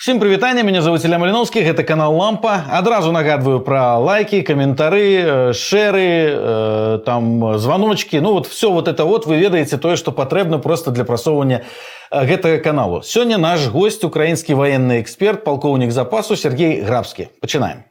Всем 0.00 0.18
прывітанне 0.18 0.62
меня 0.62 0.80
зовут 0.80 1.04
Илья 1.04 1.18
Малиновский 1.18 1.60
это 1.60 1.84
канал 1.84 2.16
лампа 2.16 2.64
адразу 2.70 3.12
нагадываю 3.12 3.60
про 3.60 3.98
лайки 3.98 4.40
комментары 4.40 5.22
э, 5.22 5.52
шеры 5.52 6.24
э, 6.32 6.98
там 7.04 7.58
звоночки 7.58 8.16
ну 8.16 8.32
вот 8.32 8.46
все 8.46 8.70
вот 8.72 8.88
это 8.88 9.04
вот 9.04 9.26
вы 9.26 9.36
ведаете 9.36 9.76
тое 9.76 9.96
что 9.96 10.10
патрэбна 10.10 10.58
просто 10.58 10.90
для 10.90 11.04
прасоўвання 11.04 11.64
э, 12.10 12.24
гэтага 12.24 12.56
каналу 12.64 13.02
сёння 13.02 13.36
наш 13.36 13.66
гость 13.66 14.02
украінскі 14.02 14.54
военный 14.54 15.02
эксперт 15.02 15.44
полковник 15.44 15.92
запасу 15.92 16.34
Сергей 16.34 16.80
грабскі 16.80 17.28
пачынаем 17.42 17.84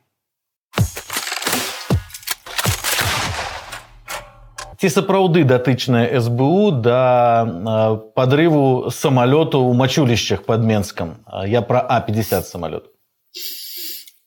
ці 4.81 4.89
сапраўды 4.91 5.45
датычная 5.45 6.21
СБУ 6.21 6.71
да 6.85 7.45
падрыву 8.17 8.91
самалёту 8.91 9.63
ў 9.65 9.73
мачулішчах 9.75 10.45
под 10.45 10.65
Менскам 10.65 11.25
я 11.47 11.63
про 11.63 11.81
А50 11.81 12.43
самоліт 12.43 12.83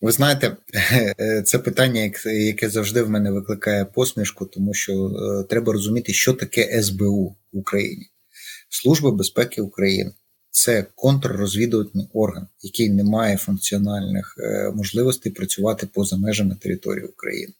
Ви 0.02 0.12
знаєте, 0.12 0.58
це 1.46 1.59
питання, 1.59 2.12
яке 2.26 2.70
завжди 2.70 3.02
в 3.04 3.09
мене 3.09 3.32
викликає 3.32 3.86
посмішку, 3.86 4.46
тому 4.46 4.73
що 4.73 4.94
е, 4.94 5.44
треба 5.44 5.73
розуміти, 5.73 6.14
що 6.14 6.34
таке 6.34 6.84
СБУ 6.84 7.36
в 7.54 7.58
Україні. 7.58 8.09
Служба 8.70 9.12
безпеки 9.12 9.62
України 9.62 10.12
це 10.52 10.86
контррозвідувальний 10.96 12.09
орган, 12.14 12.48
який 12.62 12.90
не 12.90 13.04
має 13.04 13.38
функціональних 13.38 14.36
е, 14.40 14.72
можливостей 14.76 15.32
працювати 15.32 15.88
поза 15.94 16.18
межами 16.18 16.55
території 16.55 17.05
України. 17.05 17.54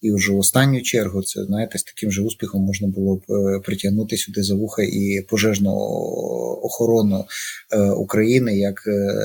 І 0.00 0.12
вже 0.12 0.32
в 0.32 0.38
останню 0.38 0.82
чергу 0.82 1.22
це 1.22 1.44
знаєте, 1.44 1.78
з 1.78 1.82
таким 1.82 2.12
же 2.12 2.22
успіхом 2.22 2.62
можна 2.62 2.88
було 2.88 3.16
б 3.16 3.22
е, 3.30 3.60
притягнути 3.60 4.16
сюди 4.16 4.42
за 4.42 4.54
вуха 4.54 4.82
і 4.82 5.26
пожежну 5.28 5.70
охорону 6.62 7.24
е, 7.72 7.90
України 7.90 8.58
як 8.58 8.82
е, 8.86 9.16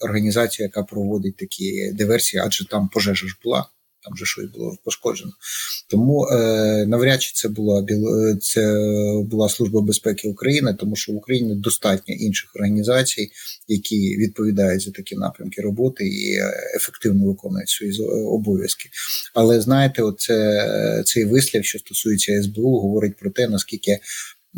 організацію, 0.00 0.64
яка 0.66 0.82
проводить 0.82 1.36
такі 1.36 1.92
диверсії, 1.92 2.42
адже 2.46 2.68
там 2.68 2.88
пожежа 2.88 3.26
ж 3.26 3.38
була 3.44 3.66
там 4.04 4.14
вже 4.14 4.24
щось 4.24 4.50
було 4.50 4.76
пошкоджено. 4.84 5.32
Тому 5.88 6.26
е, 6.26 6.86
навряд 6.86 7.22
чи 7.22 7.32
це 7.34 7.48
була 7.48 7.86
це 8.40 8.74
була 9.24 9.48
служба 9.48 9.80
безпеки 9.80 10.28
України, 10.28 10.74
тому 10.74 10.96
що 10.96 11.12
в 11.12 11.16
Україні 11.16 11.54
достатньо 11.54 12.14
інших 12.14 12.50
організацій, 12.56 13.30
які 13.68 14.16
відповідають 14.16 14.82
за 14.82 14.90
такі 14.90 15.16
напрямки 15.16 15.62
роботи 15.62 16.04
і 16.06 16.36
ефективно 16.76 17.26
виконують 17.26 17.68
свої 17.68 18.02
обов'язки. 18.26 18.88
Але 19.34 19.60
знаєте, 19.60 20.02
оце 20.02 21.02
цей 21.06 21.24
вислів, 21.24 21.64
що 21.64 21.78
стосується 21.78 22.42
СБУ, 22.42 22.80
говорить 22.80 23.16
про 23.16 23.30
те, 23.30 23.48
наскільки 23.48 23.98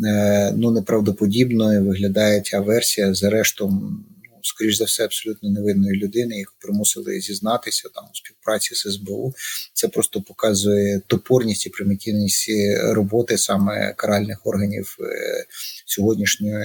е, 0.05 0.53
ну 0.57 0.71
неправдоподібною 0.71 1.83
виглядає 1.85 2.41
ця 2.41 2.59
версія 2.59 3.13
з 3.13 3.23
арештом 3.23 4.05
скоріш 4.45 4.77
за 4.77 4.85
все, 4.85 5.03
абсолютно 5.03 5.49
невинної 5.49 5.99
людини, 5.99 6.37
яку 6.37 6.53
примусили 6.59 7.19
зізнатися 7.19 7.89
там 7.95 8.03
у 8.03 8.15
співпраці 8.15 8.75
з 8.75 8.93
СБУ. 8.93 9.33
Це 9.73 9.87
просто 9.87 10.21
показує 10.21 11.01
топорність 11.07 11.65
і 11.65 11.69
примітивність 11.69 12.51
роботи 12.93 13.37
саме 13.37 13.93
каральних 13.93 14.45
органів 14.45 14.97
е, 14.99 15.05
сьогоднішнього 15.85 16.59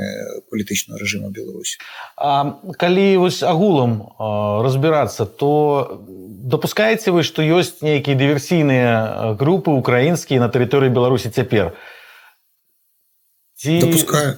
політичного 0.51 0.99
режиму 0.99 1.31
Білорусі. 1.31 1.79
А 2.17 2.51
коли 2.79 3.17
ось 3.17 3.43
агулам 3.43 4.09
розбиратися, 4.65 5.25
то 5.25 6.01
допускаєте 6.45 7.11
ви, 7.11 7.23
що 7.23 7.43
є 7.43 7.65
які 7.83 8.15
диверсійні 8.15 8.83
групи 9.39 9.71
українські 9.71 10.39
на 10.39 10.49
території 10.49 10.91
Білорусі 10.91 11.31
тепер? 11.31 11.73
Ці... 13.55 13.79
Допускаю. 13.79 14.35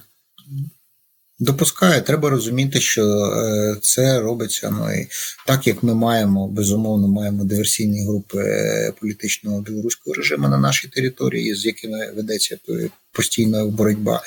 Допускає, 1.42 2.00
треба 2.00 2.30
розуміти, 2.30 2.80
що 2.80 3.04
е, 3.04 3.76
це 3.80 4.20
робиться. 4.20 4.70
Ну 4.70 4.92
і 4.94 5.08
так 5.46 5.66
як 5.66 5.82
ми 5.82 5.94
маємо 5.94 6.48
безумовно, 6.48 7.08
маємо 7.08 7.44
диверсійні 7.44 8.06
групи 8.06 8.38
е, 8.38 8.92
політичного 9.00 9.60
білоруського 9.60 10.14
режиму 10.14 10.48
на 10.48 10.58
нашій 10.58 10.88
території, 10.88 11.54
з 11.54 11.66
якими 11.66 12.12
ведеться 12.16 12.58
постійна 13.12 13.66
боротьба. 13.66 14.22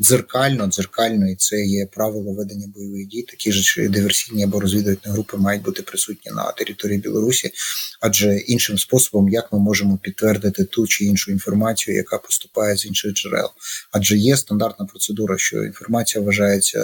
Дзеркально, 0.00 0.66
дзеркально, 0.66 1.30
і 1.30 1.36
це 1.36 1.56
є 1.56 1.86
правило 1.86 2.32
ведення 2.32 2.66
бойових 2.74 3.06
дій. 3.06 3.22
Такі 3.22 3.52
ж 3.52 3.88
диверсійні 3.88 4.44
або 4.44 4.60
розвідувальні 4.60 5.00
групи 5.04 5.36
мають 5.36 5.62
бути 5.62 5.82
присутні 5.82 6.32
на 6.32 6.52
території 6.52 6.98
Білорусі, 6.98 7.50
адже 8.00 8.36
іншим 8.36 8.78
способом, 8.78 9.28
як 9.28 9.52
ми 9.52 9.58
можемо 9.58 9.98
підтвердити 10.02 10.64
ту 10.64 10.86
чи 10.86 11.04
іншу 11.04 11.32
інформацію, 11.32 11.96
яка 11.96 12.18
поступає 12.18 12.76
з 12.76 12.86
інших 12.86 13.12
джерел, 13.12 13.48
адже 13.92 14.16
є 14.16 14.36
стандартна 14.36 14.86
процедура, 14.86 15.38
що 15.38 15.64
інформація 15.64 16.24
вважається 16.24 16.78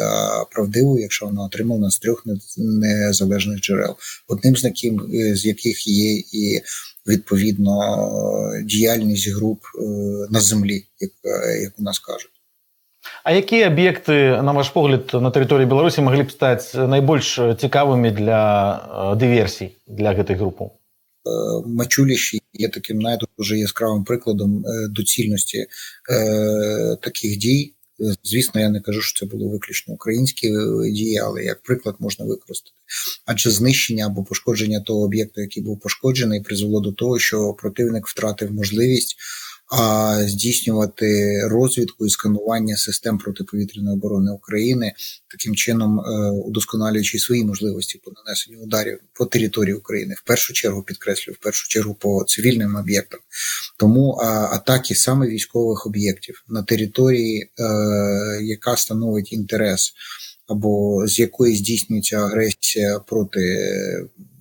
правдивою, 0.51 1.03
якщо 1.03 1.27
вона 1.27 1.43
отримана 1.43 1.91
з 1.91 1.99
трьох 1.99 2.25
незалежних 2.57 3.61
джерел, 3.61 3.97
одним 4.29 4.57
з 4.57 5.45
яких 5.47 5.87
є 5.87 6.13
і 6.33 6.63
відповідно 7.07 7.77
діяльність 8.65 9.29
груп 9.29 9.61
е, 9.65 9.83
на 10.31 10.41
землі, 10.41 10.85
як, 10.99 11.11
як 11.63 11.79
у 11.79 11.83
нас 11.83 11.99
кажуть. 11.99 12.31
А 13.25 13.33
які 13.33 13.65
об'єкти, 13.65 14.13
на 14.43 14.53
ваш 14.53 14.69
погляд, 14.69 15.11
на 15.15 15.31
території 15.31 15.67
Білорусі 15.67 16.01
могли 16.01 16.23
б 16.23 16.31
стати 16.31 16.79
найбільш 16.79 17.41
цікавими 17.61 18.11
для 18.11 18.75
е, 19.13 19.17
диверсій 19.17 19.77
для 19.89 20.13
гэтых 20.13 20.37
груп? 20.37 20.61
Е, 20.61 20.69
Мачуліші 21.67 22.41
є 22.53 22.69
таким 22.69 22.99
навіть 22.99 23.21
дуже 23.39 23.59
яскравим 23.59 24.05
прикладом 24.05 24.65
доцільності 24.91 25.67
таких 27.03 27.39
дій. 27.39 27.75
Звісно, 28.25 28.61
я 28.61 28.69
не 28.69 28.81
кажу, 28.81 29.01
що 29.01 29.19
це 29.19 29.37
було 29.37 29.49
виключно 29.49 29.95
українські 29.95 30.51
дії, 30.93 31.19
але 31.19 31.45
як 31.45 31.63
приклад 31.63 31.97
можна 31.99 32.25
використати. 32.25 32.77
Адже 33.27 33.51
знищення 33.51 34.07
або 34.07 34.25
пошкодження 34.25 34.81
того 34.81 35.01
об'єкту, 35.01 35.41
який 35.41 35.63
був 35.63 35.81
пошкоджений, 35.81 36.41
призвело 36.41 36.81
до 36.81 36.93
того, 36.93 37.19
що 37.19 37.53
противник 37.53 38.07
втратив 38.07 38.53
можливість 38.53 39.17
а 39.75 40.19
здійснювати 40.27 41.41
розвідку 41.49 42.07
і 42.07 42.11
сканування 42.11 42.77
систем 42.77 43.19
протиповітряної 43.19 43.97
оборони 43.97 44.33
України, 44.33 44.93
таким 45.31 45.55
чином 45.55 46.01
е, 46.01 46.31
удосконалюючи 46.31 47.19
свої 47.19 47.45
можливості 47.45 48.01
по 48.05 48.11
нанесенню 48.11 48.59
ударів 48.59 48.99
по 49.13 49.27
території 49.27 49.75
України, 49.75 50.15
в 50.19 50.23
першу 50.27 50.53
чергу 50.53 50.83
підкреслюю, 50.83 51.37
в 51.41 51.45
першу 51.45 51.69
чергу 51.69 51.95
по 51.95 52.25
цивільним 52.25 52.77
об'єктам. 52.77 53.21
Тому 53.79 54.13
атаки 54.53 54.95
саме 54.95 55.27
військових 55.27 55.87
об'єктів 55.87 56.45
на 56.49 56.63
території, 56.63 57.43
е, 57.43 57.65
яка 58.43 58.77
становить 58.77 59.33
інтерес. 59.33 59.93
Або 60.49 61.05
з 61.07 61.19
якої 61.19 61.57
здійснюється 61.57 62.17
агресія 62.17 62.99
проти 62.99 63.69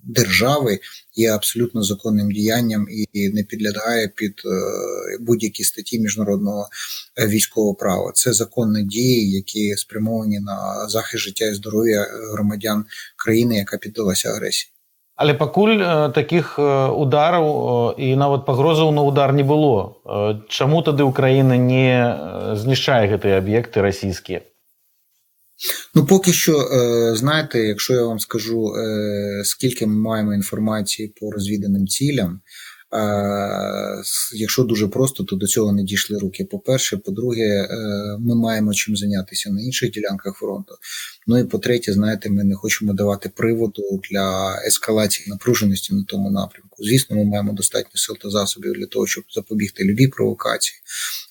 держави 0.07 0.79
є 1.15 1.31
абсолютно 1.31 1.83
законним 1.83 2.31
діянням 2.31 2.87
і 3.13 3.29
не 3.29 3.43
підлягає 3.43 4.07
під 4.07 4.33
е, 4.45 4.49
будь-які 5.19 5.63
статті 5.63 5.99
міжнародного 5.99 6.67
е, 7.21 7.27
військового 7.27 7.75
права. 7.75 8.11
Це 8.13 8.33
законні 8.33 8.83
дії, 8.83 9.31
які 9.31 9.75
спрямовані 9.75 10.39
на 10.39 10.89
захист 10.89 11.23
життя 11.23 11.45
і 11.45 11.53
здоров'я 11.53 12.07
громадян 12.33 12.85
країни, 13.15 13.57
яка 13.57 13.77
піддалася 13.77 14.29
агресії. 14.29 14.73
Але 15.15 15.33
пакуль 15.33 15.79
е, 15.79 16.09
таких 16.15 16.59
ударів 16.97 17.45
і 17.97 18.15
нават 18.15 18.45
пагрозаў 18.45 18.91
на 18.91 19.01
удар 19.01 19.33
не 19.33 19.43
было. 19.43 20.43
Чаму 20.49 20.81
тады 20.81 21.03
Украіна 21.03 21.57
не 21.57 22.55
знішчае 22.55 23.09
гэтыя 23.09 23.41
аб'екты 23.41 23.81
расійскія? 23.81 24.41
Ну, 25.94 26.06
поки 26.06 26.32
що, 26.32 26.60
е, 26.60 27.16
знаєте, 27.16 27.58
якщо 27.58 27.94
я 27.94 28.02
вам 28.02 28.20
скажу, 28.20 28.74
е, 28.76 29.42
скільки 29.44 29.86
ми 29.86 29.94
маємо 29.94 30.34
інформації 30.34 31.14
по 31.20 31.30
розвіданим 31.30 31.86
цілям, 31.86 32.40
е, 32.94 34.02
якщо 34.34 34.62
дуже 34.62 34.88
просто, 34.88 35.24
то 35.24 35.36
до 35.36 35.46
цього 35.46 35.72
не 35.72 35.82
дійшли 35.82 36.18
руки. 36.18 36.44
По-перше, 36.44 36.96
по-друге, 36.96 37.68
ми 38.18 38.34
маємо 38.34 38.74
чим 38.74 38.96
зайнятися 38.96 39.50
на 39.50 39.62
інших 39.62 39.90
ділянках 39.90 40.36
фронту. 40.36 40.74
Ну 41.26 41.38
і 41.38 41.44
по-третє, 41.44 41.92
знаєте, 41.92 42.30
ми 42.30 42.44
не 42.44 42.54
хочемо 42.54 42.92
давати 42.92 43.28
приводу 43.28 44.00
для 44.10 44.56
ескалації 44.66 45.28
напруженості 45.28 45.94
на 45.94 46.04
тому 46.04 46.30
напрямку. 46.30 46.84
Звісно, 46.84 47.16
ми 47.16 47.24
маємо 47.24 47.52
достатньо 47.52 47.90
сил 47.94 48.16
та 48.22 48.30
засобів 48.30 48.72
для 48.72 48.86
того, 48.86 49.06
щоб 49.06 49.24
запобігти 49.34 49.84
любій 49.84 50.08
провокації. 50.08 50.78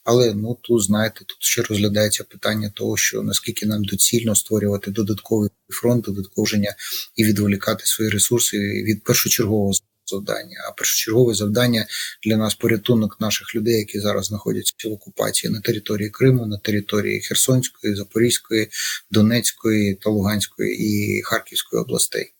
Але 0.03 0.33
ну 0.33 0.57
тут 0.61 0.83
знаєте, 0.83 1.19
тут 1.19 1.37
ще 1.39 1.61
розглядається 1.61 2.23
питання 2.23 2.71
того, 2.75 2.97
що 2.97 3.21
наскільки 3.21 3.65
нам 3.65 3.83
доцільно 3.83 4.35
створювати 4.35 4.91
додатковий 4.91 5.49
фронт, 5.69 6.05
додатковження 6.05 6.75
і 7.15 7.23
відволікати 7.25 7.85
свої 7.85 8.11
ресурси 8.11 8.57
від 8.57 9.03
першочергового 9.03 9.73
завдання. 10.11 10.57
А 10.69 10.71
першочергове 10.71 11.33
завдання 11.33 11.85
для 12.23 12.37
нас 12.37 12.55
порятунок 12.55 13.21
наших 13.21 13.55
людей, 13.55 13.77
які 13.77 13.99
зараз 13.99 14.25
знаходяться 14.25 14.89
в 14.89 14.91
окупації 14.91 15.53
на 15.53 15.61
території 15.61 16.09
Криму, 16.09 16.45
на 16.45 16.57
території 16.57 17.21
Херсонської, 17.21 17.95
Запорізької, 17.95 18.69
Донецької 19.11 19.95
та 19.95 20.09
Луганської 20.09 20.77
і 20.79 21.21
Харківської 21.21 21.81
областей. 21.81 22.33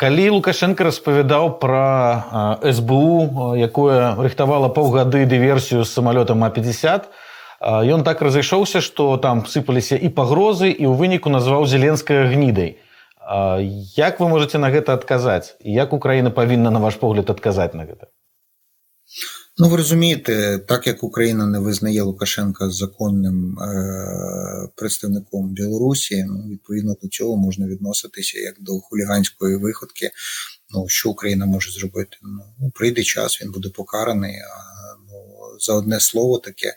Калі 0.00 0.30
Лукашенко 0.32 0.84
распавядаў 0.88 1.60
пра 1.60 2.56
СБУ, 2.64 3.52
якое 3.60 4.16
рыхтавала 4.16 4.72
паўгады 4.72 5.28
дыверсію 5.28 5.84
з 5.84 5.92
самалётам 5.92 6.40
А50, 6.40 7.04
ён 7.92 8.00
так 8.00 8.24
разышоўся 8.24 8.80
што 8.80 9.20
там 9.20 9.44
сыпаліся 9.44 10.00
і 10.00 10.08
пагрозы 10.08 10.72
і 10.72 10.88
ў 10.88 10.94
выніку 10.96 11.28
назваў 11.28 11.68
зеленская 11.68 12.24
гнідай. 12.32 12.80
Як 13.92 14.20
вы 14.24 14.28
можете 14.32 14.56
на 14.56 14.72
гэта 14.72 14.96
адказаць? 14.96 15.60
Як 15.60 15.92
Украіна 15.92 16.32
павінна 16.32 16.72
на 16.72 16.80
ваш 16.80 16.96
погляд 16.96 17.28
адказаць 17.28 17.76
на 17.76 17.84
гэта 17.84 18.08
Ну, 19.60 19.68
ви 19.68 19.76
розумієте, 19.76 20.58
так 20.58 20.86
як 20.86 21.04
Україна 21.04 21.46
не 21.46 21.58
визнає 21.58 22.02
Лукашенка 22.02 22.70
законним 22.70 23.58
е, 23.58 24.68
представником 24.76 25.48
Білорусі, 25.48 26.24
ну 26.24 26.48
відповідно 26.50 26.96
до 27.02 27.08
цього 27.08 27.36
можна 27.36 27.66
відноситися 27.66 28.40
як 28.40 28.54
до 28.60 28.72
хуліганської 28.80 29.56
виходки. 29.56 30.10
Ну 30.74 30.88
що 30.88 31.10
Україна 31.10 31.46
може 31.46 31.70
зробити? 31.70 32.16
Ну 32.22 32.70
прийде 32.74 33.02
час, 33.02 33.42
він 33.42 33.52
буде 33.52 33.68
покараний. 33.68 34.34
А 34.34 34.58
ну 35.08 35.24
за 35.60 35.74
одне 35.74 36.00
слово 36.00 36.38
таке 36.38 36.76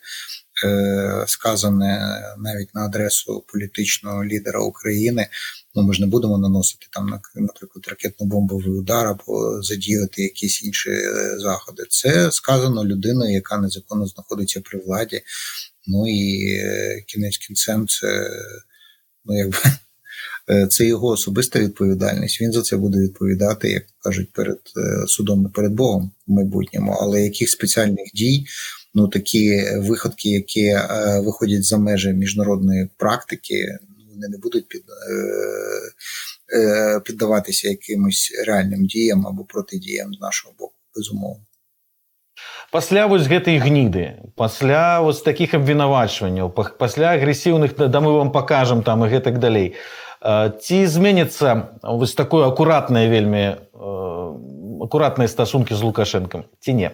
е, 0.66 1.24
сказане 1.28 2.22
навіть 2.38 2.76
на 2.76 2.86
адресу 2.86 3.46
політичного 3.48 4.26
лідера 4.26 4.60
України. 4.60 5.28
Ну, 5.76 5.84
ми 5.84 5.94
ж 5.94 6.02
не 6.02 6.08
будемо 6.08 6.38
наносити 6.38 6.88
там, 6.92 7.10
наприклад, 7.36 7.88
ракетно-бомбовий 7.88 8.80
удар 8.80 9.08
або 9.08 9.62
задіяти 9.62 10.24
якісь 10.24 10.64
інші 10.64 10.90
е, 10.90 11.40
заходи. 11.40 11.84
Це 11.90 12.32
сказано 12.32 12.86
людиною, 12.86 13.34
яка 13.34 13.58
незаконно 13.58 14.08
знаходиться 14.08 14.62
при 14.62 14.80
владі. 14.80 15.22
Ну 15.88 16.08
і 16.08 16.54
е, 16.56 17.04
кінець 17.08 17.38
кінцем, 17.38 17.88
це 17.88 18.30
ну 19.26 19.38
якби. 19.38 19.58
Е, 20.50 20.68
це 20.68 20.86
його 20.86 21.08
особиста 21.08 21.60
відповідальність. 21.60 22.42
Він 22.42 22.52
за 22.52 22.62
це 22.62 22.78
буде 22.78 23.00
відповідати, 23.00 23.72
як 23.72 23.84
кажуть, 24.04 24.34
перед 24.34 24.60
судом, 25.08 25.44
не 25.44 25.50
перед 25.50 25.74
Богом 25.74 26.12
в 26.28 26.32
майбутньому. 26.32 26.98
Але 27.02 27.24
яких 27.24 27.50
спеціальних 27.50 28.06
дій, 28.14 28.46
ну 28.94 29.08
такі 29.08 29.64
виходки, 29.78 30.30
які 30.30 30.78
виходять 31.24 31.64
за 31.64 31.78
межі 31.78 32.10
міжнародної 32.10 32.90
практики, 32.98 33.78
вони 34.21 34.29
не 34.29 34.39
будуть 34.39 34.69
під, 34.69 34.83
е, 34.83 36.59
е, 36.59 37.01
піддаватися 37.01 37.69
якимось 37.69 38.33
реальним 38.47 38.87
діям 38.87 39.27
або 39.27 39.45
протидіям 39.45 40.15
з 40.15 40.21
нашого 40.21 40.55
боку, 40.59 40.75
безумовно. 40.97 41.45
пасля 42.71 43.07
вось 43.07 43.27
гэтай 43.29 43.57
гніды 43.63 44.35
пасля 44.37 45.01
вось 45.01 45.23
такіх 45.23 45.55
абвінавачванняў 45.55 46.51
пасля 46.53 47.15
агрэсіўных 47.17 47.73
да 47.79 48.01
мы 48.01 48.13
вам 48.13 48.33
покажам 48.33 48.83
там 48.83 49.05
і 49.05 49.09
гэтак 49.09 49.39
далей 49.39 49.75
ці 50.61 50.79
зменіцца 50.87 51.79
вось 51.83 52.15
такое 52.15 52.47
акуратнае 52.49 53.09
вельмі 53.09 53.57
акуратныя 54.83 55.29
стасункі 55.29 55.75
з 55.75 55.83
лукашэнкам 55.83 56.45
ці 56.61 56.75
не 56.75 56.91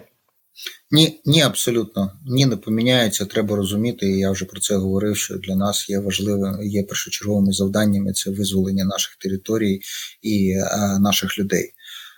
ні, 0.92 1.21
ні, 1.25 1.42
абсолютно 1.42 2.12
ні, 2.25 2.45
не 2.45 2.57
поміняються. 2.57 3.25
Треба 3.25 3.56
розуміти. 3.56 4.06
і 4.06 4.19
Я 4.19 4.31
вже 4.31 4.45
про 4.45 4.59
це 4.59 4.75
говорив. 4.75 5.18
Що 5.18 5.38
для 5.38 5.56
нас 5.56 5.89
є 5.89 6.00
важливим, 6.00 6.63
є 6.63 6.83
першочерговими 6.83 7.54
завданнями 7.54 8.13
це 8.13 8.30
визволення 8.31 8.86
наших 8.86 9.15
територій 9.15 9.81
і 10.21 10.54
а, 10.71 11.00
наших 11.00 11.39
людей. 11.39 11.74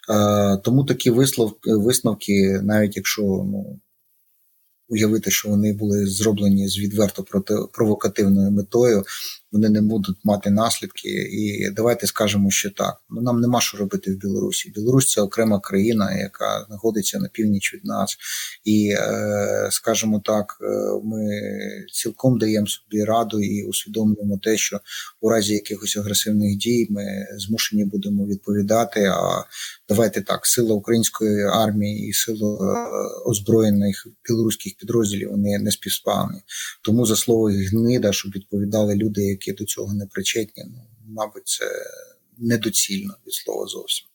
А, 0.10 0.58
Тому 0.64 0.84
такі 0.84 1.10
висновки, 1.10 1.76
висновки, 1.76 2.60
навіть 2.64 2.98
якщо 2.98 3.22
ну 3.22 3.80
уявити, 4.90 5.32
що 5.32 5.50
вони 5.50 5.74
були 5.74 6.08
зроблені 6.08 6.70
з 6.70 6.80
відверто 6.80 7.24
проти 7.24 7.56
провокативною 7.74 8.52
метою, 8.52 9.04
вони 9.52 9.70
не 9.70 9.82
будуть 9.82 10.18
мати 10.24 10.50
наслідки. 10.50 11.10
І 11.10 11.70
давайте 11.76 12.08
скажемо, 12.08 12.52
що 12.52 12.70
так. 12.70 13.02
Ну 13.10 13.22
нам 13.22 13.42
нема 13.42 13.62
що 13.62 13.78
робити 13.78 14.12
в 14.12 14.18
Білорусі. 14.18 14.70
Білорусь 14.70 15.12
це 15.12 15.22
окрема 15.22 15.60
країна, 15.60 16.18
яка 16.18 16.66
знаходиться 16.68 17.20
на 17.20 17.28
північ 17.28 17.74
від 17.74 17.86
нас, 17.86 18.18
і 18.64 18.96
е, 18.98 19.68
скажімо 19.72 20.22
так, 20.26 20.58
е, 20.62 20.66
ми 21.04 21.42
цілком 21.92 22.38
даємо 22.38 22.68
собі 22.68 23.04
раду 23.04 23.40
і 23.40 23.64
усвідомлюємо 23.64 24.40
те, 24.44 24.58
що 24.58 24.80
у 25.22 25.30
разі 25.30 25.54
якихось 25.54 25.98
агресивних 25.98 26.58
дій 26.58 26.88
ми 26.90 27.28
змушені 27.38 27.86
будемо 27.86 28.26
відповідати. 28.26 29.04
А 29.06 29.44
давайте 29.90 30.22
так, 30.22 30.46
сила 30.46 30.74
української 30.74 31.44
армії 31.44 32.08
і 32.08 32.14
сила 32.14 32.58
е, 32.58 33.30
озброєних 33.30 34.08
білоруських 34.30 34.74
підрозділів 34.78 35.32
вони 35.32 35.60
не 35.60 35.72
співспавні. 35.72 36.42
Тому 36.84 37.06
за 37.06 37.16
слово 37.16 37.46
гнида, 37.46 38.12
щоб 38.12 38.32
відповідали 38.32 38.96
люди, 38.96 39.22
які 39.39 39.53
до 39.53 39.65
цього 39.65 39.95
не 39.95 40.07
причетні, 40.07 40.65
ну 40.67 40.79
мабуть, 41.09 41.47
це 41.47 41.65
недоцільно 42.39 43.15
від 43.27 43.35
слова 43.35 43.67
зовсім. 43.67 44.07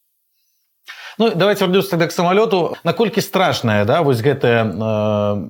Ну 1.17 1.29
давайте 1.35 1.65
вернемся 1.65 1.89
тогда 1.89 2.07
к 2.07 2.11
самолету 2.11 2.75
наколькі 2.83 3.21
страшная 3.21 3.85
да 3.85 4.01
вось 4.01 4.21
гэтая 4.21 4.63
э, 4.65 5.47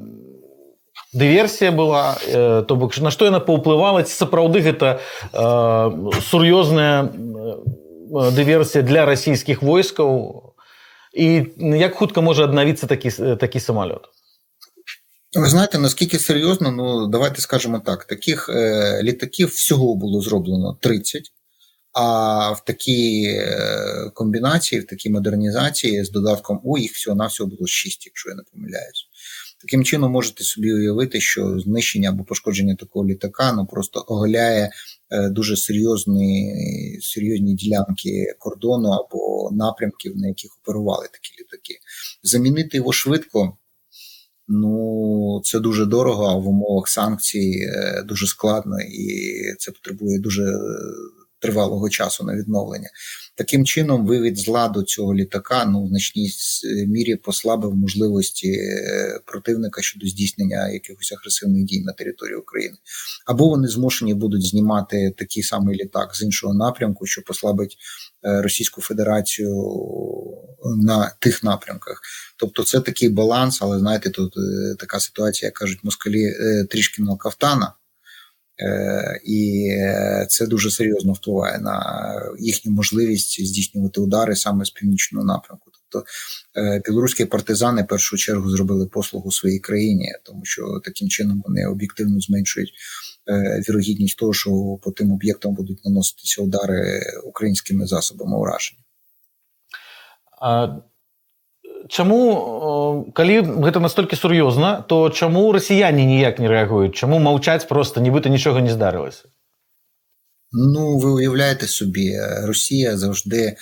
дыверсія 1.13 1.71
была 1.71 2.17
э, 2.27 2.63
то 2.67 2.75
бок 2.75 2.97
на 2.97 3.11
што 3.11 3.25
яна 3.25 3.39
паўплывала 3.39 4.03
ці 4.03 4.13
сапраўды 4.13 4.61
гэта 4.61 4.99
э, 5.31 5.41
сур'ёзная 6.21 7.05
э, 7.05 8.31
дыверсія 8.31 8.83
для 8.83 9.05
расійскіх 9.05 9.61
войскаў 9.61 10.55
і 11.13 11.45
як 11.57 11.95
хутка 11.95 12.21
можа 12.21 12.43
аднавіцца 12.43 12.87
такі 12.87 13.09
такі 13.37 13.59
самолет 13.59 14.09
Ви 15.36 15.48
знаєте, 15.48 15.78
наскільки 15.78 16.18
серйозно, 16.18 16.70
ну 16.70 17.06
давайте 17.06 17.42
скажемо 17.42 17.82
так: 17.86 18.04
таких 18.04 18.48
е, 18.48 19.00
літаків 19.02 19.48
всього 19.48 19.94
було 19.94 20.20
зроблено 20.20 20.78
30, 20.80 21.22
а 21.92 22.50
в 22.52 22.64
такій 22.64 23.24
е, 23.24 24.10
комбінації, 24.14 24.80
в 24.80 24.86
такій 24.86 25.10
модернізації 25.10 26.04
з 26.04 26.10
додатком 26.10 26.60
У 26.64 26.78
їх 26.78 26.92
всього 26.92 27.16
на 27.16 27.26
всього 27.26 27.50
було 27.50 27.66
6, 27.66 28.06
якщо 28.06 28.30
я 28.30 28.34
не 28.34 28.42
помиляюсь. 28.52 29.08
Таким 29.60 29.84
чином, 29.84 30.12
можете 30.12 30.44
собі 30.44 30.72
уявити, 30.72 31.20
що 31.20 31.60
знищення 31.60 32.08
або 32.08 32.24
пошкодження 32.24 32.76
такого 32.76 33.06
літака 33.06 33.52
ну 33.52 33.66
просто 33.66 34.04
оголяє 34.08 34.70
е, 35.10 35.28
дуже 35.28 35.56
серйозні 35.56 36.54
серйозні 37.02 37.54
ділянки 37.54 38.34
кордону 38.38 38.88
або 38.88 39.50
напрямків, 39.52 40.16
на 40.16 40.28
яких 40.28 40.50
оперували 40.62 41.06
такі 41.12 41.34
літаки. 41.40 41.74
Замінити 42.22 42.76
його 42.76 42.92
швидко. 42.92 43.56
Ну, 44.48 45.40
це 45.44 45.60
дуже 45.60 45.86
дорого, 45.86 46.24
а 46.24 46.34
в 46.34 46.48
умовах 46.48 46.88
санкцій 46.88 47.68
е, 47.72 48.02
дуже 48.02 48.26
складно 48.26 48.80
і 48.80 49.38
це 49.58 49.72
потребує 49.72 50.18
дуже 50.18 50.42
тривалого 51.44 51.90
часу 51.90 52.24
на 52.24 52.36
відновлення. 52.36 52.88
Таким 53.36 53.64
чином, 53.64 54.06
вивід 54.06 54.38
з 54.38 54.48
ладу 54.48 54.82
цього 54.82 55.14
літака 55.14 55.64
ну 55.64 55.84
в 55.84 55.88
значній 55.88 56.30
мірі 56.86 57.16
послабив 57.16 57.74
можливості 57.74 58.52
е, 58.52 59.20
противника 59.26 59.82
щодо 59.82 60.06
здійснення 60.06 60.68
якихось 60.68 61.12
агресивних 61.12 61.64
дій 61.64 61.80
на 61.80 61.92
території 61.92 62.36
України, 62.36 62.76
або 63.26 63.48
вони 63.48 63.68
змушені 63.68 64.14
будуть 64.14 64.46
знімати 64.46 65.14
такий 65.18 65.42
самий 65.42 65.76
літак 65.76 66.16
з 66.16 66.22
іншого 66.22 66.54
напрямку, 66.54 67.06
що 67.06 67.22
послабить 67.22 67.76
е, 68.24 68.42
Російську 68.42 68.82
Федерацію 68.82 69.50
на 70.76 71.12
тих 71.20 71.44
напрямках. 71.44 72.00
Тобто, 72.38 72.62
це 72.62 72.80
такий 72.80 73.08
баланс, 73.08 73.58
але 73.62 73.78
знаєте, 73.78 74.10
тут 74.10 74.34
е, 74.36 74.74
така 74.78 75.00
ситуація, 75.00 75.46
як 75.46 75.54
кажуть 75.54 75.84
москалі 75.84 76.32
трішки 76.70 77.02
на 77.02 77.16
кафтана. 77.16 77.72
Е, 78.60 79.20
і 79.24 79.70
це 80.28 80.46
дуже 80.46 80.70
серйозно 80.70 81.12
впливає 81.12 81.58
на 81.58 82.04
їхню 82.38 82.72
можливість 82.72 83.46
здійснювати 83.46 84.00
удари 84.00 84.36
саме 84.36 84.64
з 84.64 84.70
північного 84.70 85.26
напрямку. 85.26 85.70
Тобто 85.94 86.08
е, 86.56 86.82
білоруські 86.84 87.24
партизани 87.24 87.82
в 87.82 87.86
першу 87.86 88.16
чергу 88.16 88.50
зробили 88.50 88.86
послугу 88.86 89.32
своїй 89.32 89.58
країні, 89.58 90.12
тому 90.22 90.44
що 90.44 90.80
таким 90.84 91.08
чином 91.08 91.42
вони 91.46 91.66
об'єктивно 91.66 92.20
зменшують 92.20 92.72
е, 93.28 93.62
вірогідність 93.68 94.18
того, 94.18 94.32
що 94.32 94.50
по 94.82 94.90
тим 94.90 95.12
об'єктам 95.12 95.54
будуть 95.54 95.84
наноситися 95.84 96.42
удари 96.42 97.00
українськими 97.24 97.86
засобами 97.86 98.38
ураження. 98.38 98.80
чаму 101.89 103.11
калі 103.15 103.41
гэта 103.65 103.79
настолькі 103.79 104.15
сур'ёзна 104.15 104.85
то 104.87 105.09
чаму 105.09 105.51
расіяне 105.51 106.05
ніяк 106.05 106.39
не 106.39 106.47
рэагуюць 106.47 106.93
чаму 106.93 107.19
маўчаць 107.19 107.65
просто 107.65 108.01
нібыта 108.01 108.29
нічога 108.29 108.61
не 108.61 108.73
здарылася 108.73 109.29
Ну 110.51 110.97
ви 110.97 111.11
уявляєте 111.11 111.67
собі 111.67 112.17
Росія 112.43 112.97
завжди 112.97 113.55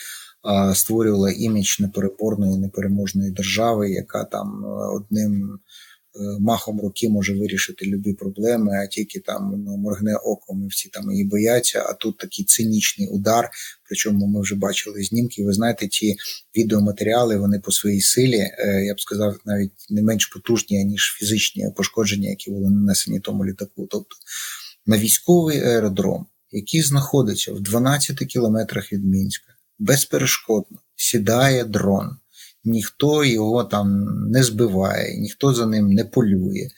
створювала 0.74 1.32
імідж 1.32 1.80
непереборної 1.80 2.58
непереможної 2.58 3.32
держави, 3.32 3.92
яка 3.92 4.24
там 4.24 4.63
одним 4.96 5.60
Е, 6.20 6.39
махом 6.39 6.82
руки 6.82 7.10
може 7.10 7.34
вирішити 7.34 7.86
любі 7.86 8.13
проблеми, 8.13 8.72
а 8.84 8.88
тільки 8.88 9.20
там 9.20 9.63
ну, 9.66 9.77
моргне 9.77 10.16
оком 10.16 10.63
і 10.63 10.68
всі 10.68 10.89
там 10.89 11.12
її 11.12 11.25
бояться. 11.25 11.86
А 11.89 11.94
тут 11.94 12.18
такий 12.18 12.46
цинічний 12.46 13.08
удар. 13.08 13.50
Причому 13.93 14.27
ми 14.27 14.41
вже 14.41 14.55
бачили 14.55 15.03
знімки. 15.03 15.45
Ви 15.45 15.53
знаєте, 15.53 15.89
ті 15.89 16.17
відеоматеріали 16.57 17.37
вони 17.37 17.59
по 17.59 17.73
своїй 17.73 18.01
силі, 18.01 18.39
е, 18.39 18.85
я 18.87 18.95
б 18.95 19.01
сказав, 19.01 19.37
навіть 19.45 19.73
не 19.91 20.03
менш 20.03 20.27
потужні, 20.27 20.85
ніж 20.85 21.17
фізичні 21.19 21.67
пошкодження, 21.77 22.31
які 22.31 22.51
були 22.51 22.71
нанесені 22.71 23.21
тому 23.21 23.45
літаку. 23.45 23.87
Тобто 23.91 24.17
на 24.87 24.99
військовий 24.99 25.61
аеродром, 25.61 26.27
який 26.51 26.83
знаходиться 26.83 27.53
в 27.53 27.61
12 27.61 28.17
кілометрах 28.17 28.93
від 28.93 29.05
Мінська, 29.05 29.55
безперешкодно 29.79 30.79
сідає 30.97 31.65
дрон 31.65 32.17
ніхто 32.65 33.25
його 33.25 33.65
там 33.65 34.05
не 34.31 34.43
збиває, 34.43 35.19
ніхто 35.19 35.55
за 35.55 35.67
ним 35.67 35.93
не 35.93 36.05
полює. 36.05 36.69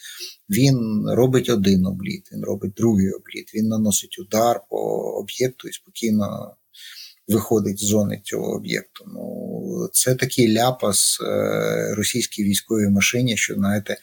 Він 0.50 1.04
робить 1.08 1.48
один 1.48 1.86
обліт, 1.86 2.32
він 2.32 2.44
робить 2.44 2.72
другий 2.76 3.10
обліт, 3.10 3.54
він 3.54 3.68
наносить 3.68 4.18
удар 4.18 4.60
по 4.70 4.76
об'єкту 5.20 5.68
і 5.68 5.72
спокійно 5.72 6.56
виходить 7.28 7.78
з 7.78 7.84
зони 7.84 8.20
цього 8.24 8.56
об'єкту. 8.56 9.04
Ну, 9.14 9.88
Це 9.92 10.14
такий 10.14 10.54
ляпас 10.54 11.18
е, 11.20 11.94
російській 11.94 12.44
військовій 12.44 12.88
машині, 12.88 13.36
що 13.36 13.54
знаєте, 13.54 13.96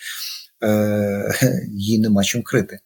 е, 0.63 1.65
її 1.67 1.99
нема 1.99 2.23
чим 2.23 2.43
крити. 2.43 2.79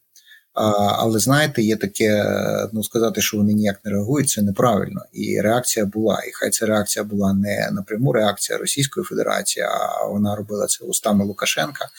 Але 1.00 1.20
знаєте, 1.20 1.62
є 1.62 1.76
таке, 1.76 2.26
ну 2.74 2.84
сказати, 2.84 3.22
що 3.22 3.38
вони 3.38 3.54
ніяк 3.54 3.86
не 3.86 3.92
реагують, 3.92 4.30
це 4.30 4.42
неправильно. 4.42 5.02
І 5.14 5.42
реакція 5.42 5.86
була. 5.86 6.24
І 6.28 6.32
хай 6.34 6.50
ця 6.50 6.66
реакція 6.66 7.04
була 7.04 7.34
не 7.34 7.70
напряму 7.72 8.14
реакція 8.14 8.58
Російської 8.58 9.04
Федерації, 9.04 9.66
а 9.66 10.06
вона 10.06 10.36
робила 10.36 10.66
це 10.68 10.86
устами 10.86 11.26
Лукашенка. 11.26 11.90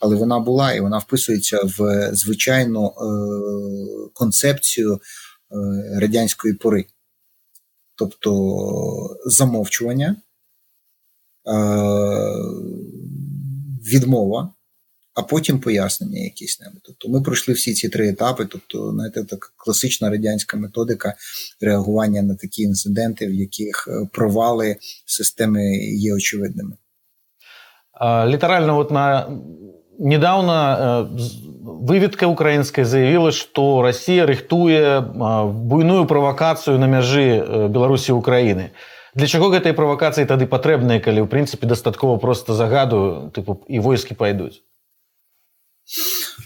Але 0.00 0.16
вона 0.16 0.38
була 0.38 0.72
і 0.72 0.80
вона 0.80 0.98
вписується 0.98 1.60
в 1.78 2.10
звичайну 2.12 2.86
е, 2.86 2.92
концепцію 4.14 4.94
е, 4.94 4.98
радянської 6.00 6.54
пори, 6.54 6.84
тобто 7.96 9.16
замовчування, 9.26 10.16
е, 11.46 11.56
відмова 13.92 14.52
а 15.16 15.22
потім 15.22 15.60
пояснення 15.60 16.20
якісь 16.24 16.60
небудь. 16.60 16.80
Тобто 16.84 17.08
ми 17.08 17.20
пройшли 17.20 17.54
всі 17.54 17.74
ці 17.74 17.88
три 17.88 18.08
етапи. 18.08 18.46
Тобто, 18.46 18.92
знаєте, 18.92 19.24
така 19.24 19.48
класична 19.56 20.10
радянська 20.10 20.56
методика 20.56 21.14
реагування 21.60 22.22
на 22.22 22.34
такі 22.34 22.62
інциденти, 22.62 23.26
в 23.26 23.34
яких 23.34 23.88
е, 23.88 24.08
провали 24.12 24.76
системи 25.06 25.76
є 25.76 26.14
очевидними. 26.14 26.76
Літерально, 28.26 28.78
от 28.78 28.90
на 28.90 29.30
недавно 29.99 30.53
е, 30.53 31.41
выведка 31.61 32.27
украинская 32.27 32.85
заявила, 32.85 33.31
что 33.31 33.81
Россия 33.81 34.25
рыхтуе 34.25 35.01
буйную 35.01 36.05
правокацию 36.05 36.79
на 36.79 36.85
мяжы 36.85 37.37
э, 37.37 37.67
Беларусі 37.67 38.11
і 38.11 38.15
Украіны. 38.15 38.71
Для 39.13 39.27
чаго 39.27 39.51
гэтай 39.51 39.75
правакацыі 39.75 40.23
тады 40.23 40.47
патрэбныя, 40.47 41.03
калі 41.03 41.23
ў 41.23 41.27
прынцыпе 41.27 41.67
дастаткова 41.67 42.17
просто 42.17 42.55
загаду 42.55 43.31
тыпу 43.35 43.59
і 43.67 43.79
войскі 43.79 44.15
пайдуць. 44.15 44.63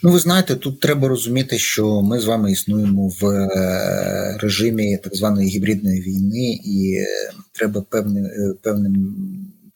Ну, 0.03 0.11
ви 0.11 0.19
знаєте, 0.19 0.55
тут 0.55 0.79
треба 0.79 1.07
розуміти, 1.07 1.57
що 1.57 2.01
ми 2.01 2.19
з 2.19 2.25
вами 2.25 2.51
існуємо 2.51 3.07
в 3.07 3.25
е, 3.25 4.37
режимі 4.41 4.97
так 4.97 5.15
званої 5.15 5.47
гібридної 5.47 6.01
війни, 6.01 6.59
і 6.65 6.93
е, 6.93 7.31
треба 7.51 7.81
певним 7.81 8.25
е, 8.25 8.53
певним. 8.61 8.95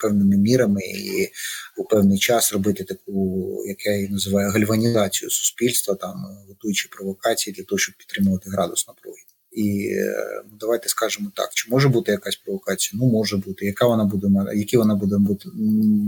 Певними 0.05 0.37
мірами 0.37 0.81
і 0.83 1.29
у 1.77 1.85
певний 1.85 2.19
час 2.19 2.53
робити 2.53 2.85
таку, 2.85 3.65
як 3.69 3.87
я 3.87 3.97
її 3.97 4.09
називаю, 4.09 4.51
гальванізацію 4.51 5.31
суспільства, 5.31 5.95
там 5.95 6.15
готуючи 6.49 6.89
провокації 6.89 7.55
для 7.55 7.65
того, 7.65 7.79
щоб 7.79 7.95
підтримувати 7.95 8.51
градус 8.51 8.89
напруги. 8.89 9.19
І 9.53 9.89
е, 9.93 10.43
ну, 10.51 10.57
давайте 10.61 10.89
скажемо 10.89 11.33
так: 11.35 11.51
чи 11.55 11.71
може 11.71 11.89
бути 11.89 12.13
якась 12.13 12.37
провокація? 12.37 13.01
Ну 13.03 13.11
може 13.11 13.37
бути. 13.37 13.67
Яка 13.67 13.87
вона 13.87 14.05
буде 14.05 14.29
мати, 14.29 14.59
які 14.59 14.77
вона 14.77 14.95
буде 14.95 15.17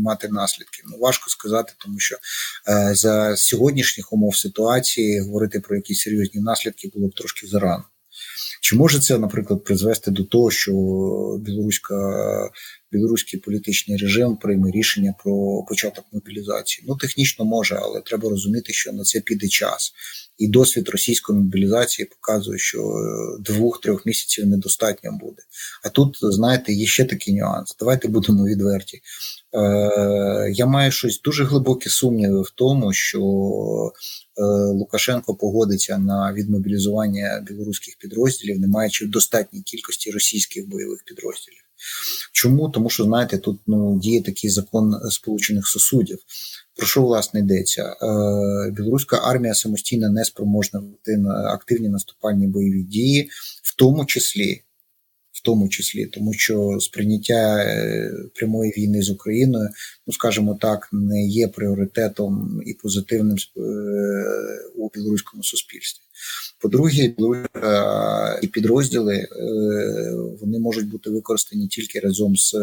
мати 0.05 0.29
наслідки? 0.29 0.83
Ну 0.87 0.99
важко 0.99 1.31
сказати, 1.31 1.73
тому 1.79 1.99
що 1.99 2.17
е, 2.69 2.95
за 2.95 3.37
сьогоднішніх 3.37 4.13
умов 4.13 4.37
ситуації 4.37 5.21
говорити 5.21 5.61
про 5.61 5.77
якісь 5.77 6.01
серйозні 6.01 6.41
наслідки 6.41 6.91
було 6.95 7.09
б 7.09 7.15
трошки 7.15 7.47
зарано. 7.47 7.85
Чи 8.67 8.77
може 8.77 9.01
це, 9.01 9.19
наприклад, 9.19 9.65
призвести 9.65 10.11
до 10.11 10.25
того, 10.25 10.51
що 10.51 10.73
білоруська 11.41 11.95
білоруський 12.93 13.41
політичний 13.41 13.97
режим 13.97 14.37
прийме 14.37 14.71
рішення 14.71 15.15
про 15.25 15.65
початок 15.69 16.05
мобілізації? 16.13 16.85
Ну 16.89 16.97
технічно 16.97 17.45
може, 17.45 17.79
але 17.83 18.01
треба 18.01 18.31
розуміти, 18.31 18.73
що 18.73 18.93
на 18.93 19.03
це 19.03 19.21
піде 19.21 19.49
час. 19.49 19.93
І 20.39 20.49
досвід 20.49 20.89
російської 20.89 21.39
мобілізації 21.39 22.07
показує, 22.07 22.59
що 22.59 22.79
е, 22.79 23.43
двох-трьох 23.43 24.07
місяців 24.07 24.47
недостатньо 24.47 25.19
буде. 25.21 25.43
А 25.85 25.89
тут, 25.89 26.19
знаєте, 26.23 26.73
є 26.73 26.87
ще 26.87 27.05
такий 27.05 27.35
нюанс. 27.35 27.77
Давайте 27.81 28.09
будемо 28.09 28.45
відверті. 28.45 29.01
Е, 29.57 30.53
Я 30.55 30.67
маю 30.67 30.93
щось 30.93 31.21
дуже 31.21 31.45
глибокі 31.45 31.89
сумніви 31.89 32.43
в 32.43 32.51
тому, 32.55 32.93
що 32.93 33.21
е, 33.21 34.43
Лукашенко 34.73 35.35
погодиться 35.35 35.99
на 35.99 36.33
відмобілізування 36.33 37.45
білоруських 37.49 37.97
підрозділів, 37.99 38.61
не 38.61 38.69
маючи 38.69 39.07
достатньої 39.07 39.63
кількості 39.63 40.11
російських 40.11 40.69
бойових 40.69 41.05
підрозділів. 41.05 41.59
Чому? 42.33 42.69
Тому 42.69 42.91
що 42.91 43.05
знаєте, 43.05 43.39
тут 43.39 43.61
ну 43.67 43.99
діє 43.99 44.23
такий 44.23 44.51
закон 44.51 44.95
сполучених 45.11 45.67
сусудів. 45.67 46.19
Про 46.77 46.87
що 46.87 47.03
власне 47.03 47.41
йдеться? 47.41 47.83
Е, 47.83 48.71
білоруська 48.71 49.17
армія 49.17 49.55
самостійно 49.55 50.11
не 50.11 50.25
спроможна 50.25 50.83
активні 51.47 51.89
наступальні 51.89 52.47
бойові 52.47 52.83
дії, 52.83 53.31
в 53.63 53.77
тому 53.77 54.05
числі, 54.05 54.55
в 54.55 54.66
тому 55.47 55.69
числі, 55.69 56.07
тому 56.07 56.33
що 56.33 56.77
сприйняття 56.81 57.59
е, 57.59 58.13
прямої 58.35 58.73
війни 58.79 59.03
з 59.03 59.11
Україною, 59.11 59.69
ну 60.07 60.13
скажімо 60.13 60.59
так, 60.61 60.89
не 60.93 61.27
є 61.27 61.49
пріоритетом 61.49 62.61
і 62.67 62.75
позитивним 62.75 63.37
е, 63.37 63.61
у 64.77 64.91
білоруському 64.95 65.43
суспільстві. 65.43 66.03
По-друге, 66.61 67.15
і 68.43 68.47
підрозділи 68.47 69.29
вони 70.41 70.59
можуть 70.59 70.89
бути 70.89 71.11
використані 71.11 71.69
тільки 71.69 72.01
разом 72.01 72.37
з 72.37 72.55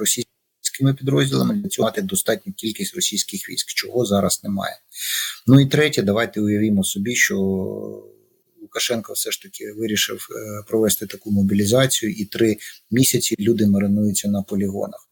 російськими 0.00 0.94
підрозділами 0.98 1.54
для 1.54 1.68
цього 1.68 1.88
мати 1.88 2.02
достатню 2.02 2.52
кількість 2.52 2.94
російських 2.94 3.50
військ, 3.50 3.68
чого 3.68 4.04
зараз 4.04 4.40
немає. 4.44 4.74
Ну 5.46 5.60
і 5.60 5.66
третє, 5.66 6.02
давайте 6.02 6.40
уявімо 6.40 6.84
собі, 6.84 7.14
що 7.14 7.36
Лукашенко 8.72 9.12
все 9.12 9.30
ж 9.30 9.42
таки 9.42 9.72
вирішив 9.72 10.28
е, 10.30 10.64
провести 10.68 11.06
таку 11.06 11.30
мобілізацію, 11.30 12.12
і 12.12 12.24
три 12.24 12.56
місяці 12.90 13.36
люди 13.38 13.66
маринуються 13.66 14.28
на 14.28 14.42
полігонах. 14.42 15.08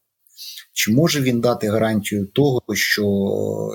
Чи 0.72 0.92
може 0.92 1.20
він 1.20 1.40
дати 1.40 1.68
гарантію 1.68 2.26
того, 2.26 2.62
що 2.72 3.04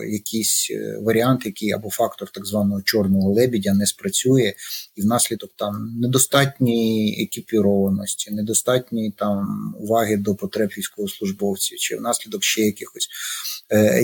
якийсь 0.10 0.68
е, 0.72 1.00
варіант, 1.02 1.46
який 1.46 1.72
або 1.72 1.90
фактор 1.90 2.30
так 2.30 2.46
званого 2.46 2.82
чорного 2.82 3.34
лебідя 3.34 3.74
не 3.74 3.86
спрацює, 3.86 4.54
і 4.96 5.02
внаслідок 5.02 5.52
там 5.56 6.00
недостатньої 6.02 7.24
екіпірованості, 7.24 8.32
недостатньої 8.32 9.12
там 9.12 9.46
уваги 9.80 10.18
до 10.18 10.36
потреб 10.36 10.70
військовослужбовців, 10.78 11.78
чи 11.78 11.96
внаслідок 11.96 12.44
ще 12.44 12.62
якихось 12.62 13.08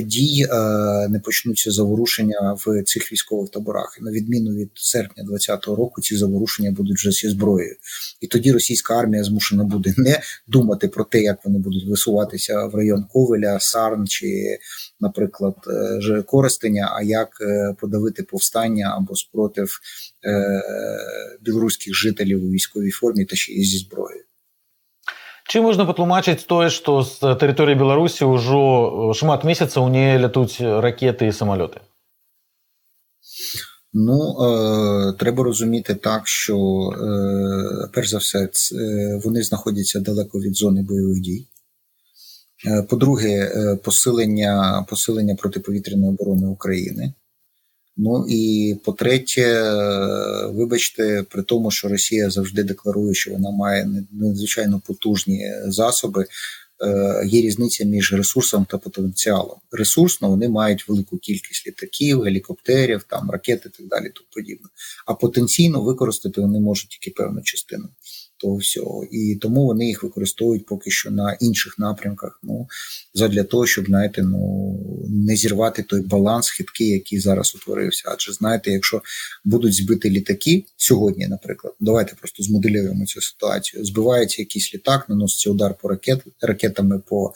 дій 0.02 0.48
е, 0.52 1.08
не 1.10 1.20
почнуться 1.20 1.72
заворушення 1.72 2.58
в 2.66 2.84
цих 2.84 3.12
військових 3.12 3.50
таборах. 3.50 3.98
На 4.02 4.12
відміну 4.12 4.52
від 4.52 4.72
серпня 4.76 5.24
2020 5.24 5.66
року, 5.66 6.02
ці 6.02 6.18
заворушення 6.18 6.72
будуть 6.72 6.98
вже 6.98 7.12
зі 7.12 7.30
зброєю, 7.30 7.76
і 8.22 8.28
тоді 8.28 8.52
російська 8.52 9.00
армія 9.00 9.24
змушена 9.24 9.64
буде 9.64 9.94
не 9.98 10.22
думати 10.48 10.88
про 10.88 11.04
те, 11.04 11.22
як 11.22 11.46
вони 11.46 11.60
будуть 11.60 11.88
висуватися 11.88 12.66
в 12.66 12.76
район 12.76 13.04
Ковеля, 13.04 13.60
Сарн 13.60 14.08
чи, 14.08 14.58
наприклад, 15.00 15.56
е, 15.68 16.22
Коростеня, 16.22 16.92
а 16.96 17.04
як 17.04 17.30
подавити 17.80 18.24
повстання 18.24 18.94
або 18.98 19.16
спротив 19.16 19.80
білоруських 21.42 21.96
жителів 21.96 22.46
у 22.46 22.50
військовій 22.50 22.92
формі 22.92 23.26
та 23.26 23.36
ще 23.36 23.54
й 23.54 23.64
зі 23.64 23.78
зброєю. 23.78 24.24
Чым 25.51 25.63
можна 25.63 25.87
патлумачыць 25.87 26.47
тое, 26.47 26.71
што 26.71 27.03
з 27.07 27.35
тэрыторыі 27.39 27.79
Беларусі 27.79 28.27
ўжо 28.27 29.13
шмат 29.15 29.45
месяцаў 29.45 29.89
не 29.89 30.19
лятуць 30.19 30.59
ракети 30.61 31.27
і 31.27 31.33
самоліти? 31.33 31.81
Ну, 33.93 34.19
е, 34.43 35.13
треба 35.13 35.45
розуміти 35.45 35.95
так, 35.95 36.29
що 36.29 36.57
е, 36.59 37.89
перш 37.93 38.11
за 38.11 38.19
все, 38.19 38.47
це, 38.53 38.77
вони 39.25 39.43
знаходяться 39.43 40.01
далеко 40.01 40.39
від 40.39 40.57
зони 40.57 40.83
бойових 40.83 41.21
дій. 41.21 41.47
Е, 42.67 42.83
по-друге, 42.83 43.29
е, 43.29 43.77
посилення 43.77 44.85
посилення 44.89 45.35
протиповітряної 45.35 46.09
оборони 46.09 46.47
України. 46.47 47.13
Ну 47.98 48.26
і 48.30 48.76
по-третє, 48.84 49.72
вибачте, 50.54 51.24
при 51.30 51.44
тому, 51.44 51.72
що 51.72 51.88
Росія 51.88 52.30
завжди 52.30 52.64
декларує, 52.64 53.14
що 53.14 53.32
вона 53.32 53.52
має 53.52 54.06
надзвичайно 54.12 54.82
потужні 54.88 55.54
засоби. 55.66 56.26
Е, 56.84 57.24
є 57.26 57.42
різниця 57.42 57.86
між 57.86 58.14
ресурсом 58.14 58.66
та 58.70 58.78
потенціалом. 58.78 59.58
Ресурсно 59.72 60.30
вони 60.30 60.50
мають 60.50 60.90
велику 60.90 61.18
кількість 61.18 61.68
літаків, 61.68 62.22
гелікоптерів, 62.22 63.04
там 63.04 63.32
ракет 63.32 63.64
і 63.66 63.70
так 63.70 63.88
далі. 63.88 64.12
Тому 64.16 64.28
подібне. 64.34 64.68
А 65.06 65.14
потенційно 65.14 65.82
використати 65.82 66.42
вони 66.42 66.60
можуть 66.60 66.90
тільки 66.90 67.12
певну 67.12 67.42
частину. 67.42 67.90
Того 68.42 68.56
всього. 68.56 69.06
І 69.12 69.36
тому 69.36 69.66
вони 69.66 69.88
їх 69.88 70.04
використовують 70.04 70.66
поки 70.66 70.92
що 70.92 71.12
на 71.12 71.34
інших 71.34 71.80
напрямках. 71.80 72.40
Ну 72.44 72.68
задля 73.14 73.44
того, 73.44 73.68
щоб 73.68 73.86
знаєте, 73.86 74.24
ну 74.24 74.80
не 75.10 75.36
зірвати 75.36 75.84
той 75.84 76.02
баланс 76.02 76.50
хиткий, 76.50 76.88
який 76.88 77.20
зараз 77.20 77.56
утворився. 77.56 78.04
Адже 78.14 78.34
знаєте, 78.34 78.72
якщо 78.72 79.02
будуть 79.46 79.74
збити 79.74 80.10
літаки 80.10 80.66
сьогодні, 80.78 81.28
наприклад, 81.28 81.74
давайте 81.80 82.16
просто 82.16 82.44
змоделюємо 82.44 83.06
цю 83.06 83.22
ситуацію. 83.22 83.86
Збивається 83.86 84.42
якийсь 84.42 84.74
літак, 84.74 85.10
наноситься 85.10 85.52
удар 85.52 85.76
по 85.82 85.90
ракет 85.90 86.22
ракетами 86.42 87.00
по 87.00 87.34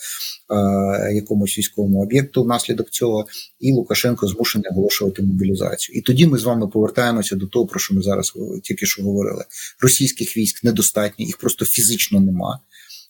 е, 0.49 1.13
якомусь 1.13 1.57
військовому 1.57 2.01
об'єкту 2.01 2.43
внаслідок 2.43 2.89
цього, 2.89 3.25
і 3.59 3.71
Лукашенко 3.71 4.27
змушений 4.27 4.71
оголошувати 4.71 5.21
мобілізацію. 5.21 5.97
І 5.97 6.01
тоді 6.01 6.27
ми 6.27 6.37
з 6.37 6.43
вами 6.43 6.67
повертаємося 6.67 7.35
до 7.35 7.47
того, 7.47 7.65
про 7.65 7.79
що 7.79 7.95
ми 7.95 8.01
зараз 8.01 8.33
тільки 8.63 8.85
що 8.85 9.03
говорили. 9.03 9.45
Російських 9.81 10.37
військ 10.37 10.63
недостатньо, 10.63 10.94
їх 11.17 11.37
просто 11.37 11.65
фізично 11.65 12.19
нема. 12.19 12.59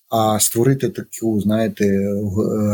А 0.10 0.40
створити 0.40 0.90
таку, 0.90 1.42
знаєте, 1.42 2.10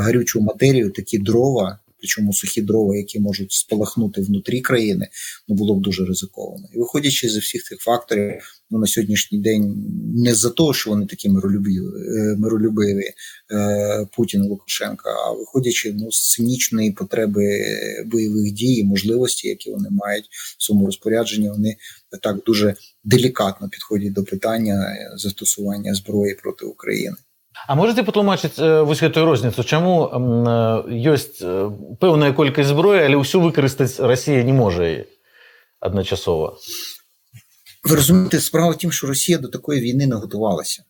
гарючу 0.03 0.41
матерію, 0.41 0.91
такі 0.91 1.17
дрова, 1.17 1.79
причому 2.01 2.33
сухі 2.33 2.61
дрова, 2.61 2.97
які 2.97 3.19
можуть 3.19 3.51
спалахнути 3.51 4.21
внутрі 4.21 4.61
країни, 4.61 5.07
ну 5.47 5.55
було 5.55 5.75
б 5.75 5.81
дуже 5.81 6.05
ризиковано. 6.05 6.67
І 6.73 6.77
виходячи 6.77 7.29
з 7.29 7.37
всіх 7.37 7.63
цих 7.63 7.79
факторів, 7.79 8.33
ну 8.69 8.79
на 8.79 8.87
сьогоднішній 8.87 9.39
день 9.39 9.75
не 10.15 10.35
за 10.35 10.49
те, 10.49 10.63
що 10.73 10.89
вони 10.89 11.05
такі 11.05 11.29
миролюбиві, 11.29 11.77
е, 11.77 12.35
миролюбиві 12.37 13.03
е, 13.51 14.07
Путін 14.15 14.43
і 14.43 14.47
Лукашенка, 14.47 15.09
а 15.27 15.31
виходячи 15.31 15.93
ну, 15.93 16.11
з 16.11 16.31
цинічної 16.31 16.91
потреби 16.91 17.65
бойових 18.05 18.51
дій 18.51 18.73
і 18.73 18.83
можливості, 18.83 19.47
які 19.47 19.71
вони 19.71 19.89
мають 19.91 20.25
в 20.57 20.63
своєму 20.63 20.85
розпорядженні, 20.85 21.49
вони 21.49 21.75
так 22.21 22.43
дуже 22.45 22.75
делікатно 23.03 23.69
підходять 23.69 24.13
до 24.13 24.23
питання 24.23 24.95
застосування 25.15 25.93
зброї 25.93 26.35
проти 26.35 26.65
України. 26.65 27.15
А 27.68 27.74
можете 27.74 28.02
патлумачыць 28.06 28.58
вось 28.58 29.00
гэтую 29.02 29.24
розніцу 29.26 29.64
чаму 29.64 29.94
ёсць 31.12 31.40
пэўная 32.02 32.32
колькасць 32.36 32.70
зброі 32.70 33.00
але 33.02 33.16
ўсё 33.18 33.40
выкарыстаць 33.42 33.98
Росія 33.98 34.44
не 34.44 34.52
можа 34.52 35.04
адначасова 35.80 36.54
ви 37.84 37.96
розумієте 37.96 38.40
справа 38.40 38.70
в 38.70 38.78
тім 38.78 38.92
що 38.92 39.06
Росія 39.06 39.38
до 39.38 39.48
такої 39.48 39.80
війни 39.80 40.06
не 40.06 40.14
готувалася 40.14 40.84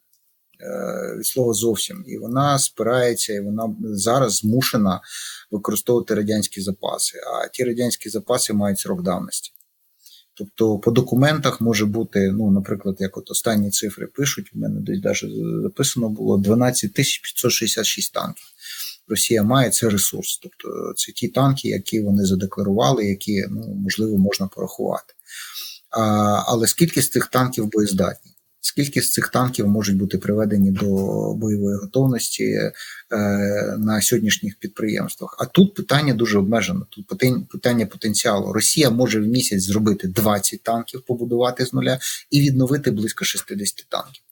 від 1.19 1.26
слова 1.26 1.52
зовсім 1.52 2.05
і 2.07 2.19
вона 2.19 2.59
спирається 2.59 3.33
і 3.33 3.40
вона 3.40 3.75
зараз 3.81 4.37
змушена 4.37 5.00
використовувати 5.50 6.14
радянські 6.14 6.61
запаси 6.61 7.19
а 7.19 7.49
ті 7.49 7.64
радянські 7.64 8.09
запаси 8.09 8.52
мають 8.52 8.78
срок 8.78 9.02
давності 9.02 9.52
Тобто 10.41 10.79
по 10.79 10.91
документах 10.91 11.62
може 11.62 11.86
бути, 11.86 12.31
ну, 12.31 12.51
наприклад, 12.51 12.95
як 13.00 13.17
от 13.17 13.31
останні 13.31 13.69
цифри 13.69 14.07
пишуть, 14.07 14.51
у 14.55 14.60
мене 14.60 14.81
десь 14.81 15.03
навіть 15.03 15.62
записано 15.63 16.10
було 16.10 16.38
12 16.38 16.93
566 16.93 18.13
танків. 18.13 18.45
Росія 19.07 19.43
має 19.43 19.69
це 19.69 19.89
ресурс. 19.89 20.39
Тобто 20.43 20.93
це 20.95 21.12
ті 21.12 21.27
танки, 21.27 21.67
які 21.67 22.01
вони 22.01 22.25
задекларували, 22.25 23.05
які 23.05 23.45
ну, 23.50 23.75
можливо 23.83 24.17
можна 24.17 24.48
порахувати. 24.48 25.13
А, 25.89 26.01
Але 26.48 26.67
скільки 26.67 27.01
з 27.01 27.10
цих 27.10 27.27
танків 27.27 27.69
боєздатні? 27.71 28.31
Скільки 28.63 29.01
з 29.01 29.12
цих 29.12 29.30
танків 29.30 29.68
можуть 29.68 29.98
бути 29.98 30.18
приведені 30.18 30.72
до 30.72 30.86
бойової 31.34 31.77
готовності 31.77 32.44
е, 32.44 32.72
на 33.77 34.01
сьогоднішніх 34.01 34.56
підприємствах? 34.56 35.36
А 35.39 35.46
тут 35.46 35.74
питання 35.74 36.13
дуже 36.13 36.39
обмежено. 36.39 36.88
Тут 36.89 37.08
питання 37.50 37.86
потенціалу. 37.86 38.53
Росія 38.53 38.89
може 38.89 39.20
в 39.20 39.27
місяць 39.27 39.63
зробити 39.63 40.08
20 40.08 40.63
танків, 40.63 41.01
побудувати 41.08 41.65
з 41.65 41.74
нуля 41.74 42.00
і 42.32 42.41
відновити 42.41 42.91
близько 42.91 43.25
60 43.25 43.86
танків. 43.89 44.24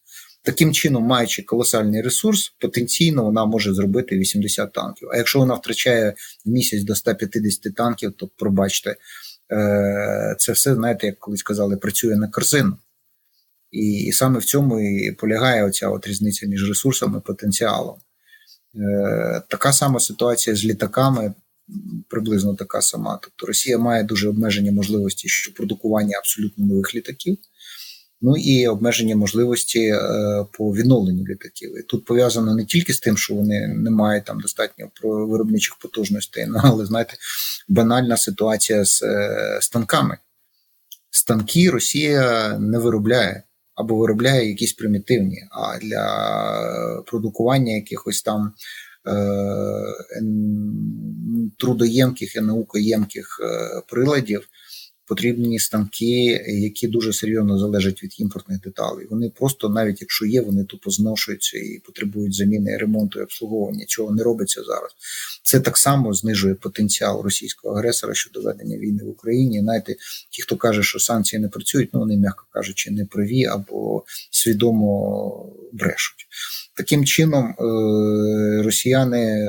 Таким 0.43 0.73
чином, 0.73 1.03
маючи 1.03 1.43
колосальний 1.43 2.01
ресурс, 2.01 2.53
потенційно 2.59 3.23
вона 3.23 3.45
може 3.45 3.73
зробити 3.73 4.17
80 4.17 4.73
танків. 4.73 5.09
А 5.13 5.17
якщо 5.17 5.39
вона 5.39 5.53
втрачає 5.53 6.13
в 6.45 6.49
місяць 6.49 6.83
до 6.83 6.95
150 6.95 7.75
танків, 7.75 8.13
то 8.17 8.29
пробачте, 8.37 8.95
е, 9.51 10.35
це 10.39 10.51
все 10.51 10.75
знаєте, 10.75 11.07
як 11.07 11.19
колись 11.19 11.43
казали, 11.43 11.77
працює 11.77 12.15
на 12.15 12.27
корзину. 12.27 12.77
І 13.71 13.91
і 13.91 14.11
саме 14.11 14.39
в 14.39 14.45
цьому 14.45 14.79
і 14.79 15.11
полягає 15.11 15.63
оця 15.65 15.89
от 15.89 16.07
різниця 16.07 16.47
між 16.47 16.69
ресурсами 16.69 17.17
і 17.17 17.27
потенціалом. 17.27 17.95
Е, 18.75 19.41
Така 19.49 19.73
сама 19.73 19.99
ситуація 19.99 20.55
з 20.55 20.65
літаками, 20.65 21.33
приблизно 22.09 22.55
така 22.55 22.81
сама. 22.81 23.19
Тобто 23.23 23.45
Росія 23.45 23.77
має 23.77 24.03
дуже 24.03 24.29
обмежені 24.29 24.71
можливості 24.71 25.29
щодо 25.29 25.55
продукування 25.55 26.17
абсолютно 26.17 26.65
нових 26.65 26.95
літаків, 26.95 27.37
ну 28.21 28.37
і 28.37 28.67
обмежені 28.67 29.15
можливості 29.15 29.79
е, 29.79 29.99
по 30.53 30.73
відновленню 30.73 31.25
літаків. 31.25 31.79
І 31.79 31.83
тут 31.83 32.05
пов'язано 32.05 32.55
не 32.55 32.65
тільки 32.65 32.93
з 32.93 32.99
тим, 32.99 33.17
що 33.17 33.35
вони 33.35 33.67
не 33.67 33.89
мають 33.89 34.25
там 34.25 34.39
достатньо 34.39 34.89
виробничих 35.03 35.75
потужностей, 35.81 36.45
ну, 36.47 36.59
але 36.63 36.85
знаєте, 36.85 37.13
банальна 37.67 38.17
ситуація 38.17 38.85
з 38.85 39.03
е, 39.03 39.59
станками. 39.61 40.17
Станки 41.11 41.69
Росія 41.69 42.57
не 42.59 42.77
виробляє 42.77 43.43
або 43.79 43.95
виробляє 43.95 44.49
якісь 44.49 44.73
примітивні, 44.73 45.43
а 45.51 45.79
для 45.79 47.03
продукування 47.05 47.73
якихось 47.73 48.21
там 48.21 48.53
е, 49.07 49.13
трудоємких 51.57 52.35
і 52.35 52.41
наукоємких 52.41 53.39
е, 53.43 53.81
приладів 53.87 54.47
потрібні 55.09 55.59
станки, 55.59 56.43
які 56.47 56.87
дуже 56.87 57.13
серйозно 57.13 57.57
залежать 57.57 58.03
від 58.03 58.19
імпортних 58.19 58.61
деталей. 58.61 59.07
Вони 59.09 59.29
просто, 59.29 59.69
навіть 59.69 60.01
якщо 60.01 60.25
є, 60.25 60.41
вони 60.41 60.63
тупо 60.63 60.91
зношуються 60.91 61.57
і 61.57 61.81
потребують 61.85 62.33
заміни 62.33 62.77
ремонту 62.77 63.19
і 63.19 63.23
обслуговування. 63.23 63.85
Чого 63.87 64.11
не 64.11 64.23
робиться 64.23 64.63
зараз. 64.63 64.91
Це 65.43 65.59
так 65.59 65.77
само 65.77 66.13
знижує 66.13 66.55
потенціал 66.55 67.21
російського 67.21 67.75
агресора 67.75 68.13
щодо 68.13 68.41
ведення 68.41 68.77
війни 68.77 69.03
в 69.03 69.09
Україні. 69.09 69.59
Знаєте, 69.59 69.95
ті, 70.29 70.41
хто 70.41 70.55
каже, 70.57 70.83
що 70.83 70.99
санкції 70.99 71.41
не 71.41 71.49
працюють, 71.49 71.89
ну 71.93 71.99
вони, 71.99 72.17
м'яко 72.17 72.45
кажучи, 72.53 72.91
не 72.91 73.05
праві 73.05 73.45
або 73.45 74.03
свідомо 74.31 75.53
брешуть. 75.73 76.27
Таким 76.79 77.05
чином, 77.05 77.45
е, 77.45 77.63
росіяни 78.63 79.47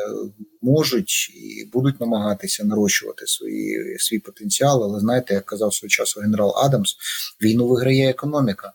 можуть 0.63 1.31
і 1.35 1.71
будуть 1.73 2.01
намагатися 2.01 2.65
нарощувати 2.65 3.27
свої, 3.27 3.97
свій 3.99 4.19
потенціал, 4.19 4.85
але 4.85 5.01
знаєте, 5.01 5.35
як 5.35 5.45
казав 5.45 5.75
свого 5.75 5.89
часу 5.89 6.21
генерал 6.21 6.55
Адамс, 6.65 6.97
війну 7.43 7.69
виграє 7.69 8.11
економіка. 8.11 8.73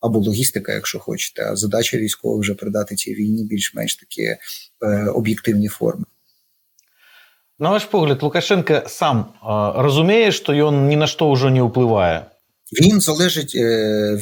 Або 0.00 0.18
логістика, 0.18 0.72
якщо 0.72 0.98
хочете, 0.98 1.42
а 1.50 1.56
задача 1.56 1.96
військових 1.96 2.40
вже 2.40 2.54
придати 2.54 2.94
цій 2.94 3.14
війні 3.14 3.44
більш-менш 3.44 3.96
такі 3.96 4.22
е, 4.22 4.38
об'єктивні 5.14 5.68
форми. 5.68 6.04
На 7.58 7.70
ваш 7.70 7.84
погляд, 7.84 8.22
Лукашенко 8.22 8.82
сам 8.86 9.18
е, 9.18 9.26
розуміє, 9.82 10.32
що 10.32 10.52
він 10.52 10.86
ні 10.86 10.96
на 10.96 11.06
що 11.06 11.32
вже 11.32 11.50
не 11.50 11.62
впливає? 11.62 12.26
Він 12.82 13.00
залежить, 13.00 13.54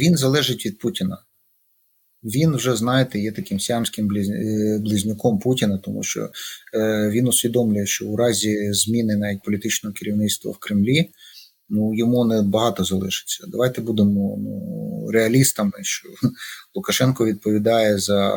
він 0.01 0.17
залежить 0.17 0.67
від 0.67 0.79
Путіна. 0.79 1.19
Він 2.25 2.57
вже, 2.57 2.77
знаєте, 2.77 3.19
є 3.19 3.33
таким 3.33 3.61
сямським 3.61 4.17
е, 4.17 4.79
близнюком 4.79 5.39
Путіна, 5.39 5.79
тому 5.79 6.03
що 6.03 6.31
е, 6.75 7.11
він 7.11 7.29
усвідомлює, 7.29 7.87
що 7.87 8.07
у 8.07 8.17
разі 8.17 8.73
зміни 8.73 9.17
навіть 9.17 9.43
політичного 9.43 9.95
керівництва 9.95 10.53
в 10.53 10.59
Кремлі 10.59 11.11
ну 11.69 11.95
йому 11.95 12.25
не 12.25 12.43
багато 12.43 12.85
залишиться. 12.85 13.45
Давайте 13.49 13.81
будемо 13.81 14.37
ну, 14.39 15.11
реалістами, 15.11 15.73
що 15.83 16.09
Лукашенко 16.75 17.27
відповідає 17.27 17.99
за, 17.99 18.33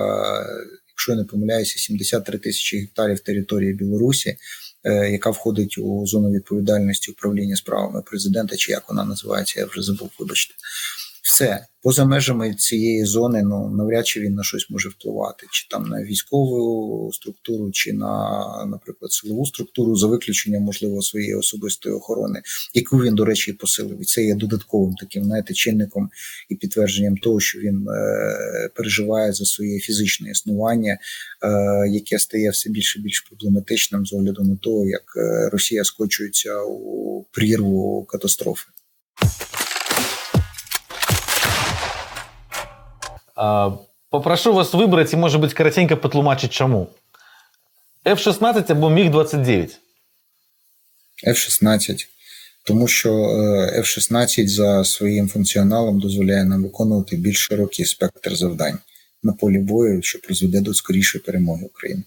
якщо 0.90 1.12
я 1.12 1.18
не 1.18 1.24
помиляюся, 1.24 1.80
73 1.80 2.40
тисячі 2.40 2.80
гектарів 2.80 3.20
території 3.20 3.74
Білорусі. 3.74 4.38
Е, 4.84 5.12
яка 5.12 5.30
входить 5.30 5.78
у 5.78 6.08
зону 6.08 6.32
відповідальності 6.32 7.12
управління 7.12 7.56
справами 7.56 8.02
президента, 8.02 8.56
чи 8.56 8.72
як 8.72 8.90
вона 8.90 9.06
називається, 9.06 9.60
я 9.60 9.66
вже 9.66 9.82
забув, 9.82 10.10
вибачте 10.20 10.54
все 11.28 11.66
поза 11.82 12.06
межами 12.06 12.54
цієї 12.54 13.06
зони, 13.06 13.44
ну 13.44 13.70
навряд 13.70 14.08
чи 14.08 14.20
він 14.20 14.34
на 14.34 14.44
щось 14.44 14.70
може 14.70 14.90
впливати, 14.90 15.48
чи 15.52 15.68
там 15.70 15.90
на 15.90 16.04
військову 16.04 17.12
структуру, 17.14 17.72
чи 17.72 17.94
на, 17.94 18.66
наприклад, 18.68 19.12
силову 19.12 19.46
структуру, 19.46 19.96
за 19.96 20.08
виключенням, 20.08 20.64
можливо, 20.64 21.02
своєї 21.02 21.36
особистої 21.36 21.96
охорони, 21.96 22.42
яку 22.74 22.98
він, 22.98 23.16
до 23.16 23.26
речі, 23.26 23.54
посилив. 23.54 24.02
І 24.02 24.06
це 24.06 24.24
є 24.24 24.36
додатковим 24.36 24.94
таким 24.94 25.24
знаєте, 25.24 25.54
чинником 25.54 26.10
і 26.50 26.56
підтвердженням 26.56 27.18
того, 27.18 27.40
що 27.40 27.60
він 27.60 27.88
е, 27.90 28.70
переживає 28.76 29.34
за 29.34 29.46
своє 29.46 29.80
фізичне 29.80 30.32
існування, 30.32 30.98
е, 31.44 31.90
яке 31.90 32.20
стає 32.20 32.50
все 32.50 32.70
більше 32.70 33.00
більш 33.00 33.20
проблематичним 33.22 34.06
з 34.06 34.14
огляду 34.14 34.44
на 34.44 34.56
того, 34.56 34.88
як 34.88 35.04
е, 35.18 35.50
Росія 35.50 35.84
скочується 35.84 36.62
у 36.64 37.24
прірву 37.32 38.06
катастрофи. 38.06 38.66
Попрошу 44.11 44.53
вас 44.53 44.73
выбрать 44.75 45.13
и, 45.13 45.17
может 45.17 45.41
быть, 45.41 45.55
коротенько 45.55 45.97
патлумачыць 45.97 46.51
чаму. 46.51 46.89
F-16 48.05 48.73
або 48.73 48.91
міг 48.91 49.11
29 49.11 49.79
F-16. 51.27 52.07
тому 52.65 52.89
що 52.89 53.15
е, 53.15 53.81
F-16 53.81 54.47
за 54.47 54.85
своїм 54.85 55.29
функціоналом 55.29 56.01
дозволяє 56.01 56.45
нам 56.45 56.63
виконувати 56.63 57.17
більш 57.17 57.39
широкий 57.39 57.85
спектр 57.85 58.37
завдань 58.37 58.79
на 59.23 59.33
полі 59.33 59.59
бою, 59.59 60.03
що 60.03 60.21
призведе 60.21 60.61
до 60.61 60.75
скорішої 60.75 61.25
перемоги 61.25 61.65
України. 61.65 62.03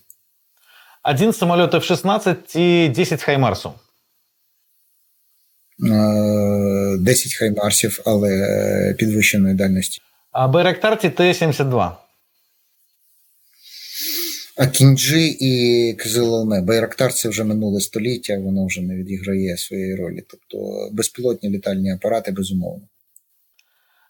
Один 1.04 1.34
самолет 1.34 1.74
F-16 1.74 2.58
і 2.58 2.90
10 2.90 3.24
Хаймарсу. 3.24 3.74
10 7.00 7.34
хаймарсів, 7.34 8.02
але 8.06 8.96
підвищеної 8.98 9.56
дальності. 9.56 10.02
А 10.33 10.49
Байрактар 10.49 11.01
Т-72. 11.01 11.97
А 14.57 14.67
кінджі 14.67 15.37
і 15.41 15.95
Кизилолме. 15.95 16.61
Байрактар 16.61 17.13
це 17.13 17.29
вже 17.29 17.45
минуле 17.45 17.81
століття, 17.81 18.39
воно 18.39 18.67
вже 18.67 18.83
не 18.83 18.95
відіграє 18.95 19.57
своєї 19.57 19.95
ролі. 19.95 20.25
Тобто 20.29 20.89
безпілотні 20.93 21.51
літальні 21.51 21.93
апарати, 21.93 22.33
безумовно. 22.33 22.89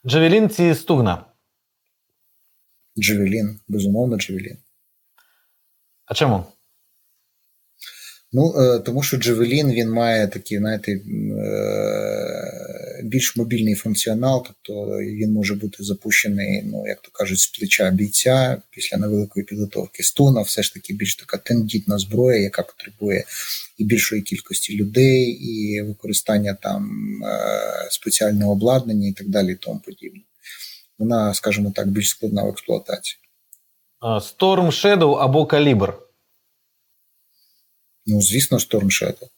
Джавелін 0.06 0.50
ці 0.50 0.74
Стугна. 0.74 1.24
Джавелін, 2.98 3.60
безумовно, 3.68 4.16
Джавелін. 4.16 4.56
А 6.04 6.14
чому? 6.14 6.44
Ну, 8.32 8.54
е, 8.58 8.78
тому 8.78 9.02
що 9.02 9.16
Джавелін 9.16 9.72
він 9.72 9.90
має 9.90 10.28
такий, 10.28 10.58
знаєте, 10.58 10.92
е, 10.92 11.00
більш 13.02 13.36
мобільний 13.36 13.74
функціонал, 13.74 14.46
тобто 14.46 14.98
він 14.98 15.32
може 15.32 15.54
бути 15.54 15.84
запущений, 15.84 16.62
ну 16.62 16.86
як 16.86 17.02
то 17.02 17.10
кажуть, 17.12 17.38
з 17.38 17.46
плеча 17.46 17.90
бійця 17.90 18.62
після 18.70 18.96
невеликої 18.96 19.46
підготовки. 19.46 20.02
Стуна 20.02 20.42
все 20.42 20.62
ж 20.62 20.74
таки 20.74 20.92
більш 20.92 21.16
така 21.16 21.36
тендітна 21.36 21.98
зброя, 21.98 22.38
яка 22.38 22.62
потребує 22.62 23.24
і 23.78 23.84
більшої 23.84 24.22
кількості 24.22 24.76
людей, 24.76 25.24
і 25.30 25.82
використання 25.82 26.54
там 26.54 26.90
е, 27.24 27.88
спеціального 27.90 28.52
обладнання 28.52 29.08
і 29.08 29.12
так 29.12 29.28
далі, 29.28 29.52
і 29.52 29.56
тому 29.56 29.80
подібне. 29.80 30.20
Вона, 30.98 31.34
скажімо 31.34 31.72
так, 31.76 31.88
більш 31.88 32.08
складна 32.08 32.42
в 32.42 32.48
експлуатації. 32.48 33.20
Storm 34.02 34.66
Shadow 34.66 35.14
або 35.14 35.46
Калібр. 35.46 35.98
Ну, 38.06 38.22
звісно, 38.22 38.58
Storm 38.58 38.84
Shadow. 38.84 39.28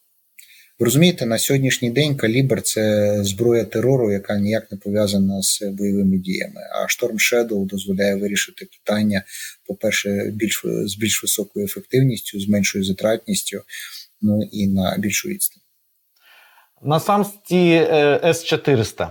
Ви 0.79 0.85
розумієте, 0.85 1.25
на 1.25 1.37
сьогоднішній 1.37 1.91
день 1.91 2.15
калібр 2.15 2.61
це 2.61 3.17
зброя 3.23 3.65
терору, 3.65 4.11
яка 4.11 4.37
ніяк 4.37 4.71
не 4.71 4.77
пов'язана 4.77 5.41
з 5.41 5.61
бойовими 5.61 6.17
діями. 6.17 6.61
А 6.71 6.85
Storm 6.85 7.13
Shadow 7.13 7.65
дозволяє 7.65 8.15
вирішити 8.15 8.65
питання, 8.65 9.23
по-перше, 9.67 10.31
більш 10.33 10.61
з 10.65 10.95
більш 10.95 11.23
високою 11.23 11.65
ефективністю, 11.65 12.39
з 12.39 12.49
меншою 12.49 12.83
затратністю, 12.83 13.61
ну 14.21 14.49
і 14.51 14.67
на 14.67 14.97
більшу 14.97 15.29
відстань. 15.29 15.61
На 16.81 16.99
самсті 16.99 17.87
С-400. 18.23 19.09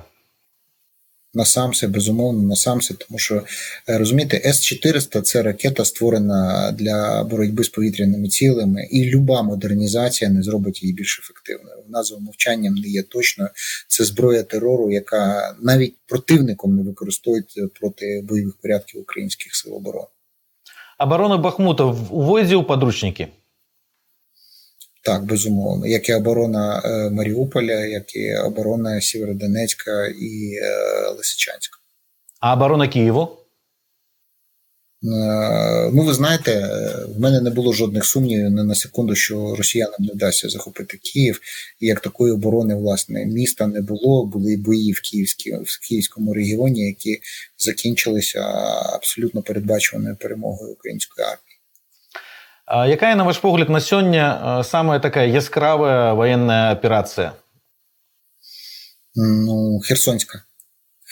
На 1.34 1.44
самсе, 1.44 1.88
безумовно, 1.88 2.42
на 2.42 2.56
самсе, 2.56 2.94
тому 2.94 3.18
що 3.18 3.42
розумієте, 3.86 4.42
С-400 4.44 5.22
це 5.22 5.42
ракета, 5.42 5.84
створена 5.84 6.72
для 6.78 7.24
боротьби 7.24 7.64
з 7.64 7.68
повітряними 7.68 8.28
цілями, 8.28 8.88
і 8.90 9.10
люба 9.10 9.42
модернізація 9.42 10.30
не 10.30 10.42
зробить 10.42 10.82
її 10.82 10.94
більш 10.94 11.18
ефективною. 11.18 11.82
Вона 11.86 12.02
за 12.02 12.14
умовчанням 12.14 12.74
не 12.74 12.88
є 12.88 13.02
точною. 13.02 13.50
Це 13.88 14.04
зброя 14.04 14.42
терору, 14.42 14.90
яка 14.90 15.54
навіть 15.62 15.96
противником 16.06 16.76
не 16.76 16.82
використовується 16.82 17.68
проти 17.80 18.24
бойових 18.28 18.56
порядків 18.62 19.00
українських 19.00 19.54
сил 19.54 19.74
оборони. 19.74 20.06
Оборона 20.98 21.36
Бахмута 21.36 21.84
уводить 22.10 22.52
у 22.52 22.64
подручники. 22.64 23.28
Так, 25.04 25.24
безумовно, 25.24 25.86
як 25.86 26.08
і 26.08 26.14
оборона 26.14 26.82
Маріуполя, 27.12 27.86
як 27.86 28.16
і 28.16 28.36
оборона 28.36 29.00
Сєвєродонецька 29.00 30.06
і 30.06 30.60
Лисичанська. 31.16 31.78
А 32.40 32.54
оборона 32.54 32.88
Києву? 32.88 33.28
Ну, 35.92 36.02
ви 36.02 36.14
знаєте, 36.14 36.70
в 37.16 37.20
мене 37.20 37.40
не 37.40 37.50
було 37.50 37.72
жодних 37.72 38.04
сумнівів 38.04 38.50
не 38.50 38.64
на 38.64 38.74
секунду, 38.74 39.14
що 39.14 39.54
росіянам 39.56 39.96
не 39.98 40.12
вдасться 40.12 40.48
захопити 40.48 40.96
Київ. 40.96 41.40
І 41.80 41.86
як 41.86 42.00
такої 42.00 42.32
оборони, 42.32 42.74
власне, 42.74 43.26
міста 43.26 43.66
не 43.66 43.80
було. 43.80 44.26
Були 44.26 44.56
бої 44.56 44.92
в 44.92 45.00
Київській, 45.00 45.50
в 45.50 45.88
Київському 45.88 46.34
регіоні, 46.34 46.86
які 46.86 47.20
закінчилися 47.58 48.40
абсолютно 48.94 49.42
передбачуваною 49.42 50.16
перемогою 50.16 50.72
української 50.72 51.26
армії. 51.26 51.51
Яка, 52.70 53.14
на 53.14 53.24
ваш 53.24 53.38
погляд, 53.38 53.70
на 53.70 53.80
сьогодні 53.80 54.18
саме 54.64 55.00
така 55.00 55.22
яскрава 55.22 56.14
воєнна 56.14 56.72
операція? 56.72 57.32
Ну, 59.14 59.80
Херсонська. 59.80 60.42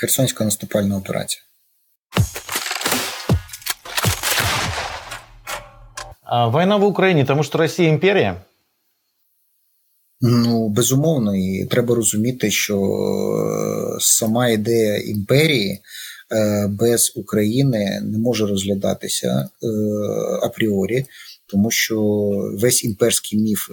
Херсонська 0.00 0.44
наступальна 0.44 0.96
операція. 0.96 1.42
А 6.22 6.48
війна 6.48 6.76
в 6.76 6.84
Україні, 6.84 7.24
тому 7.24 7.44
що 7.44 7.58
Росія 7.58 7.88
імперія? 7.88 8.42
Ну, 10.20 10.68
безумовно, 10.68 11.36
і 11.36 11.66
треба 11.70 11.94
розуміти, 11.94 12.50
що 12.50 12.76
сама 14.00 14.48
ідея 14.48 14.96
імперії 14.98 15.80
без 16.68 17.12
України 17.16 18.00
не 18.04 18.18
може 18.18 18.46
розглядатися 18.46 19.48
апріорі, 20.42 21.06
тому 21.50 21.70
що 21.70 22.00
весь 22.60 22.84
імперський 22.84 23.38
міф 23.38 23.70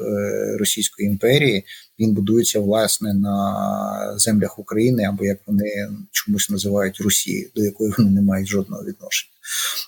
Російської 0.60 1.08
імперії 1.08 1.64
він 2.00 2.14
будується 2.14 2.60
власне 2.60 3.14
на 3.14 4.14
землях 4.18 4.60
України, 4.60 5.04
або 5.04 5.26
як 5.26 5.40
вони 5.48 5.90
чомусь 6.12 6.50
називають 6.50 7.02
Росії, 7.02 7.52
до 7.56 7.64
якої 7.64 7.94
вони 7.98 8.10
не 8.10 8.22
мають 8.22 8.48
жодного 8.48 8.84
відношення. 8.84 9.34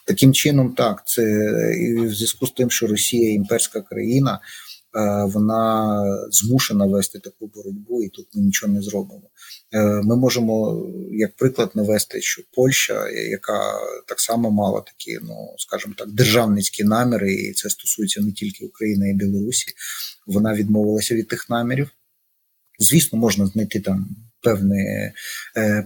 Таким 0.08 0.34
чином, 0.34 0.74
так, 0.74 1.04
це 1.08 1.24
і 1.80 1.94
в 1.96 2.14
зв'язку 2.14 2.48
з 2.48 2.52
тим, 2.52 2.72
що 2.72 2.88
Росія 2.88 3.34
імперська 3.34 3.82
країна, 3.82 4.40
вона 5.26 6.04
змушена 6.32 6.86
вести 6.86 7.20
таку 7.20 7.52
боротьбу, 7.56 8.04
і 8.04 8.10
тут 8.10 8.28
ми 8.34 8.42
нічого 8.42 8.74
не 8.74 8.82
зробимо. 8.82 9.30
Ми 10.04 10.16
можемо 10.16 10.86
як 11.12 11.36
приклад 11.36 11.72
навести, 11.76 12.22
що 12.22 12.42
Польща, 12.54 13.10
яка 13.10 13.74
так 14.08 14.20
само 14.20 14.52
мала 14.52 14.82
такі, 14.82 15.20
ну 15.22 15.56
скажімо 15.58 15.94
так, 15.98 16.12
державницькі 16.12 16.84
наміри, 16.84 17.34
і 17.34 17.54
це 17.54 17.70
стосується 17.70 18.22
не 18.22 18.32
тільки 18.32 18.66
України 18.66 19.10
і 19.10 19.14
Білорусі, 19.14 19.74
вона 20.28 20.54
відмовилася 20.54 21.16
від 21.16 21.28
тих 21.28 21.50
намірів. 21.50 21.90
Звісно, 22.80 23.20
можна 23.20 23.46
знайти 23.46 23.80
там 23.80 24.10
певне, 24.42 25.14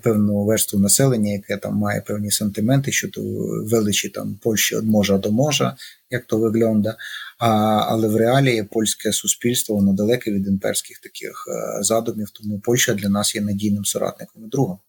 певну 0.03 0.45
верству 0.45 0.79
населення, 0.79 1.32
яке 1.32 1.58
там 1.58 1.75
має 1.75 2.01
певні 2.01 2.32
сантименти 2.32 2.91
щодо 2.91 3.21
величі 3.65 4.10
там 4.10 4.39
Польщі 4.43 4.75
від 4.75 4.86
можа 4.86 5.17
до 5.17 5.32
можа, 5.32 5.75
як 6.10 6.25
то 6.25 6.38
виглядає. 6.38 6.95
А, 7.39 7.49
але 7.89 8.08
в 8.08 8.15
реалії 8.15 8.63
польське 8.63 9.13
суспільство 9.13 9.75
воно 9.75 9.93
далеке 9.93 10.32
від 10.32 10.47
імперських 10.47 10.99
таких 10.99 11.47
задумів, 11.82 12.29
тому 12.29 12.60
Польща 12.60 12.93
для 12.93 13.10
нас 13.10 13.36
є 13.36 13.41
надійним 13.41 13.86
соратником 13.86 14.45
і 14.45 14.49
другом. 14.49 14.79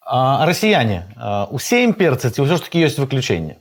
А 0.00 0.46
росіяни, 0.46 1.04
усі 1.50 1.82
імперці, 1.82 2.30
чи 2.30 2.42
все 2.42 2.56
ж 2.56 2.62
таки 2.62 2.78
є 2.78 2.88
виключення? 2.88 3.56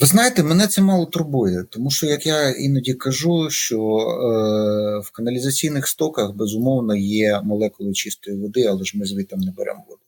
Ви 0.00 0.06
знаєте, 0.06 0.42
мене 0.42 0.66
це 0.66 0.82
мало 0.82 1.06
турбує, 1.06 1.64
тому 1.70 1.90
що, 1.90 2.06
як 2.06 2.26
я 2.26 2.50
іноді 2.50 2.94
кажу, 2.94 3.50
що 3.50 3.76
е, 3.76 5.00
в 5.04 5.10
каналізаційних 5.12 5.88
стоках 5.88 6.34
безумовно 6.34 6.96
є 6.96 7.40
молекули 7.44 7.92
чистої 7.92 8.36
води, 8.36 8.66
але 8.66 8.84
ж 8.84 8.98
ми 8.98 9.06
звідти 9.06 9.36
не 9.36 9.52
беремо 9.52 9.84
воду. 9.88 10.00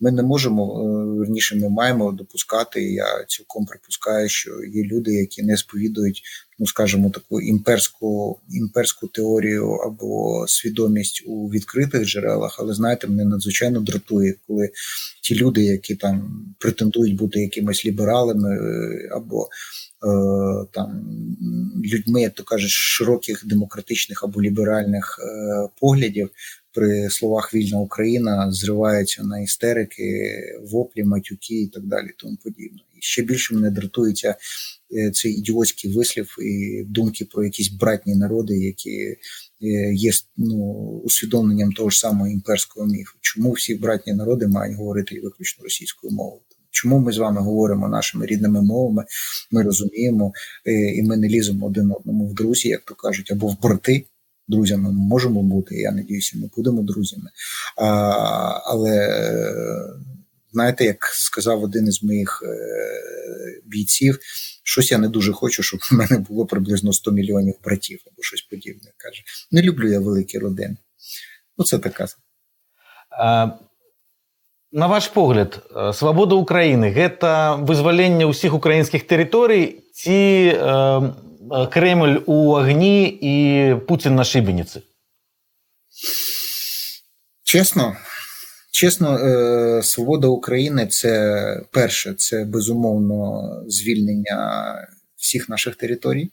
Ми 0.00 0.10
не 0.10 0.22
можемо, 0.22 0.84
верніше, 1.16 1.56
ми 1.56 1.68
маємо 1.68 2.12
допускати. 2.12 2.82
Я 2.82 3.24
цілком 3.28 3.66
припускаю, 3.66 4.28
що 4.28 4.50
є 4.64 4.82
люди, 4.82 5.14
які 5.14 5.42
не 5.42 5.56
сповідують, 5.56 6.22
ну 6.58 6.66
скажімо, 6.66 7.10
таку 7.10 7.40
імперську 7.40 8.40
імперську 8.50 9.06
теорію 9.06 9.70
або 9.70 10.44
свідомість 10.48 11.22
у 11.26 11.48
відкритих 11.48 12.06
джерелах. 12.06 12.56
Але 12.60 12.74
знаєте, 12.74 13.06
мене 13.06 13.24
надзвичайно 13.24 13.80
дратує, 13.80 14.34
коли 14.46 14.70
ті 15.22 15.34
люди, 15.34 15.64
які 15.64 15.94
там 15.94 16.44
претендують 16.58 17.16
бути 17.16 17.40
якимись 17.40 17.84
лібералами 17.86 18.58
або 19.12 19.42
е, 19.42 19.46
там 20.72 21.06
людьми, 21.84 22.22
як 22.22 22.34
то 22.34 22.44
кажуть, 22.44 22.70
широких 22.70 23.46
демократичних 23.46 24.24
або 24.24 24.42
ліберальних 24.42 25.20
е, 25.22 25.68
поглядів 25.80 26.30
при 26.72 27.10
словах 27.10 27.54
вільна 27.54 27.78
Україна 27.78 28.52
зриваються 28.52 29.24
на 29.24 29.40
істерики, 29.40 30.32
воплі, 30.62 31.04
матюки 31.04 31.60
і 31.60 31.66
так 31.66 31.86
далі. 31.86 32.10
Тому 32.16 32.36
подібне. 32.44 32.78
І 32.96 32.98
ще 33.00 33.22
більше 33.22 33.54
мене 33.54 33.70
дратується 33.70 34.36
цей 35.14 35.32
ідіотський 35.32 35.92
вислів 35.92 36.36
і 36.42 36.82
думки 36.88 37.24
про 37.24 37.44
якісь 37.44 37.68
братні 37.68 38.14
народи, 38.14 38.58
які 38.58 39.16
є 39.92 40.12
ну, 40.36 40.56
усвідомленням 41.04 41.72
того 41.72 41.90
ж 41.90 41.98
самого 41.98 42.28
імперського 42.28 42.86
міфу. 42.86 43.18
Чому 43.20 43.52
всі 43.52 43.74
братні 43.74 44.12
народи 44.12 44.46
мають 44.46 44.76
говорити 44.76 45.20
виключно 45.20 45.64
російською 45.64 46.12
мовою? 46.12 46.40
Чому 46.70 46.98
ми 46.98 47.12
з 47.12 47.18
вами 47.18 47.40
говоримо 47.40 47.88
нашими 47.88 48.26
рідними 48.26 48.62
мовами? 48.62 49.04
Ми 49.50 49.62
розуміємо, 49.62 50.32
і 50.94 51.02
ми 51.02 51.16
не 51.16 51.28
ліземо 51.28 51.66
один 51.66 51.92
одному 51.92 52.28
в 52.28 52.34
друзі, 52.34 52.68
як 52.68 52.80
то 52.80 52.94
кажуть, 52.94 53.30
або 53.30 53.46
в 53.46 53.60
брати. 53.62 54.06
Друзями 54.48 54.92
ми 54.92 54.98
можемо 54.98 55.42
бути. 55.42 55.74
Я 55.74 55.92
надіюся, 55.92 56.38
ми 56.38 56.50
будемо 56.56 56.82
друзями. 56.82 57.30
А, 57.76 57.86
Але 58.64 59.08
знаєте, 60.52 60.84
як 60.84 61.04
сказав 61.04 61.62
один 61.62 61.86
із 61.86 62.02
моїх 62.02 62.42
бійців, 63.66 64.18
щось 64.64 64.90
я 64.90 64.98
не 64.98 65.08
дуже 65.08 65.32
хочу, 65.32 65.62
щоб 65.62 65.80
в 65.90 65.94
мене 65.94 66.18
було 66.18 66.46
приблизно 66.46 66.92
100 66.92 67.12
мільйонів 67.12 67.54
братів 67.64 68.00
або 68.06 68.22
щось 68.22 68.42
подібне. 68.42 68.90
Каже, 68.96 69.22
не 69.50 69.62
люблю 69.62 69.92
я 69.92 70.00
великі 70.00 70.38
родини. 70.38 70.76
Оце 71.56 71.78
така. 71.78 72.06
На 74.71 74.87
ваш 74.87 75.07
погляд, 75.07 75.63
свабода 75.93 76.35
Украіны 76.35 76.91
гэта 76.91 77.55
вызваленне 77.63 78.27
ўсіх 78.27 78.51
украінскіх 78.51 79.07
тэрыторый 79.07 79.87
ці 79.95 80.51
э, 80.51 81.69
Крemль 81.71 82.19
у 82.25 82.59
агні 82.59 83.07
і 83.07 83.35
Путін 83.87 84.15
на 84.15 84.23
шибениці? 84.23 84.81
Чесно, 87.43 87.95
чесно, 88.71 89.17
е, 89.17 89.83
свобода 89.83 90.27
України 90.27 90.87
це 90.87 91.61
перше, 91.71 92.13
це 92.13 92.43
безумовно 92.43 93.43
звільнення 93.67 94.39
всіх 95.15 95.49
наших 95.49 95.75
територій, 95.75 96.31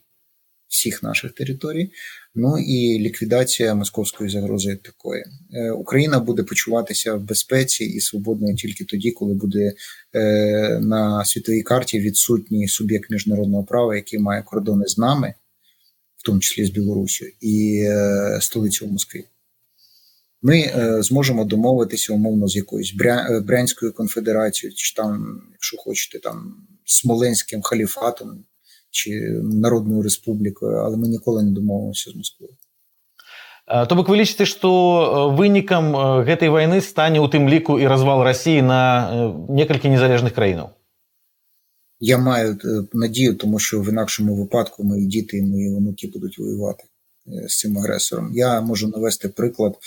всіх 0.68 1.04
наших 1.04 1.32
територій. 1.32 1.92
Ну 2.36 2.58
і 2.58 3.00
ліквідація 3.00 3.76
московської 3.76 4.30
загрози 4.30 4.76
такої. 4.76 5.24
Е, 5.54 5.72
Україна 5.72 6.20
буде 6.20 6.44
почуватися 6.44 7.14
в 7.14 7.22
безпеці 7.22 7.86
і 7.86 8.00
свободною 8.00 8.56
тільки 8.56 8.86
тоді, 8.86 9.12
коли 9.12 9.34
буде 9.34 9.74
е, 10.14 10.80
на 10.80 11.26
світовій 11.26 11.62
карті 11.62 12.00
відсутній 12.00 12.68
суб'єкт 12.68 13.10
міжнародного 13.10 13.64
права, 13.64 13.96
який 13.96 14.20
має 14.20 14.44
кордони 14.44 14.88
з 14.88 14.98
нами, 14.98 15.34
в 16.18 16.24
тому 16.24 16.40
числі 16.40 16.66
з 16.66 16.70
Білорусі, 16.70 17.36
і 17.42 17.84
е, 17.88 18.40
столицю 18.42 18.88
Москві. 18.88 19.24
Ми 20.42 20.72
зможемо 21.00 21.46
домовитися 21.46 22.14
умовно 22.14 22.48
з 22.48 22.56
якоюсь 22.56 22.94
Брянською 23.44 23.94
конфедерацією, 23.94 24.76
чи 24.76 24.96
там, 24.96 25.42
якщо 25.52 25.78
хочете, 25.78 26.20
там 26.20 26.56
Смоленським 26.86 27.62
халіфатом 27.62 28.46
чи 28.91 29.11
Народною 29.43 30.03
Республікою, 30.03 30.77
але 30.77 30.97
ми 30.97 31.09
ніколи 31.09 31.43
не 31.43 31.51
домовимося 31.51 32.11
з 32.11 32.17
Москвою. 32.17 32.53
То 33.89 33.95
бок 33.95 34.09
вы 34.11 34.19
лічыце, 34.19 34.45
што 34.45 35.33
вынікам 35.39 35.95
гэтай 36.27 36.51
вайны 36.51 36.83
стане 36.83 37.23
ў 37.23 37.31
тым 37.31 37.47
ліку 37.49 37.79
і 37.79 37.87
развал 37.87 38.21
рассіі 38.27 38.61
на 38.63 39.15
некалькі 39.49 39.89
незалежных 39.89 40.35
краінаў. 40.35 40.75
Я 42.01 42.19
маю 42.19 42.59
надію, 42.93 43.35
тому 43.35 43.59
що 43.59 43.81
в 43.81 43.89
інакшому 43.89 44.35
випадку 44.35 44.85
мої 44.85 45.07
діти 45.07 45.39
і 45.39 45.43
мої 45.43 45.77
внуки 45.77 46.11
будуть 46.15 46.39
воювати 46.39 46.85
з 47.49 47.59
цим 47.59 47.79
агресором. 47.79 48.31
Я 48.35 48.61
можу 48.61 48.89
навести 48.89 49.29
приклад 49.29 49.79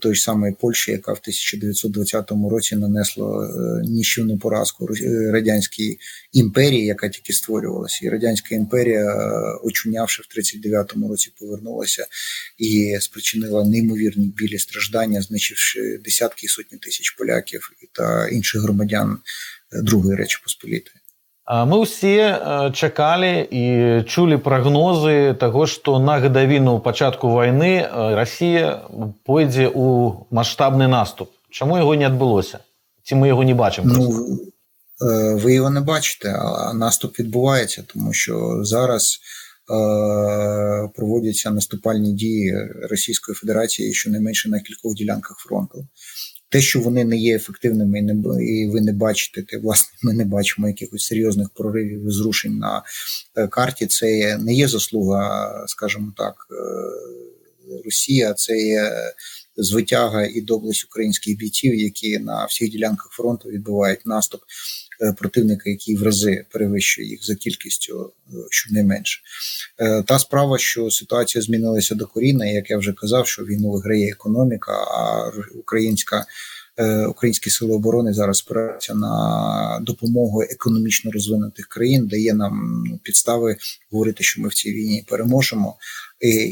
той 0.00 0.14
ж 0.14 0.22
самої 0.22 0.54
Польщі, 0.60 0.90
яка 0.92 1.12
в 1.12 1.20
1920 1.22 2.30
році 2.50 2.76
нанесла 2.76 3.46
е, 3.46 3.82
ніщівну 3.88 4.38
поразку 4.38 4.88
е, 4.94 5.30
радянській 5.32 5.98
імперії, 6.32 6.86
яка 6.86 7.08
тільки 7.08 7.32
створювалася, 7.32 8.06
і 8.06 8.08
радянська 8.08 8.54
імперія, 8.54 9.00
е, 9.00 9.58
очунявши 9.62 10.22
в 10.22 10.38
39-му 10.38 11.08
році, 11.08 11.32
повернулася 11.40 12.06
і 12.58 12.96
спричинила 13.00 13.64
неймовірні 13.64 14.26
білі 14.26 14.58
страждання, 14.58 15.22
знищивши 15.22 16.00
десятки 16.04 16.46
і 16.46 16.48
сотні 16.48 16.78
тисяч 16.78 17.10
поляків 17.10 17.72
та 17.92 18.28
інших 18.28 18.62
громадян 18.62 19.18
Другої 19.72 20.16
Речі 20.16 20.38
Посполітої. 20.42 21.01
Мы 21.51 21.87
ўсе 21.87 22.71
чакалі 22.75 23.39
і 23.39 23.63
чулі 24.03 24.35
прагнозы 24.43 25.31
таго, 25.39 25.63
што 25.63 25.95
на 25.95 26.19
гадавіну 26.19 26.79
пачатку 26.83 27.31
вайны 27.31 27.87
Расія 28.19 28.83
пойдзе 29.23 29.71
ў 29.71 30.27
маштабны 30.27 30.91
наступ. 30.91 31.31
Чаму 31.47 31.79
яго 31.79 31.95
не 31.95 32.03
адбылося? 32.03 32.59
Ці 33.07 33.15
мы 33.15 33.31
яго 33.31 33.47
не 33.47 33.55
бачым? 33.55 33.87
Ну, 33.87 34.51
ви 35.39 35.53
його 35.53 35.69
не 35.69 35.81
бачите, 35.81 36.35
а 36.35 36.73
наступ 36.73 37.19
відбувається, 37.19 37.83
тому 37.87 38.13
що 38.13 38.63
зараз 38.63 39.19
е, 39.71 40.89
проводяться 40.95 41.51
наступальні 41.51 42.13
дії 42.13 42.55
Російської 42.89 43.35
Федерації 43.35 43.93
щонайменше 43.93 44.49
на 44.49 44.59
кількох 44.59 44.93
ділянках 44.93 45.37
фронту. 45.37 45.87
Те, 46.52 46.60
що 46.60 46.80
вони 46.80 47.04
не 47.04 47.16
є 47.16 47.36
ефективними, 47.36 47.98
і 47.98 48.02
не 48.02 48.44
і 48.44 48.68
ви 48.68 48.80
не 48.80 48.92
бачите, 48.92 49.42
те, 49.42 49.58
власне, 49.58 49.98
ми 50.02 50.14
не 50.14 50.24
бачимо 50.24 50.68
якихось 50.68 51.06
серйозних 51.06 51.50
проривів 51.54 52.08
і 52.08 52.10
зрушень 52.10 52.58
на 52.58 52.82
е, 53.36 53.48
карті. 53.48 53.86
Це 53.86 54.38
не 54.38 54.54
є 54.54 54.68
заслуга, 54.68 55.52
скажімо 55.66 56.12
так, 56.16 56.34
е, 56.50 56.54
Росія, 57.84 58.34
це 58.34 58.56
є 58.58 58.92
звитяга 59.56 60.24
і 60.24 60.40
доблесть 60.40 60.84
українських 60.84 61.36
бійців, 61.36 61.74
які 61.74 62.18
на 62.18 62.44
всіх 62.44 62.70
ділянках 62.70 63.08
фронту 63.10 63.48
відбувають 63.48 64.06
наступ 64.06 64.40
Е, 64.40 64.46
противника, 65.18 65.70
який 65.70 65.96
в 65.96 66.02
рази 66.02 66.44
перевищує 66.52 67.08
їх 67.08 67.24
за 67.24 67.34
кількістю, 67.34 68.12
е, 68.28 68.32
щонайменше. 68.50 69.20
Е, 69.78 70.02
та 70.02 70.18
справа, 70.18 70.58
що 70.58 70.90
ситуація 70.90 71.42
змінилася 71.42 71.94
до 71.94 72.04
докорінно, 72.12 72.44
як 72.44 72.70
я 72.70 72.78
вже 72.78 72.92
казав, 72.92 73.26
що 73.26 73.44
війну 73.44 73.70
виграє 73.70 74.10
економіка, 74.10 74.72
а 74.72 75.30
українська. 75.54 76.26
Українські 77.08 77.50
сили 77.50 77.72
оборони 77.72 78.12
зараз 78.12 78.38
спираються 78.38 78.94
на 78.94 79.78
допомогу 79.82 80.42
економічно 80.42 81.10
розвинутих 81.10 81.66
країн, 81.66 82.06
дає 82.06 82.34
нам 82.34 82.84
ну, 82.86 82.98
підстави 83.02 83.56
говорити, 83.90 84.24
що 84.24 84.42
ми 84.42 84.48
в 84.48 84.54
цій 84.54 84.72
війні 84.72 85.04
переможемо. 85.08 85.76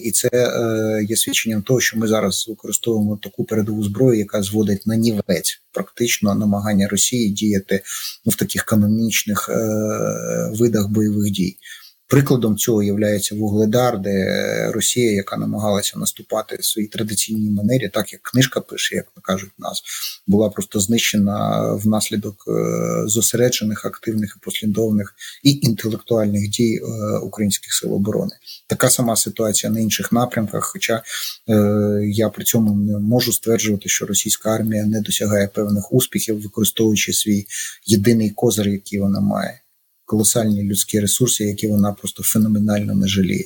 І 0.05 0.11
це 0.11 0.29
е, 0.33 1.05
є 1.09 1.17
свідченням 1.17 1.63
того, 1.63 1.81
що 1.81 1.99
ми 1.99 2.09
зараз 2.09 2.47
використовуємо 2.49 3.17
таку 3.23 3.45
передову 3.45 3.85
зброю, 3.85 4.19
яка 4.19 4.43
зводить 4.43 4.87
на 4.87 4.97
нівець 4.97 5.63
практично 5.73 6.35
намагання 6.35 6.89
Росії 6.89 7.31
діяти 7.31 7.83
ну, 8.25 8.33
в 8.33 8.37
таких 8.37 8.65
канонічних 8.65 9.49
е, 9.49 9.55
видах 10.59 10.89
бойових 10.89 11.31
дій. 11.31 11.57
Прикладом 12.11 12.57
цього 12.57 12.83
є 12.83 13.21
Вугледар, 13.33 13.99
де 13.99 14.27
Росія, 14.73 15.13
яка 15.13 15.37
намагалася 15.37 15.99
наступати 15.99 16.57
в 16.57 16.65
своїй 16.65 16.89
традиційній 16.89 17.51
манері, 17.51 17.89
так 17.89 18.13
як 18.13 18.23
книжка 18.23 18.61
пише, 18.61 18.97
як 18.97 19.07
кажуть 19.23 19.51
нас, 19.59 19.83
була 20.27 20.51
просто 20.51 20.81
знищена 20.81 21.73
внаслідок 21.75 22.45
е, 22.49 22.53
зосереджених, 23.07 23.85
активних 23.85 24.37
і 24.37 24.45
послідовних 24.45 25.15
і 25.43 25.51
інтелектуальних 25.63 26.51
дій 26.51 26.81
е, 26.83 27.19
українських 27.19 27.73
сил 27.73 27.95
оборони. 27.95 28.33
Така 28.67 28.91
сама 28.91 29.17
ситуація 29.17 29.73
на 29.73 29.81
інших 29.81 30.13
напрямках. 30.13 30.65
Хоча 30.65 31.03
е, 31.49 31.55
я 32.05 32.29
при 32.29 32.45
цьому 32.45 32.75
не 32.75 32.99
можу 32.99 33.33
стверджувати, 33.33 33.89
що 33.89 34.07
російська 34.07 34.55
армія 34.55 34.85
не 34.85 35.01
досягає 35.01 35.49
певних 35.49 35.93
успіхів, 35.93 36.43
використовуючи 36.43 37.13
свій 37.13 37.47
єдиний 37.87 38.31
козир, 38.31 38.69
який 38.69 39.01
вона 39.01 39.21
має 39.21 39.60
колосальні 40.10 40.64
людські 40.64 41.00
ресурси, 41.00 41.44
які 41.44 41.68
вона 41.68 41.94
просто 41.94 42.24
феноменально 42.24 42.96
не 42.96 43.08
жаліє. 43.08 43.46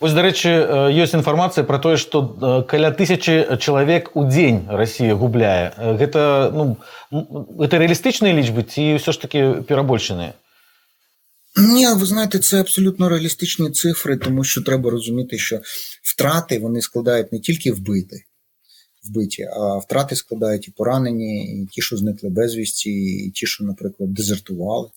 Вось 0.00 0.12
дарэчы 0.12 0.50
ёсць 0.92 1.16
інфармацыя 1.16 1.64
пра 1.64 1.78
тое 1.80 1.96
што 1.96 2.20
каля 2.68 2.90
тысячи 2.92 3.56
чалавек 3.56 4.12
у 4.12 4.28
дзень 4.28 4.68
Росія 4.68 5.16
губляе 5.16 5.72
гэта 6.00 6.52
ну 6.52 6.76
это 7.64 7.80
рэалістычныя 7.80 8.36
лічбы 8.36 8.60
ці 8.68 9.00
ўсё 9.00 9.16
ж 9.16 9.20
таки 9.20 9.64
перабольшаныя 9.64 10.36
Ні, 11.56 11.86
ви 11.86 12.06
знаєте, 12.06 12.38
це 12.38 12.60
абсолютно 12.60 13.08
реалістичні 13.08 13.70
цифри, 13.70 14.16
тому 14.16 14.44
що 14.44 14.62
треба 14.62 14.90
розуміти, 14.90 15.38
що 15.38 15.60
втрати 16.02 16.58
вони 16.58 16.80
складають 16.82 17.32
не 17.32 17.40
тільки 17.40 17.72
вбити, 17.72 18.24
вбиті, 19.04 19.42
а 19.42 19.78
втрати 19.78 20.16
складають 20.16 20.68
і 20.68 20.70
поранені, 20.70 21.62
і 21.62 21.66
ті, 21.66 21.82
що 21.82 21.96
зникли 21.96 22.30
безвісті, 22.30 22.90
і 22.90 23.30
ті, 23.30 23.46
що, 23.46 23.64
наприклад, 23.64 24.12
дезертували. 24.12 24.88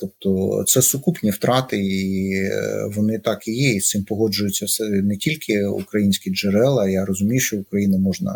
Тобто 0.00 0.64
це 0.66 0.82
сукупні 0.82 1.30
втрати, 1.30 1.76
і 1.76 2.32
е, 2.34 2.84
вони 2.94 3.18
так 3.18 3.48
і 3.48 3.52
є. 3.52 3.74
І 3.74 3.80
з 3.80 3.88
цим 3.88 4.04
погоджуються 4.04 4.66
все 4.66 4.84
не 4.84 5.16
тільки 5.16 5.64
українські 5.64 6.30
джерела. 6.30 6.88
Я 6.88 7.04
розумію, 7.04 7.40
що 7.40 7.56
Україну 7.56 7.98
можна 7.98 8.32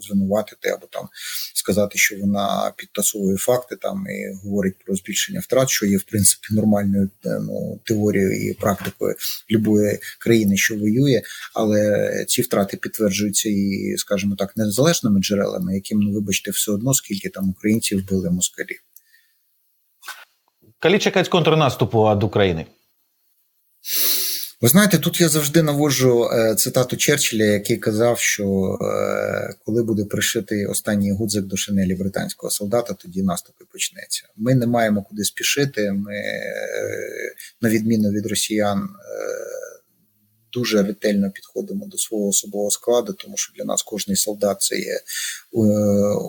звинуватити 0.00 0.68
або 0.68 0.86
там 0.86 1.08
сказати, 1.54 1.98
що 1.98 2.16
вона 2.20 2.72
підтасовує 2.76 3.36
факти 3.36 3.76
там 3.76 4.04
і 4.10 4.36
говорить 4.44 4.74
про 4.86 4.94
збільшення 4.94 5.40
втрат, 5.40 5.70
що 5.70 5.86
є 5.86 5.96
в 5.96 6.02
принципі 6.02 6.46
нормальною 6.50 7.10
е, 7.26 7.38
ну, 7.40 7.80
теорією 7.84 8.50
і 8.50 8.52
практикою 8.52 9.14
любої 9.50 9.98
країни, 10.20 10.56
що 10.56 10.76
воює. 10.76 11.22
Але 11.54 12.24
ці 12.28 12.42
втрати 12.42 12.76
підтверджуються 12.76 13.48
і, 13.48 13.94
скажімо 13.96 14.34
так, 14.38 14.56
незалежними 14.56 15.20
джерелами, 15.20 15.74
яким 15.74 15.98
ну 16.00 16.12
вибачте, 16.12 16.50
все 16.50 16.72
одно 16.72 16.94
скільки 16.94 17.28
там 17.28 17.50
українців 17.50 17.98
вбили 17.98 18.30
москалів. 18.30 18.78
Калі 20.78 20.98
чекаць 20.98 21.28
контрнаступу 21.28 22.02
від 22.02 22.22
України? 22.22 22.66
Ви 24.60 24.68
знаєте, 24.68 24.98
тут 24.98 25.20
я 25.20 25.28
завжди 25.28 25.62
наводжу 25.62 26.28
е, 26.32 26.54
цитату 26.54 26.96
Черчилля, 26.96 27.44
який 27.44 27.76
казав, 27.76 28.18
що 28.18 28.78
е, 28.82 29.54
коли 29.64 29.82
буде 29.82 30.04
пришитий 30.04 30.66
останній 30.66 31.12
гудзик 31.12 31.44
до 31.44 31.56
шинелі 31.56 31.94
британського 31.94 32.50
солдата, 32.50 32.94
тоді 32.94 33.22
наступ 33.22 33.54
і 33.60 33.64
почнеться. 33.72 34.22
Ми 34.36 34.54
не 34.54 34.66
маємо 34.66 35.02
куди 35.02 35.24
спішити. 35.24 35.92
Ми, 35.92 36.16
е, 36.16 37.34
на 37.60 37.68
відміну 37.68 38.10
від 38.10 38.26
росіян, 38.26 38.88
дуже 40.56 40.82
ретельно 40.82 41.30
підходимо 41.30 41.86
до 41.86 41.98
свого 41.98 42.28
особового 42.28 42.70
складу, 42.70 43.12
тому 43.12 43.36
що 43.36 43.52
для 43.56 43.64
нас 43.64 43.82
кожний 43.82 44.16
солдат 44.16 44.60
це 44.60 44.78
є 44.78 44.92
е, 44.92 45.00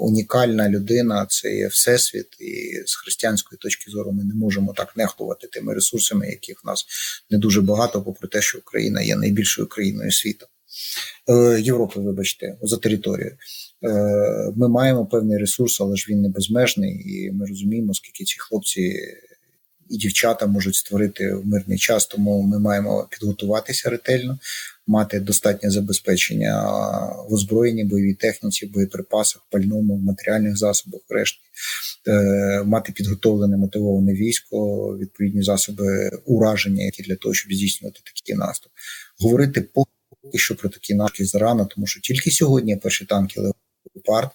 унікальна 0.01 0.69
людина, 0.69 1.25
це 1.29 1.55
є 1.55 1.67
всесвіт, 1.67 2.27
і 2.39 2.83
з 2.85 2.95
християнської 2.95 3.57
точки 3.57 3.91
зору 3.91 4.11
ми 4.11 4.23
не 4.23 4.33
можемо 4.33 4.73
так 4.73 4.97
нехтувати 4.97 5.47
тими 5.47 5.73
ресурсами, 5.73 6.27
яких 6.27 6.63
в 6.63 6.67
нас 6.67 6.85
не 7.29 7.37
дуже 7.37 7.61
багато, 7.61 8.01
попри 8.01 8.27
те, 8.27 8.41
що 8.41 8.57
Україна 8.57 9.01
є 9.01 9.15
найбільшою 9.15 9.67
країною 9.67 10.11
світу. 10.11 10.45
Е, 11.29 11.61
Європи, 11.61 11.99
вибачте, 11.99 12.57
за 12.61 12.77
територією. 12.77 13.37
Ми 14.55 14.69
маємо 14.69 15.05
певний 15.05 15.37
ресурс, 15.37 15.81
але 15.81 15.95
ж 15.95 16.05
він 16.09 16.21
не 16.21 16.29
безмежний, 16.29 16.93
і 17.09 17.31
ми 17.31 17.45
розуміємо, 17.45 17.93
скільки 17.93 18.23
ці 18.23 18.35
хлопці 18.39 18.99
і 19.89 19.97
дівчата 19.97 20.45
можуть 20.47 20.75
створити 20.75 21.33
в 21.33 21.47
мирний 21.47 21.77
час. 21.77 22.05
Тому 22.05 22.41
ми 22.41 22.59
маємо 22.59 23.07
підготуватися 23.11 23.89
ретельно, 23.89 24.39
мати 24.87 25.19
достатнє 25.19 25.69
забезпечення 25.69 26.61
в 27.29 27.33
озброєнні, 27.33 27.83
бойовій 27.83 28.13
техніці, 28.13 28.65
боєприпасах, 28.65 29.41
пальному, 29.49 29.97
матеріальних 29.97 30.57
засобах, 30.57 31.01
решті, 31.09 31.39
е, 32.07 32.63
мати 32.65 32.91
підготовлене 32.91 33.57
мотивоване 33.57 34.13
військо, 34.13 34.57
відповідні 34.97 35.43
засоби 35.43 36.09
ураження, 36.25 36.83
які 36.83 37.03
для 37.03 37.15
того, 37.15 37.33
щоб 37.33 37.53
здійснювати 37.53 37.99
такий 38.15 38.35
наступ. 38.35 38.71
Говорити 39.19 39.61
поки 39.61 40.37
що 40.37 40.55
про 40.55 40.69
такі 40.69 40.93
наступи 40.93 41.25
зарано, 41.25 41.65
тому 41.65 41.87
що 41.87 42.01
тільки 42.01 42.31
сьогодні 42.31 42.75
перші 42.75 43.05
танки 43.05 43.41
Леопард 43.41 44.29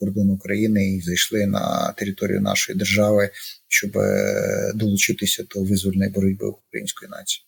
кордон 0.00 0.30
України 0.30 0.88
і 0.88 1.00
зайшли 1.00 1.46
на 1.46 1.94
територію 1.96 2.40
нашої 2.40 2.78
держави, 2.78 3.30
щоб 3.68 3.98
е, 3.98 4.72
долучитися 4.74 5.44
до 5.54 5.62
визвольної 5.62 6.10
боротьби 6.10 6.46
української 6.46 7.10
нації. 7.10 7.44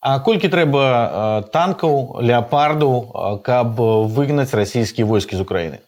А 0.00 0.20
колькі 0.20 0.48
трэба 0.48 0.84
е, 0.84 1.48
танкаў 1.52 2.20
леапарду 2.22 3.12
е, 3.14 3.44
каб 3.44 3.74
вигнати 4.10 4.56
російські 4.56 5.04
війська 5.04 5.36
з 5.36 5.40
України 5.40 5.78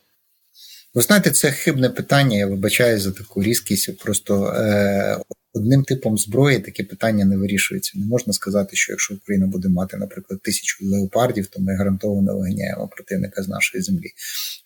ви 0.94 1.02
знаєте, 1.02 1.30
це 1.30 1.50
хибне 1.50 1.90
питання. 1.90 2.36
Я 2.36 2.46
вибачаю 2.46 3.00
за 3.00 3.12
таку 3.12 3.42
різкість. 3.42 3.98
Просто 3.98 4.46
е, 4.46 5.18
одним 5.52 5.84
типом 5.84 6.18
зброї 6.18 6.58
таке 6.58 6.84
питання 6.84 7.24
не 7.24 7.36
вирішується. 7.36 7.98
Не 7.98 8.06
можна 8.06 8.32
сказати, 8.32 8.76
що 8.76 8.92
якщо 8.92 9.14
Україна 9.14 9.46
буде 9.46 9.68
мати, 9.68 9.96
наприклад, 9.96 10.42
тисячу 10.42 10.86
леопардів, 10.86 11.46
то 11.46 11.60
ми 11.60 11.76
гарантовано 11.76 12.38
виганяємо 12.38 12.88
противника 12.88 13.42
з 13.42 13.48
нашої 13.48 13.82
землі. 13.82 14.10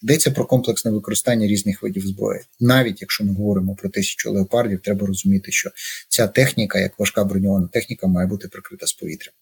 Йдеться 0.02 0.30
про 0.30 0.46
комплексне 0.46 0.90
використання 0.90 1.46
різних 1.46 1.82
видів 1.82 2.06
зброї. 2.06 2.40
Навіть 2.60 3.00
якщо 3.00 3.24
ми 3.24 3.34
говоримо 3.34 3.74
про 3.74 3.90
тисячу 3.90 4.32
леопардів, 4.32 4.80
треба 4.80 5.06
розуміти, 5.06 5.52
що 5.52 5.70
ця 6.08 6.28
техніка, 6.28 6.78
як 6.78 6.98
важка 6.98 7.24
броньована 7.24 7.68
техніка, 7.72 8.06
має 8.06 8.26
бути 8.26 8.48
прикрита 8.48 8.86
з 8.86 8.92
повітря. 8.92 9.32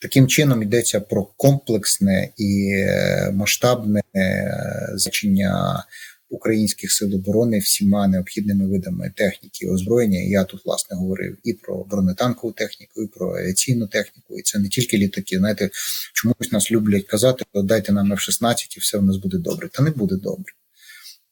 Таким 0.00 0.28
чином 0.28 0.62
йдеться 0.62 1.00
про 1.00 1.24
комплексне 1.24 2.28
і 2.36 2.70
е, 2.74 3.30
масштабне 3.34 4.00
е, 4.16 4.92
значення 4.94 5.84
українських 6.28 6.92
сил 6.92 7.14
оборони 7.14 7.58
всіма 7.58 8.08
необхідними 8.08 8.68
видами 8.68 9.12
техніки 9.16 9.66
і 9.66 9.68
озброєння. 9.68 10.20
Я 10.20 10.44
тут 10.44 10.64
власне 10.64 10.96
говорив 10.96 11.38
і 11.44 11.52
про 11.52 11.84
бронетанкову 11.84 12.52
техніку, 12.52 13.02
і 13.02 13.06
про 13.06 13.36
авіаційну 13.36 13.86
техніку. 13.86 14.38
І 14.38 14.42
це 14.42 14.58
не 14.58 14.68
тільки 14.68 14.98
літаки. 14.98 15.38
Знаєте, 15.38 15.70
чомусь 16.14 16.52
нас 16.52 16.70
люблять 16.70 17.06
казати, 17.06 17.44
дайте 17.54 17.92
нам 17.92 18.12
F-16 18.12 18.76
і 18.76 18.80
все 18.80 18.98
в 18.98 19.02
нас 19.02 19.16
буде 19.16 19.38
добре. 19.38 19.68
Та 19.68 19.82
не 19.82 19.90
буде 19.90 20.16
добре. 20.16 20.52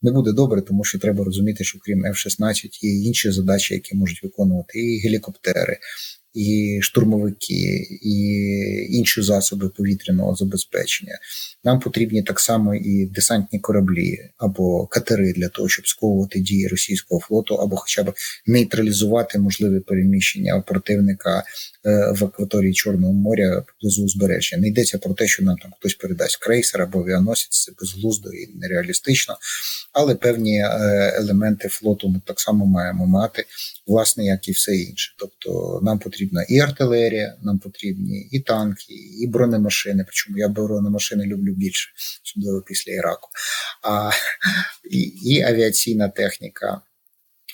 Не 0.03 0.11
буде 0.11 0.33
добре, 0.33 0.63
тому 0.63 0.85
що 0.85 0.99
треба 0.99 1.25
розуміти, 1.25 1.65
що 1.65 1.79
крім 1.79 2.07
F-16 2.07 2.69
є 2.81 3.03
інші 3.03 3.31
задачі, 3.31 3.75
які 3.75 3.97
можуть 3.97 4.23
виконувати 4.23 4.79
і 4.79 5.01
гелікоптери, 5.01 5.79
і 6.35 6.79
штурмовики, 6.83 7.87
і 8.03 8.17
інші 8.91 9.23
засоби 9.23 9.69
повітряного 9.69 10.35
забезпечення. 10.35 11.19
Нам 11.65 11.81
потрібні 11.81 12.23
так 12.23 12.41
само 12.41 12.75
і 12.75 13.07
десантні 13.07 13.61
кораблі 13.61 14.19
або 14.39 14.87
катери 14.87 15.33
для 15.33 15.49
того, 15.49 15.69
щоб 15.69 15.89
сковувати 15.89 16.41
дії 16.41 16.69
російського 16.69 17.21
флоту, 17.21 17.55
або 17.55 17.77
хоча 17.77 18.03
б 18.03 18.13
нейтралізувати 18.47 19.39
можливе 19.39 19.81
переміщення 19.81 20.61
противника 20.61 21.45
в 21.85 22.25
акваторії 22.25 22.73
Чорного 22.73 23.13
моря 23.13 23.65
поблизу 23.67 24.05
узбережжя. 24.05 24.57
Не 24.57 24.69
йдеться 24.69 24.99
про 24.99 25.15
те, 25.15 25.27
що 25.27 25.43
нам 25.43 25.57
там 25.57 25.73
хтось 25.79 25.95
передасть 25.95 26.37
крейсер 26.37 26.83
або 26.83 27.01
авіаносець, 27.01 27.65
це 27.65 27.73
безглуздо 27.81 28.33
і 28.33 28.49
нереалістично, 28.55 29.37
але 29.93 30.15
певні 30.15 30.59
е, 30.59 30.69
елементи 31.17 31.69
флоту 31.69 32.09
ми 32.09 32.21
так 32.27 32.41
само 32.41 32.67
маємо 32.67 33.07
мати, 33.07 33.45
власне, 33.87 34.25
як 34.25 34.49
і 34.49 34.53
все 34.53 34.77
інше. 34.77 35.15
Тобто 35.19 35.81
нам 35.83 35.99
потрібна 35.99 36.43
і 36.43 36.59
артилерія, 36.59 37.37
нам 37.43 37.59
потрібні 37.59 38.29
і 38.33 38.41
танки, 38.41 38.95
і 39.21 39.27
бронемашини. 39.27 40.05
Причому 40.05 40.39
я 40.39 40.49
бронемашини 40.49 41.25
люблю 41.25 41.53
більше, 41.53 41.91
особливо 42.25 42.61
після 42.61 42.93
Іраку, 42.93 43.29
а 43.83 44.11
і, 44.91 44.99
і 45.01 45.43
авіаційна 45.43 46.09
техніка. 46.09 46.81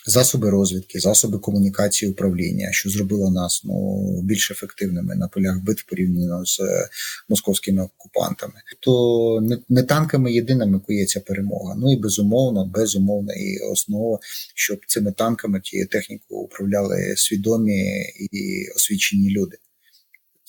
Засоби 0.07 0.51
розвідки, 0.51 1.01
засоби 1.01 1.39
комунікації 1.39 2.11
управління, 2.11 2.69
що 2.73 2.91
зробило 2.91 3.31
нас 3.31 3.63
ну 3.65 4.21
більш 4.23 4.51
ефективними 4.51 5.17
на 5.17 5.29
полях 5.29 5.59
битв 5.65 5.85
порівняно 5.89 6.45
з 6.45 6.61
е, 6.61 6.89
московськими 7.29 7.83
окупантами. 7.83 8.55
То 8.81 9.41
не, 9.43 9.59
не 9.69 9.83
танками 9.83 10.33
єдиними 10.33 10.81
кується 10.81 11.21
перемога. 11.21 11.75
Ну 11.79 11.93
і 11.93 11.97
безумовно, 11.97 12.67
безумовно, 12.67 13.33
і 13.33 13.59
основа, 13.73 14.19
щоб 14.55 14.79
цими 14.87 15.13
танками 15.13 15.61
тією 15.61 15.89
технікою 15.89 16.41
управляли 16.41 17.15
свідомі 17.17 18.03
і 18.33 18.69
освічені 18.77 19.31
люди. 19.31 19.57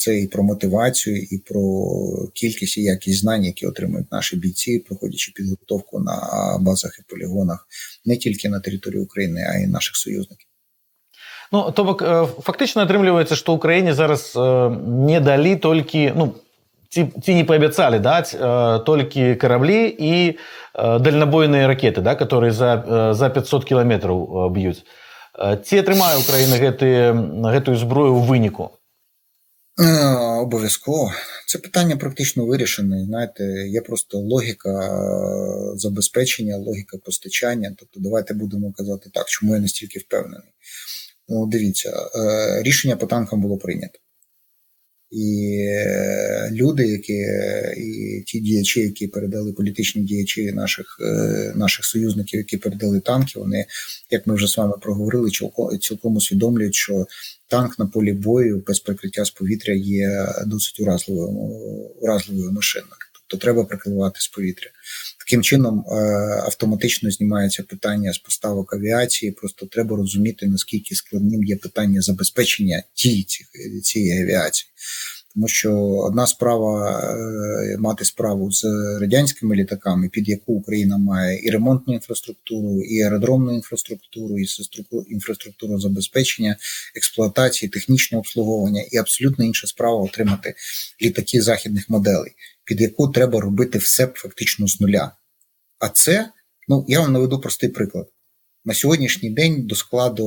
Це 0.00 0.18
і 0.18 0.26
про 0.26 0.42
мотивацію, 0.42 1.16
і 1.16 1.38
про 1.38 1.62
кількість 2.34 2.78
і 2.78 2.82
якість 2.82 3.20
знань, 3.20 3.44
які 3.44 3.66
отримують 3.66 4.12
наші 4.12 4.36
бійці, 4.36 4.78
проходячи 4.78 5.32
підготовку 5.34 6.00
на 6.00 6.18
базах 6.60 6.98
і 6.98 7.12
полігонах 7.12 7.68
не 8.04 8.16
тільки 8.16 8.48
на 8.48 8.60
території 8.60 9.02
України, 9.02 9.46
а 9.54 9.58
й 9.58 9.66
наших 9.66 9.96
союзників. 9.96 10.46
Ну 11.52 11.70
то 11.70 11.84
бок 11.84 12.02
фактично 12.42 12.82
атрымліваецца 12.82 13.38
што 13.38 13.54
ўкраіне 13.54 13.94
зараз 13.94 14.34
не 14.82 15.20
далі 15.22 15.56
толькі 15.56 16.12
ну 16.16 16.34
ці, 16.90 17.06
ці 17.22 17.34
не 17.34 17.44
паабяцалі 17.46 18.02
даць 18.02 18.34
толькі 18.86 19.34
караблі 19.38 19.86
і 19.86 20.38
дальнабойныя 20.74 21.70
ракеты 21.70 22.02
да 22.02 22.18
которые 22.18 22.50
за 22.50 23.14
за 23.14 23.30
500 23.30 23.64
кіламетраў 23.64 24.50
б'юць 24.50 24.82
ці 25.38 25.74
атрымае 25.78 26.18
Украіна 26.18 26.58
гэты 26.58 27.14
гэтую 27.54 27.78
зброю 27.78 28.18
ў 28.18 28.26
выніку 28.26 28.74
Е, 28.74 28.79
Обов'язково. 30.41 31.11
Це 31.47 31.57
питання 31.57 31.97
практично 31.97 32.45
вирішене. 32.45 33.05
Знаєте, 33.05 33.43
є 33.69 33.81
просто 33.81 34.17
логіка 34.17 34.69
е, 34.69 35.77
забезпечення, 35.77 36.57
логіка 36.57 36.97
постачання. 36.97 37.75
Тобто, 37.79 37.99
давайте 37.99 38.33
будемо 38.33 38.73
казати 38.73 39.09
так, 39.13 39.29
чому 39.29 39.55
я 39.55 39.61
настільки 39.61 39.99
впевнений. 39.99 40.49
Ну, 41.29 41.45
Дивіться, 41.45 41.89
е, 42.15 42.63
рішення 42.63 42.95
по 42.95 43.05
танкам 43.05 43.41
було 43.41 43.57
прийнято. 43.57 43.99
І 45.11 45.57
люди, 46.51 46.87
які 46.87 47.25
і 47.77 48.23
ті 48.27 48.39
діячі, 48.39 48.79
які 48.81 49.07
передали 49.07 49.53
політичні 49.53 50.01
діячі 50.01 50.51
наших 50.51 50.97
наших 51.55 51.85
союзників, 51.85 52.37
які 52.37 52.57
передали 52.57 52.99
танки, 52.99 53.39
вони, 53.39 53.65
як 54.09 54.27
ми 54.27 54.35
вже 54.35 54.47
з 54.47 54.57
вами 54.57 54.73
проговорили, 54.81 55.29
цілком 55.81 56.15
усвідомлюють, 56.15 56.75
що 56.75 57.05
танк 57.51 57.79
на 57.79 57.85
полі 57.85 58.13
бою 58.13 58.63
без 58.67 58.79
прикриття 58.79 59.25
з 59.25 59.31
повітря 59.31 59.73
є 59.73 60.27
досить 60.45 60.79
уразливою 60.79 61.27
уразливою 62.01 62.51
машиною. 62.51 62.91
Тобто 63.13 63.45
треба 63.45 63.65
прикривати 63.65 64.21
з 64.21 64.27
повітря. 64.27 64.69
Таким 65.19 65.43
чином 65.43 65.85
автоматично 66.45 67.11
знімається 67.11 67.63
питання 67.63 68.13
з 68.13 68.17
поставок 68.17 68.73
авіації. 68.73 69.31
Просто 69.31 69.65
треба 69.65 69.97
розуміти, 69.97 70.47
наскільки 70.47 70.95
складним 70.95 71.43
є 71.43 71.55
питання 71.55 72.01
забезпечення 72.01 72.83
цієї, 72.93 73.27
цієї 73.83 74.23
авіації. 74.23 74.69
Тому 75.33 75.47
що 75.47 75.73
одна 75.81 76.27
справа 76.27 76.99
е, 76.99 77.77
мати 77.79 78.05
справу 78.05 78.51
з 78.51 78.63
радянськими 79.01 79.55
літаками, 79.55 80.09
під 80.09 80.29
яку 80.29 80.53
Україна 80.53 80.97
має 80.97 81.41
і 81.43 81.49
ремонтну 81.49 81.93
інфраструктуру, 81.93 82.81
і 82.81 83.01
аеродромну 83.01 83.53
інфраструктуру, 83.53 84.39
і 84.39 84.45
інфраструктуру 85.07 85.79
забезпечення, 85.79 86.57
експлуатації, 86.95 87.69
технічного 87.69 88.19
обслуговування, 88.19 88.83
і 88.91 88.97
абсолютно 88.97 89.45
інша 89.45 89.67
справа 89.67 90.03
отримати 90.03 90.55
літаки 91.01 91.41
західних 91.41 91.89
моделей, 91.89 92.31
під 92.65 92.81
яку 92.81 93.07
треба 93.07 93.41
робити 93.41 93.77
все 93.77 94.07
фактично 94.15 94.67
з 94.67 94.81
нуля. 94.81 95.11
А 95.79 95.89
це 95.89 96.29
ну 96.67 96.85
я 96.87 96.99
вам 96.99 97.13
наведу 97.13 97.39
простий 97.39 97.69
приклад. 97.69 98.07
На 98.65 98.73
сьогоднішній 98.73 99.29
день 99.29 99.67
до 99.67 99.75
складу 99.75 100.25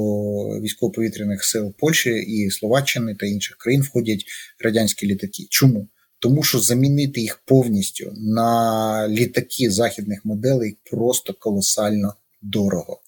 військово-повітряних 0.62 1.44
сил 1.44 1.74
Польщі 1.78 2.10
і 2.10 2.50
Словаччини 2.50 3.14
та 3.14 3.26
інших 3.26 3.56
країн 3.56 3.82
входять 3.82 4.24
радянські 4.60 5.06
літаки. 5.06 5.46
Чому? 5.50 5.88
Тому 6.18 6.42
що 6.42 6.58
замінити 6.60 7.20
їх 7.20 7.42
повністю 7.46 8.12
на 8.16 9.08
літаки 9.08 9.70
західних 9.70 10.24
моделей 10.24 10.78
просто 10.90 11.34
колосально 11.34 12.14
дорого. 12.42 13.00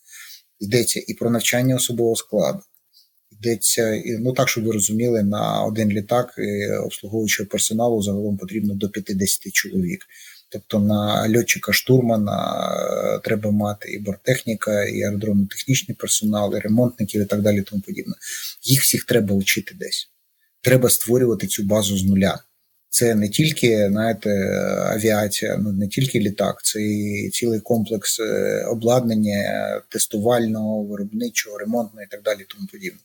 Йдеться 0.61 1.03
і 1.07 1.15
про 1.15 1.31
навчання 1.31 1.77
особового 1.77 2.17
складу, 2.17 2.61
Йдеться 3.33 4.03
ну 4.21 4.33
так, 4.33 4.49
щоб 4.49 4.65
ви 4.65 4.73
розуміли, 4.73 5.23
на 5.23 5.65
один 5.65 5.91
літак 5.91 6.35
обслуговуючого 6.85 7.49
персоналу 7.49 8.03
загалом 8.03 8.37
потрібно 8.37 8.75
до 8.75 8.89
50 8.89 9.53
чоловік. 9.53 10.07
Тобто 10.49 10.79
на 10.81 11.29
льотчика 11.37 11.73
штурмана 11.73 12.69
е, 13.17 13.19
треба 13.19 13.51
мати 13.51 13.93
і 13.93 13.99
борттехніка, 13.99 14.85
і 14.85 15.03
аеродромно-технічний 15.03 15.97
персонал, 15.97 16.57
і 16.57 16.59
ремонтників, 16.59 17.23
і 17.23 17.25
так 17.25 17.43
далі. 17.43 17.63
Тому 17.63 17.83
подібне. 17.83 18.15
Їх 18.63 18.83
всіх 18.83 19.05
треба 19.05 19.37
вчити 19.37 19.75
десь. 19.75 20.11
Треба 20.61 20.91
створювати 20.91 21.47
цю 21.47 21.63
базу 21.63 21.99
з 21.99 22.05
нуля. 22.05 22.39
Це 22.97 23.15
не 23.15 23.29
тільки 23.29 23.89
знаєте, 23.91 24.31
авіація, 24.93 25.57
ну 25.57 25.73
не 25.73 25.89
тільки 25.89 26.21
літак, 26.21 26.61
це 26.65 26.83
і 26.83 27.31
цілий 27.33 27.61
комплекс 27.61 28.21
е, 28.21 28.65
обладнання 28.71 29.81
тестувального, 29.89 30.83
виробничого, 30.83 31.59
ремонтного 31.59 32.03
і 32.03 32.07
так 32.11 32.23
далі. 32.23 32.47
Тому 32.49 32.69
подібне. 32.73 32.99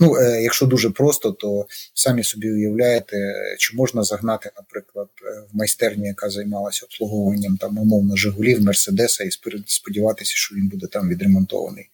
Ну, 0.00 0.16
е, 0.16 0.42
якщо 0.42 0.66
дуже 0.66 0.90
просто, 0.90 1.32
то 1.32 1.66
самі 1.94 2.24
собі 2.24 2.50
уявляєте, 2.50 3.16
чи 3.58 3.76
можна 3.76 4.02
загнати, 4.02 4.50
наприклад, 4.56 5.08
е, 5.22 5.42
в 5.52 5.56
майстерню, 5.56 6.06
яка 6.06 6.30
займалася 6.30 6.86
обслуговуванням 6.86 7.56
там 7.56 7.78
умовно 7.78 8.16
Жигулів, 8.16 8.62
Мерседеса, 8.62 9.24
і 9.24 9.30
сподіватися, 9.66 10.32
що 10.34 10.54
він 10.54 10.68
буде 10.68 10.86
там 10.86 11.08
відремонтований. 11.08 11.84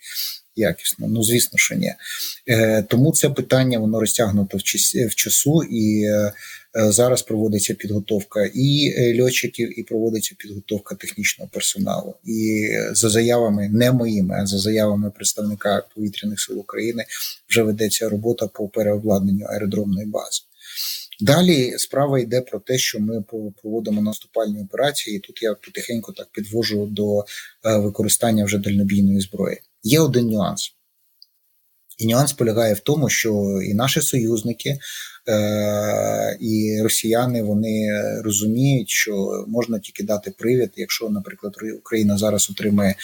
Якісно, 0.57 1.07
ну 1.09 1.22
звісно, 1.22 1.59
що 1.59 1.74
ні. 1.74 1.94
Тому 2.88 3.12
це 3.12 3.30
питання 3.30 3.78
воно 3.78 4.01
розтягнуто 4.01 4.57
в 5.09 5.14
часу, 5.14 5.62
і 5.70 6.09
Е, 6.09 6.32
зараз 6.74 7.22
проводиться 7.22 7.74
підготовка 7.74 8.50
і 8.54 8.94
е, 8.96 9.22
льотчиків, 9.22 9.80
і 9.80 9.82
проводиться 9.82 10.34
підготовка 10.38 10.94
технічного 10.94 11.50
персоналу. 11.52 12.14
І 12.24 12.68
за 12.92 13.10
заявами 13.10 13.68
не 13.68 13.92
моїми, 13.92 14.34
а 14.42 14.46
за 14.46 14.58
заявами 14.58 15.10
представника 15.10 15.82
повітряних 15.94 16.40
сил 16.40 16.58
України 16.58 17.04
вже 17.48 17.62
ведеться 17.62 18.08
робота 18.08 18.46
по 18.46 18.68
переобладнанню 18.68 19.46
аеродромної 19.46 20.06
бази. 20.06 20.42
Далі 21.20 21.78
справа 21.78 22.18
йде 22.18 22.40
про 22.40 22.60
те, 22.60 22.78
що 22.78 23.00
ми 23.00 23.24
проводимо 23.62 24.02
наступальні 24.02 24.62
операції. 24.62 25.16
і 25.16 25.20
Тут 25.20 25.42
я 25.42 25.54
потихеньку 25.54 26.12
так 26.12 26.28
підвожу 26.32 26.86
до 26.86 27.18
е, 27.18 27.24
використання 27.78 28.44
вже 28.44 28.58
дальнобійної 28.58 29.20
зброї. 29.20 29.60
Є 29.82 30.00
один 30.00 30.26
нюанс. 30.26 30.74
І 31.98 32.06
нюанс 32.06 32.32
полягає 32.32 32.74
в 32.74 32.80
тому, 32.80 33.08
що 33.08 33.60
і 33.62 33.74
наші 33.74 34.00
союзники, 34.00 34.70
е, 34.70 34.78
і 36.41 36.81
росіяни 36.83 37.43
вони 37.43 37.89
розуміють, 38.24 38.91
що 38.91 39.45
можна 39.49 39.79
тільки 39.79 40.05
дати 40.05 40.31
привід, 40.31 40.70
якщо, 40.76 41.09
наприклад, 41.09 41.55
Україна 41.79 42.18
зараз 42.18 42.51
отримає 42.51 42.91
е, 42.91 42.97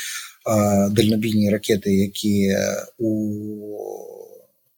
дальнобійні 0.91 1.51
ракети, 1.51 1.95
які 1.95 2.57
у 2.99 3.41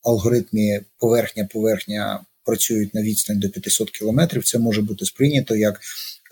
алгоритмі 0.02 0.80
поверхня-поверхня 0.98 2.20
працюють 2.46 2.94
на 2.94 3.02
відстань 3.02 3.38
до 3.38 3.48
500 3.48 3.90
кілометрів. 3.90 4.44
Це 4.44 4.58
може 4.58 4.82
бути 4.82 5.04
сприйнято 5.04 5.56
як 5.56 5.80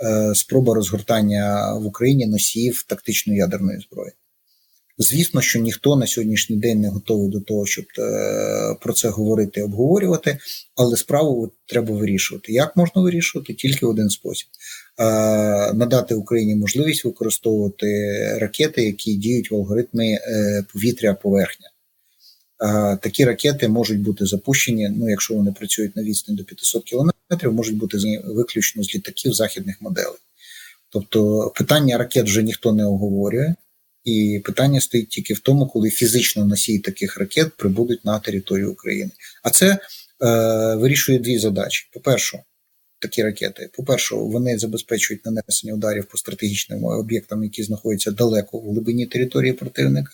е, 0.05 0.35
спроба 0.35 0.75
розгортання 0.75 1.75
в 1.75 1.87
Україні 1.87 2.27
носіїв 2.27 2.83
тактичної 2.83 3.39
ядерної 3.39 3.81
зброї. 3.81 4.13
Звісно, 4.99 5.41
що 5.41 5.59
ніхто 5.59 5.97
на 5.97 6.07
сьогоднішній 6.07 6.57
день 6.57 6.81
не 6.81 6.89
готовий 6.89 7.31
до 7.31 7.41
того, 7.41 7.67
щоб 7.67 7.85
е, 7.99 8.77
про 8.81 8.93
це 8.93 9.09
говорити 9.09 9.61
і 9.61 9.63
обговорювати, 9.63 10.39
але 10.77 10.97
справу 10.97 11.53
треба 11.67 11.95
вирішувати. 11.95 12.53
Як 12.53 12.77
можна 12.77 13.03
вирішувати? 13.03 13.55
Тільки 13.55 13.87
один 13.87 14.11
спосіб: 14.11 14.49
е, 14.99 15.05
надати 15.73 16.15
Україні 16.15 16.55
можливість 16.55 17.05
використовувати 17.05 17.87
ракети, 18.41 18.85
які 18.85 19.15
діють 19.15 19.51
в 19.51 19.55
алгоритмі 19.55 20.15
е, 20.15 20.65
повітря-поверхня. 20.73 21.71
Такі 23.03 23.25
ракети 23.25 23.69
можуть 23.69 24.01
бути 24.01 24.27
запущені. 24.27 24.89
Ну, 24.89 25.11
якщо 25.11 25.35
вони 25.35 25.53
працюють 25.53 25.97
на 25.97 26.03
відстані 26.03 26.39
до 26.39 26.45
500 26.45 26.85
кілометрів, 26.85 27.53
можуть 27.53 27.77
бути 27.77 28.23
виключно 28.25 28.83
з 28.83 28.95
літаків 28.95 29.35
західних 29.35 29.83
моделей. 29.83 30.19
Тобто 30.89 31.53
питання 31.57 31.99
ракет 31.99 32.25
вже 32.25 32.43
ніхто 32.43 32.73
не 32.73 32.85
оговорює. 32.85 33.55
І 34.05 34.43
питання 34.45 34.81
стоїть 34.81 35.09
тільки 35.09 35.35
в 35.35 35.39
тому, 35.39 35.67
коли 35.67 35.91
фізично 35.91 36.47
носії 36.47 36.79
таких 36.79 37.19
ракет 37.19 37.53
прибудуть 37.57 38.05
на 38.05 38.19
територію 38.19 38.73
України. 38.73 39.11
А 39.43 39.51
це 39.51 39.67
е, 39.67 39.79
вирішує 40.75 41.19
дві 41.19 41.39
задачі: 41.39 41.89
по-перше, 41.93 42.43
такі 42.99 43.23
ракети. 43.23 43.71
По-перше, 43.73 44.15
вони 44.15 44.59
забезпечують 44.59 45.25
нанесення 45.25 45.75
ударів 45.75 46.05
по 46.05 46.19
стратегічним 46.19 46.85
об'єктам, 46.85 47.45
які 47.45 47.63
знаходяться 47.63 48.11
далеко 48.11 48.59
в 48.59 48.71
глибині 48.71 49.07
території 49.07 49.53
противника, 49.53 50.13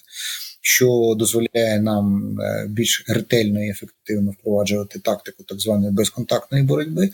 що 0.60 1.14
дозволяє 1.18 1.80
нам 1.80 2.36
е, 2.40 2.66
більш 2.68 3.04
ретельно 3.08 3.64
і 3.64 3.70
ефективно 3.70 4.30
впроваджувати 4.30 4.98
тактику 4.98 5.42
так 5.42 5.60
званої 5.60 5.92
безконтактної 5.92 6.64
боротьби. 6.64 7.10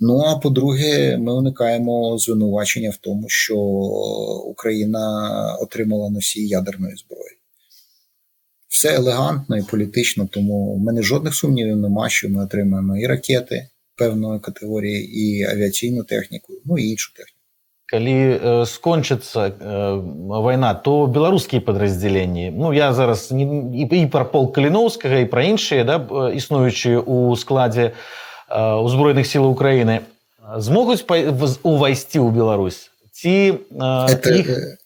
Ну 0.00 0.18
а 0.18 0.36
по-друге, 0.36 1.16
ми 1.18 1.34
уникаємо 1.34 2.18
звинувачення 2.18 2.90
в 2.90 2.96
тому, 2.96 3.28
що 3.28 3.56
Україна 4.46 5.56
отримала 5.60 6.10
носій 6.10 6.46
ядерної 6.46 6.96
зброї. 6.96 7.36
Все 8.68 8.94
елегантно 8.94 9.56
і 9.56 9.62
політично, 9.62 10.28
тому 10.32 10.74
в 10.74 10.80
мене 10.80 11.02
жодних 11.02 11.34
сумнівів 11.34 11.76
нема, 11.76 12.08
що 12.08 12.28
ми 12.28 12.44
отримаємо 12.44 12.96
і 12.96 13.06
ракети 13.06 13.68
певної 13.96 14.40
категорії, 14.40 15.20
і 15.20 15.42
авіаційну 15.42 16.04
техніку, 16.04 16.52
ну 16.64 16.78
і 16.78 16.88
іншу 16.88 17.12
техніку. 17.14 17.38
Калі 17.92 18.40
э, 18.40 18.64
скончыцца 18.64 19.52
э, 19.52 20.00
вайна 20.40 20.72
то 20.74 21.06
беларускія 21.06 21.60
падраздзяленні 21.60 22.50
Ну 22.56 22.72
я 22.72 22.94
зараз 22.94 23.32
не, 23.32 23.44
і, 23.76 24.02
і 24.02 24.06
пра 24.06 24.24
пол 24.24 24.48
каліноўскага 24.52 25.20
і 25.20 25.28
пра 25.28 25.44
іншыя 25.44 25.84
да 25.84 26.00
існуючыя 26.32 27.04
ў 27.04 27.36
складзе 27.36 27.92
узброеных 28.48 29.26
э, 29.26 29.28
сил 29.28 29.46
Украины 29.46 30.02
змогуць 30.58 31.04
увайсці 31.62 32.18
ў 32.18 32.28
Беларусь 32.30 32.90
ці 33.12 33.58
Это... 33.72 34.34
іх 34.36 34.78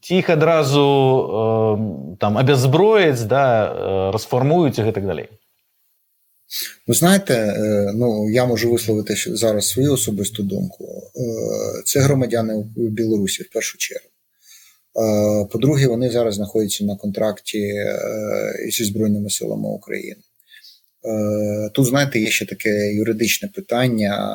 ці 0.00 0.16
іх 0.16 0.30
адразу 0.30 2.16
там 2.20 2.38
абяззброяць 2.38 3.24
да 3.28 4.10
расфармуюць 4.12 4.78
і 4.78 4.92
так 4.92 5.06
далей 5.06 5.28
Ви 6.86 6.94
знаєте, 6.94 7.56
ну 7.94 8.30
я 8.30 8.46
можу 8.46 8.72
висловити 8.72 9.14
зараз 9.16 9.68
свою 9.68 9.92
особисту 9.92 10.42
думку. 10.42 10.84
Це 11.84 12.00
громадяни 12.00 12.64
Білорусі 12.76 13.42
в 13.42 13.50
першу 13.50 13.78
чергу. 13.78 14.06
По-друге, 15.52 15.86
вони 15.86 16.10
зараз 16.10 16.34
знаходяться 16.34 16.84
на 16.84 16.96
контракті 16.96 17.74
зі 18.68 18.84
Збройними 18.84 19.30
силами 19.30 19.68
України. 19.68 20.20
Е, 21.05 21.69
тут, 21.73 21.85
знаєте, 21.85 22.19
є 22.19 22.27
ще 22.27 22.45
таке 22.45 22.93
юридичне 22.93 23.47
питання. 23.47 24.29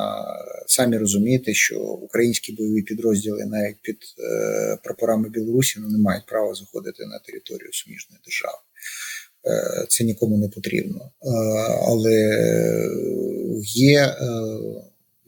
Самі 0.67 0.97
розумієте, 0.97 1.53
що 1.53 1.79
українські 1.79 2.53
бойові 2.53 2.81
підрозділи 2.81 3.45
навіть 3.45 3.81
під 3.81 3.97
е, 4.19 4.77
прапорами 4.83 5.29
Білорусі 5.29 5.79
не 5.79 5.97
мають 5.97 6.25
права 6.25 6.53
заходити 6.53 7.05
на 7.05 7.19
територію 7.19 7.69
суміжної 7.73 8.21
держави. 8.25 8.57
Е, 9.45 9.85
це 9.89 10.03
нікому 10.03 10.37
не 10.37 10.49
потрібно. 10.49 11.11
Але 11.87 12.37
є 13.75 14.15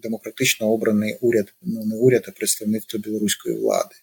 демократично 0.03 0.71
обраний 0.71 1.17
уряд, 1.21 1.53
ну 1.61 1.85
не 1.85 1.95
уряд, 1.95 2.25
а 2.27 2.31
представництво 2.31 2.99
білоруської 2.99 3.57
влади. 3.57 3.95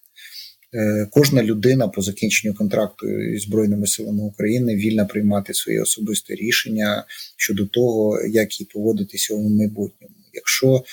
Е, 0.74 1.06
кожна 1.10 1.42
людина 1.42 1.88
по 1.88 2.02
закінченню 2.02 2.54
контракту 2.54 3.08
із 3.08 3.42
збройними 3.42 3.86
силами 3.86 4.22
України 4.22 4.76
вільна 4.76 5.04
приймати 5.04 5.54
свої 5.54 5.80
особисті 5.80 6.34
рішення 6.34 7.04
щодо 7.36 7.66
того, 7.66 8.20
як 8.26 8.60
їй 8.60 8.68
поводитися 8.74 9.34
у 9.34 9.48
майбутньому. 9.48 10.14
Якщо 10.32 10.84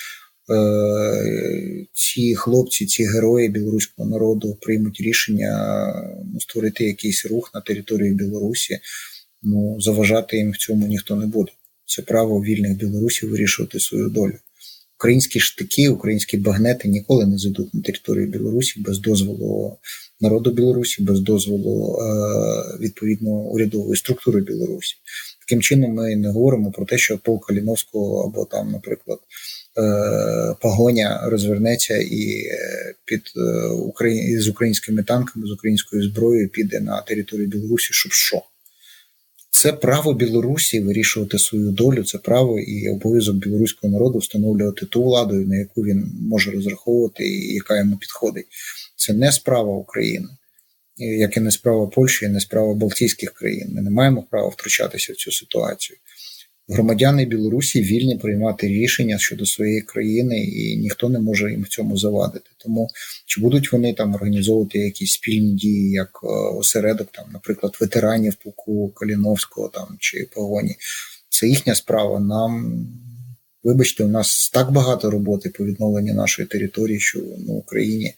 е, 0.50 1.86
ці 1.92 2.34
хлопці, 2.34 2.86
ці 2.86 3.04
герої 3.04 3.48
білоруського 3.48 4.08
народу 4.08 4.58
приймуть 4.60 5.00
рішення 5.00 5.52
ну, 6.32 6.40
створити 6.40 6.84
якийсь 6.84 7.26
рух 7.26 7.50
на 7.54 7.60
території 7.60 8.14
Білорусі, 8.14 8.78
ну 9.42 9.80
заважати 9.80 10.36
їм 10.36 10.50
в 10.50 10.56
цьому 10.56 10.86
ніхто 10.86 11.16
не 11.16 11.26
буде. 11.26 11.52
Це 11.86 12.02
право 12.02 12.42
вільних 12.42 12.76
білорусів 12.76 13.30
вирішувати 13.30 13.80
свою 13.80 14.08
долю. 14.08 14.34
Українські 15.00 15.40
штики, 15.40 15.88
українські 15.88 16.36
багнети 16.36 16.88
ніколи 16.88 17.26
не 17.26 17.38
зайдуть 17.38 17.74
на 17.74 17.82
територію 17.82 18.26
Білорусі 18.26 18.80
без 18.80 18.98
дозволу 18.98 19.78
народу 20.20 20.50
Білорусі, 20.50 21.02
без 21.02 21.20
дозволу 21.20 21.98
е, 22.00 22.78
відповідно 22.80 23.30
урядової 23.30 23.96
структури 23.96 24.40
Білорусі. 24.40 24.96
Таким 25.46 25.62
чином, 25.62 25.90
ми 25.90 26.16
не 26.16 26.28
говоримо 26.28 26.70
про 26.70 26.86
те, 26.86 26.98
що 26.98 27.18
полк 27.18 27.46
Каліновського 27.46 28.24
або 28.24 28.44
там, 28.44 28.70
наприклад, 28.70 29.18
е, 29.78 30.54
погоня 30.60 31.20
розвернеться 31.24 31.96
і 31.96 32.44
е, 32.44 32.94
під 33.04 33.22
з 34.40 34.48
українськими 34.48 35.02
танками, 35.02 35.46
з 35.46 35.50
українською 35.50 36.02
зброєю 36.02 36.48
піде 36.48 36.80
на 36.80 37.02
територію 37.02 37.48
Білорусі, 37.48 37.88
щоб 37.92 38.12
що. 38.12 38.42
Це 39.60 39.72
право 39.72 40.14
Білорусі 40.14 40.80
вирішувати 40.80 41.38
свою 41.38 41.70
долю, 41.70 42.04
це 42.04 42.18
право 42.18 42.60
і 42.60 42.88
обов'язок 42.88 43.36
білоруського 43.36 43.92
народу 43.92 44.18
встановлювати 44.18 44.86
ту 44.86 45.02
владу, 45.02 45.34
на 45.34 45.56
яку 45.56 45.82
він 45.82 46.12
може 46.20 46.50
розраховувати 46.50 47.28
і 47.28 47.54
яка 47.54 47.78
йому 47.78 47.96
підходить. 47.96 48.46
Це 48.96 49.12
не 49.12 49.32
справа 49.32 49.72
України. 49.72 50.28
як 50.96 51.36
і 51.36 51.40
не 51.40 51.50
справа 51.50 51.86
Польщі, 51.86 52.26
і 52.26 52.28
не 52.28 52.40
справа 52.40 52.74
Балтійських 52.74 53.32
країн. 53.32 53.68
Ми 53.74 53.82
не 53.82 53.90
маємо 53.90 54.22
права 54.30 54.48
втручатися 54.48 55.12
в 55.12 55.16
цю 55.16 55.32
ситуацію. 55.32 55.98
Громадяни 56.70 57.24
Білорусі 57.24 57.82
вільні 57.82 58.16
приймати 58.16 58.68
рішення 58.68 59.18
щодо 59.18 59.46
своєї 59.46 59.80
країни, 59.80 60.44
і 60.44 60.76
ніхто 60.76 61.08
не 61.08 61.20
може 61.20 61.50
їм 61.50 61.62
в 61.62 61.68
цьому 61.68 61.96
завадити. 61.96 62.50
Тому 62.58 62.88
чи 63.26 63.40
будуть 63.40 63.72
вони 63.72 63.94
там 63.94 64.14
організовувати 64.14 64.78
якісь 64.78 65.12
спільні 65.12 65.52
дії, 65.52 65.90
як 65.90 66.20
е, 66.22 66.26
осередок, 66.56 67.08
там, 67.12 67.24
наприклад, 67.32 67.76
ветеранів 67.80 68.34
полку 68.34 68.88
Каліновського 68.88 69.68
там 69.68 69.96
чи 69.98 70.28
погоні, 70.34 70.76
це 71.28 71.46
їхня 71.46 71.74
справа. 71.74 72.20
Нам 72.20 72.86
вибачте, 73.64 74.04
у 74.04 74.08
нас 74.08 74.50
так 74.54 74.72
багато 74.72 75.10
роботи 75.10 75.48
по 75.48 75.64
відновленню 75.64 76.14
нашої 76.14 76.48
території, 76.48 77.00
що 77.00 77.18
ну, 77.46 77.52
Україні. 77.52 78.14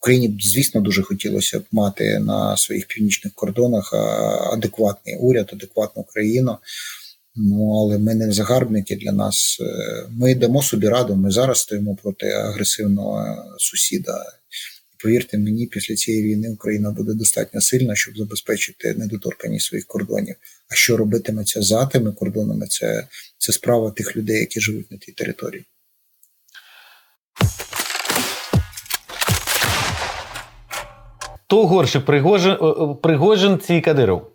Україні, 0.00 0.38
звісно, 0.42 0.80
дуже 0.80 1.02
хотілося 1.02 1.58
б 1.58 1.64
мати 1.72 2.18
на 2.18 2.56
своїх 2.56 2.86
північних 2.86 3.32
кордонах 3.34 3.94
адекватний 4.52 5.16
уряд, 5.16 5.50
адекватну 5.52 6.02
країну. 6.02 6.58
Ну 7.36 7.70
але 7.78 7.98
ми 7.98 8.14
не 8.14 8.32
загарбники 8.32 8.96
для 8.96 9.12
нас. 9.12 9.58
Е, 9.60 10.06
ми 10.10 10.30
йдемо 10.30 10.62
собі 10.62 10.88
раду. 10.88 11.16
Ми 11.16 11.30
зараз 11.30 11.58
стоїмо 11.58 11.96
проти 12.02 12.26
агресивного 12.30 13.36
сусіда. 13.58 14.24
Повірте 15.02 15.38
мені, 15.38 15.66
після 15.66 15.94
цієї 15.94 16.22
війни 16.22 16.50
Україна 16.50 16.90
буде 16.90 17.14
достатньо 17.14 17.60
сильна, 17.60 17.94
щоб 17.94 18.16
забезпечити 18.16 18.94
недоторканість 18.94 19.66
своїх 19.66 19.86
кордонів. 19.86 20.36
А 20.68 20.74
що 20.74 20.96
робитиметься 20.96 21.62
за 21.62 21.86
тими 21.86 22.12
кордонами? 22.12 22.66
Це, 22.66 23.08
це 23.38 23.52
справа 23.52 23.90
тих 23.90 24.16
людей, 24.16 24.40
які 24.40 24.60
живуть 24.60 24.90
на 24.90 24.98
тій 24.98 25.12
території. 25.12 25.64
Хто 31.44 31.66
горше 31.66 32.00
Пригожин, 32.00 32.56
Пригожин 33.02 33.60
чи 33.66 33.80
Кадиров? 33.80 34.30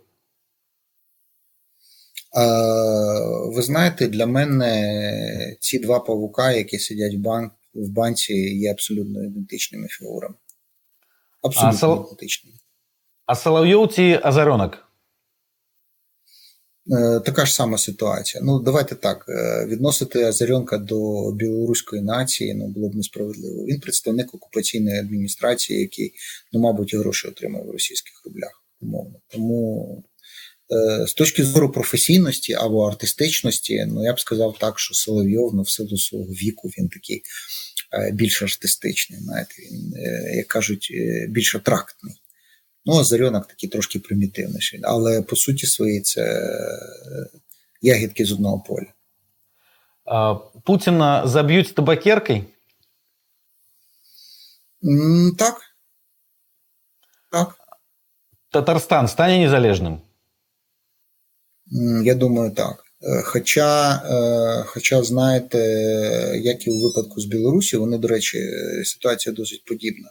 Ви 3.55 3.61
знаєте, 3.61 4.07
для 4.07 4.25
мене 4.25 5.57
ці 5.59 5.79
два 5.79 5.99
павука, 5.99 6.51
які 6.51 6.79
сидять 6.79 7.15
в 7.15 7.17
банк, 7.17 7.53
в 7.73 7.89
банці, 7.89 8.33
є 8.33 8.71
абсолютно 8.71 9.23
ідентичними 9.23 9.87
фігурами. 9.87 10.35
Абсолютно 11.41 11.75
а 11.75 11.79
сол... 11.79 12.05
ідентичними. 12.05 12.57
А 13.25 13.35
Соловйов 13.35 13.93
чи 13.93 14.19
Азаренок? 14.23 14.89
Е, 16.91 17.19
така 17.19 17.45
ж 17.45 17.53
сама 17.53 17.77
ситуація. 17.77 18.43
Ну, 18.43 18.59
давайте 18.59 18.95
так. 18.95 19.25
Е, 19.29 19.65
відносити 19.65 20.23
Азаренка 20.23 20.77
до 20.77 21.31
білоруської 21.31 22.01
нації 22.01 22.53
ну, 22.53 22.67
було 22.67 22.89
б 22.89 22.95
несправедливо. 22.95 23.65
Він 23.65 23.79
представник 23.79 24.33
окупаційної 24.35 24.99
адміністрації, 24.99 25.81
який, 25.81 26.13
ну, 26.53 26.59
мабуть, 26.59 26.93
і 26.93 26.97
гроші 26.97 27.27
отримав 27.27 27.65
в 27.65 27.71
російських 27.71 28.21
рублях, 28.25 28.63
умовно. 28.81 29.15
Тому 29.27 30.03
з 31.07 31.13
точки 31.13 31.43
зору 31.43 31.71
професійності 31.71 32.53
або 32.53 32.87
артистичності, 32.87 33.85
ну 33.87 34.03
я 34.03 34.13
б 34.13 34.19
сказав 34.19 34.57
так, 34.59 34.79
що 34.79 34.93
Соловйов 34.93 35.55
ну, 35.55 35.61
в 35.61 35.69
силу 35.69 35.97
свого 35.97 36.25
віку 36.25 36.67
він 36.67 36.89
такий 36.89 37.21
е, 37.93 38.11
більш 38.11 38.41
артистичний, 38.41 39.19
знаєте, 39.19 39.53
він, 39.71 39.93
е, 39.95 40.35
як 40.35 40.47
кажуть, 40.47 40.91
більш 41.29 41.55
атрактний. 41.55 42.15
Ну, 42.85 42.99
а 42.99 43.03
Зарьонок 43.03 43.47
такий 43.47 43.69
трошки 43.69 43.99
примітивніший. 43.99 44.79
Але 44.83 45.21
по 45.21 45.35
суті 45.35 45.67
своїй 45.67 46.01
це 46.01 46.49
ягідки 47.81 48.25
з 48.25 48.31
одного 48.31 48.59
поля. 48.59 48.93
А, 50.05 50.35
Путіна 50.65 51.27
заб'ють 51.27 51.75
табакеркою? 51.75 52.45
Так. 55.37 55.61
Так. 57.31 57.55
Татарстан 58.49 59.07
стане 59.07 59.37
незалежним? 59.37 60.01
Я 62.03 62.15
думаю, 62.15 62.51
так. 62.51 62.83
Е, 63.03 63.21
хоча, 63.25 63.95
е, 63.95 64.63
хоча, 64.67 65.03
знаєте, 65.03 65.59
як 66.43 66.67
і 66.67 66.69
у 66.69 66.81
випадку 66.81 67.21
з 67.21 67.25
Білорусі, 67.25 67.77
вони, 67.77 67.97
до 67.97 68.07
речі, 68.07 68.39
ситуація 68.83 69.35
досить 69.35 69.65
подібна. 69.65 70.09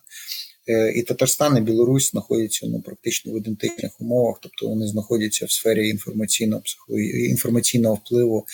Е, 0.69 0.93
і 0.93 1.03
Татарстан, 1.03 1.57
і 1.57 1.61
Білорусь 1.61 2.11
знаходяться 2.11 2.67
ну, 2.67 2.81
практично 2.81 3.33
в 3.33 3.37
ідентичних 3.37 4.01
умовах, 4.01 4.39
тобто 4.43 4.69
вони 4.69 4.87
знаходяться 4.87 5.47
в 5.47 5.51
сфері 5.51 5.89
інформаційного 5.89 6.63
інформаційного 7.31 7.95
впливу 7.95 8.47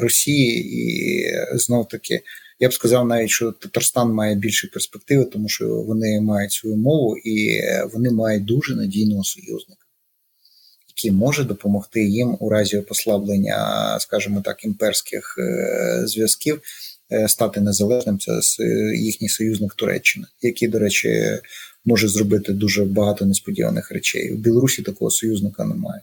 Росії, 0.00 0.64
і 0.74 1.24
знов 1.58 1.88
таки 1.88 2.20
я 2.60 2.68
б 2.68 2.72
сказав 2.72 3.06
навіть, 3.06 3.30
що 3.30 3.52
Татарстан 3.52 4.12
має 4.12 4.34
більші 4.34 4.66
перспективи, 4.66 5.24
тому 5.24 5.48
що 5.48 5.68
вони 5.68 6.20
мають 6.20 6.52
свою 6.52 6.76
мову 6.76 7.16
і 7.16 7.60
вони 7.92 8.10
мають 8.10 8.44
дуже 8.44 8.76
надійного 8.76 9.24
союзника 9.24 9.81
який 11.04 11.18
може 11.18 11.44
допомогти 11.44 12.04
їм 12.04 12.36
у 12.40 12.48
разі 12.48 12.80
послаблення, 12.80 13.96
скажімо 14.00 14.42
так, 14.44 14.64
імперських 14.64 15.36
е, 15.38 16.06
зв'язків 16.06 16.60
е, 17.12 17.28
стати 17.28 17.60
незалежним. 17.60 18.18
Це 18.18 18.40
їхній 18.94 19.28
союзник 19.28 19.74
Туреччина, 19.74 20.26
який, 20.42 20.68
до 20.68 20.78
речі, 20.78 21.38
може 21.84 22.08
зробити 22.08 22.52
дуже 22.52 22.84
багато 22.84 23.26
несподіваних 23.26 23.90
речей. 23.90 24.32
У 24.32 24.36
Білорусі 24.36 24.82
такого 24.82 25.10
союзника 25.10 25.64
немає. 25.64 26.00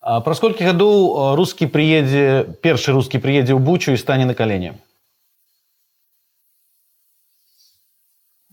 А 0.00 0.20
про 0.20 0.34
сколько 0.34 0.64
году 0.64 1.34
русский 1.36 1.68
приедет, 1.68 2.60
перший 2.62 2.94
русский 2.94 3.20
приедет 3.20 3.50
в 3.50 3.58
Бучу 3.58 3.92
и 3.92 3.96
станет 3.96 4.26
на 4.28 4.34
колени? 4.34 4.74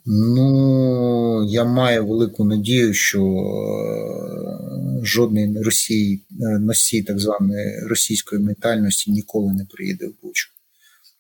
Ну, 0.09 1.43
я 1.43 1.65
маю 1.65 2.07
велику 2.07 2.43
надію, 2.43 2.93
що 2.93 3.20
жодний 5.08 5.62
Росії, 5.62 6.22
е, 6.32 6.60
носій 6.60 7.03
так 7.03 7.20
званої 7.20 7.80
російської 7.80 8.41
ментальності 8.41 9.12
ніколи 9.12 9.53
не 9.53 9.66
приїде 9.66 10.08
в 10.08 10.14
Бучу. 10.22 10.49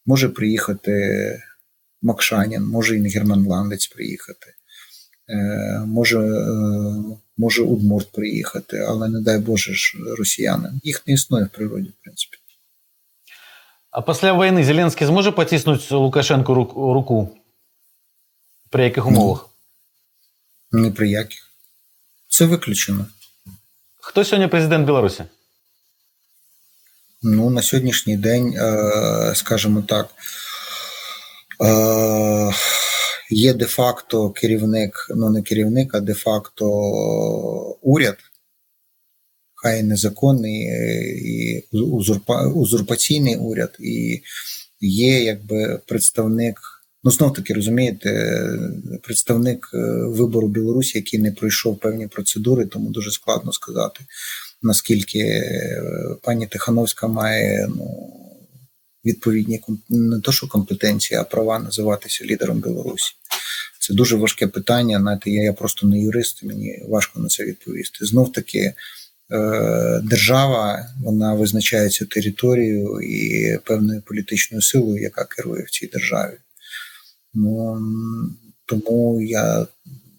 Може 0.05 0.29
приїхати 0.29 0.91
Макшанін, 2.01 2.63
може 2.63 2.97
і 2.97 3.09
Германландець 3.09 3.87
приїхати, 3.87 4.53
е, 5.29 5.83
може 5.85 6.19
е, 6.19 7.17
може 7.37 7.63
Удмурт 7.63 8.11
приїхати, 8.11 8.77
але 8.77 9.09
не 9.09 9.21
дай 9.21 9.39
Боже 9.39 9.73
ж 9.73 9.97
росіяни. 10.17 10.71
Їх 10.83 11.07
не 11.07 11.13
існує 11.13 11.45
в 11.45 11.49
природі, 11.49 11.89
в 11.89 12.03
принципі. 12.03 12.37
А 13.91 14.01
після 14.01 14.33
війни 14.33 14.63
Зеленський 14.63 15.07
зможе 15.07 15.31
потиснути 15.31 15.95
Лукашенку 15.95 16.53
руку? 16.93 17.37
При 18.69 18.83
яких 18.83 19.07
умовах? 19.07 19.49
Ні 20.71 20.91
при 20.91 21.09
яких. 21.09 21.51
Це 22.27 22.45
виключено. 22.45 23.05
Хто 24.07 24.25
сьогодні 24.25 24.47
президент 24.47 24.85
Білорусі? 24.85 25.23
Ну, 27.23 27.49
на 27.49 27.61
сьогоднішній 27.61 28.17
день, 28.17 28.53
е, 28.57 29.31
скажімо 29.35 29.81
так, 29.87 30.09
е, 31.65 32.51
є 33.29 33.53
де-факто 33.53 34.29
керівник, 34.29 35.07
ну 35.15 35.29
не 35.29 35.41
керівник, 35.41 35.95
а 35.95 35.99
де-факто 35.99 36.65
уряд, 37.81 38.17
хай 39.55 39.83
незаконний 39.83 40.61
і 41.25 41.67
узурпаційний 42.53 43.35
уряд, 43.35 43.77
і 43.79 44.21
є 44.81 45.23
якби 45.23 45.81
представник. 45.87 46.59
Ну, 47.03 47.11
знов 47.11 47.33
таки 47.33 47.53
розумієте, 47.53 48.41
представник 49.03 49.69
е, 49.73 49.77
вибору 50.07 50.47
Білорусі, 50.47 50.97
який 50.97 51.19
не 51.19 51.31
пройшов 51.31 51.79
певні 51.79 52.07
процедури, 52.07 52.65
тому 52.65 52.89
дуже 52.89 53.11
складно 53.11 53.53
сказати, 53.53 53.99
наскільки 54.61 55.19
е, 55.19 55.81
пані 56.21 56.47
Тихановська 56.47 57.07
має 57.07 57.67
ну, 57.75 58.13
відповідні 59.05 59.61
не 59.89 60.19
то, 60.19 60.31
що 60.31 60.47
компетенції, 60.47 61.19
а 61.19 61.23
права 61.23 61.59
називатися 61.59 62.25
лідером 62.25 62.59
Білорусі. 62.59 63.13
Це 63.79 63.93
дуже 63.93 64.15
важке 64.15 64.47
питання. 64.47 64.99
Знаєте, 64.99 65.31
я, 65.31 65.43
я 65.43 65.53
просто 65.53 65.87
не 65.87 65.99
юрист, 65.99 66.43
мені 66.43 66.83
важко 66.87 67.19
на 67.19 67.27
це 67.27 67.45
відповісти. 67.45 68.05
Знов 68.05 68.31
таки. 68.31 68.73
Е, 69.31 70.01
держава 70.03 70.85
вона 71.03 71.33
визначається 71.33 72.05
територією 72.05 73.01
і 73.01 73.57
певною 73.65 74.01
політичною 74.01 74.61
силою, 74.61 75.01
яка 75.01 75.25
керує 75.25 75.63
в 75.63 75.69
цій 75.69 75.87
державі. 75.87 76.37
Ну, 77.37 77.81
Тому 78.65 79.21
я 79.21 79.67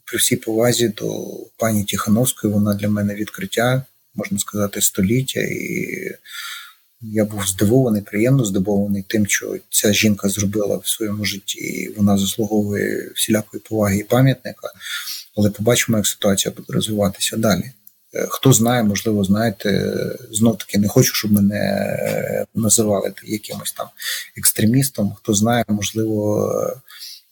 при 0.04 0.18
всій 0.18 0.36
повазі 0.36 0.88
до 0.88 1.26
пані 1.56 1.84
Тихановської, 1.84 2.52
вона 2.52 2.74
для 2.74 2.88
мене 2.88 3.14
відкриття, 3.14 3.82
можна 4.14 4.38
сказати, 4.38 4.80
століття. 4.82 5.40
І 5.40 6.14
я 7.00 7.24
був 7.24 7.46
здивований, 7.46 8.02
приємно 8.02 8.44
здивований 8.44 9.04
тим, 9.08 9.26
що 9.26 9.56
ця 9.70 9.92
жінка 9.92 10.28
зробила 10.28 10.76
в 10.76 10.88
своєму 10.88 11.24
житті. 11.24 11.58
І 11.58 11.88
вона 11.88 12.18
заслуговує 12.18 13.10
всілякої 13.14 13.62
поваги 13.68 13.98
і 13.98 14.04
пам'ятника. 14.04 14.68
Але 15.36 15.50
побачимо, 15.50 15.98
як 15.98 16.06
ситуація 16.06 16.54
буде 16.56 16.72
розвиватися 16.72 17.36
далі. 17.36 17.72
Е, 18.14 18.26
хто 18.30 18.52
знає, 18.52 18.82
можливо, 18.82 19.24
знаєте, 19.24 19.94
знов 20.30 20.58
таки 20.58 20.78
не 20.78 20.88
хочу, 20.88 21.14
щоб 21.14 21.32
мене 21.32 21.56
е, 21.58 22.46
називали 22.54 23.12
якимось 23.24 23.72
там 23.72 23.86
екстремістом. 24.36 25.14
Хто 25.18 25.34
знає, 25.34 25.64
можливо, 25.68 26.52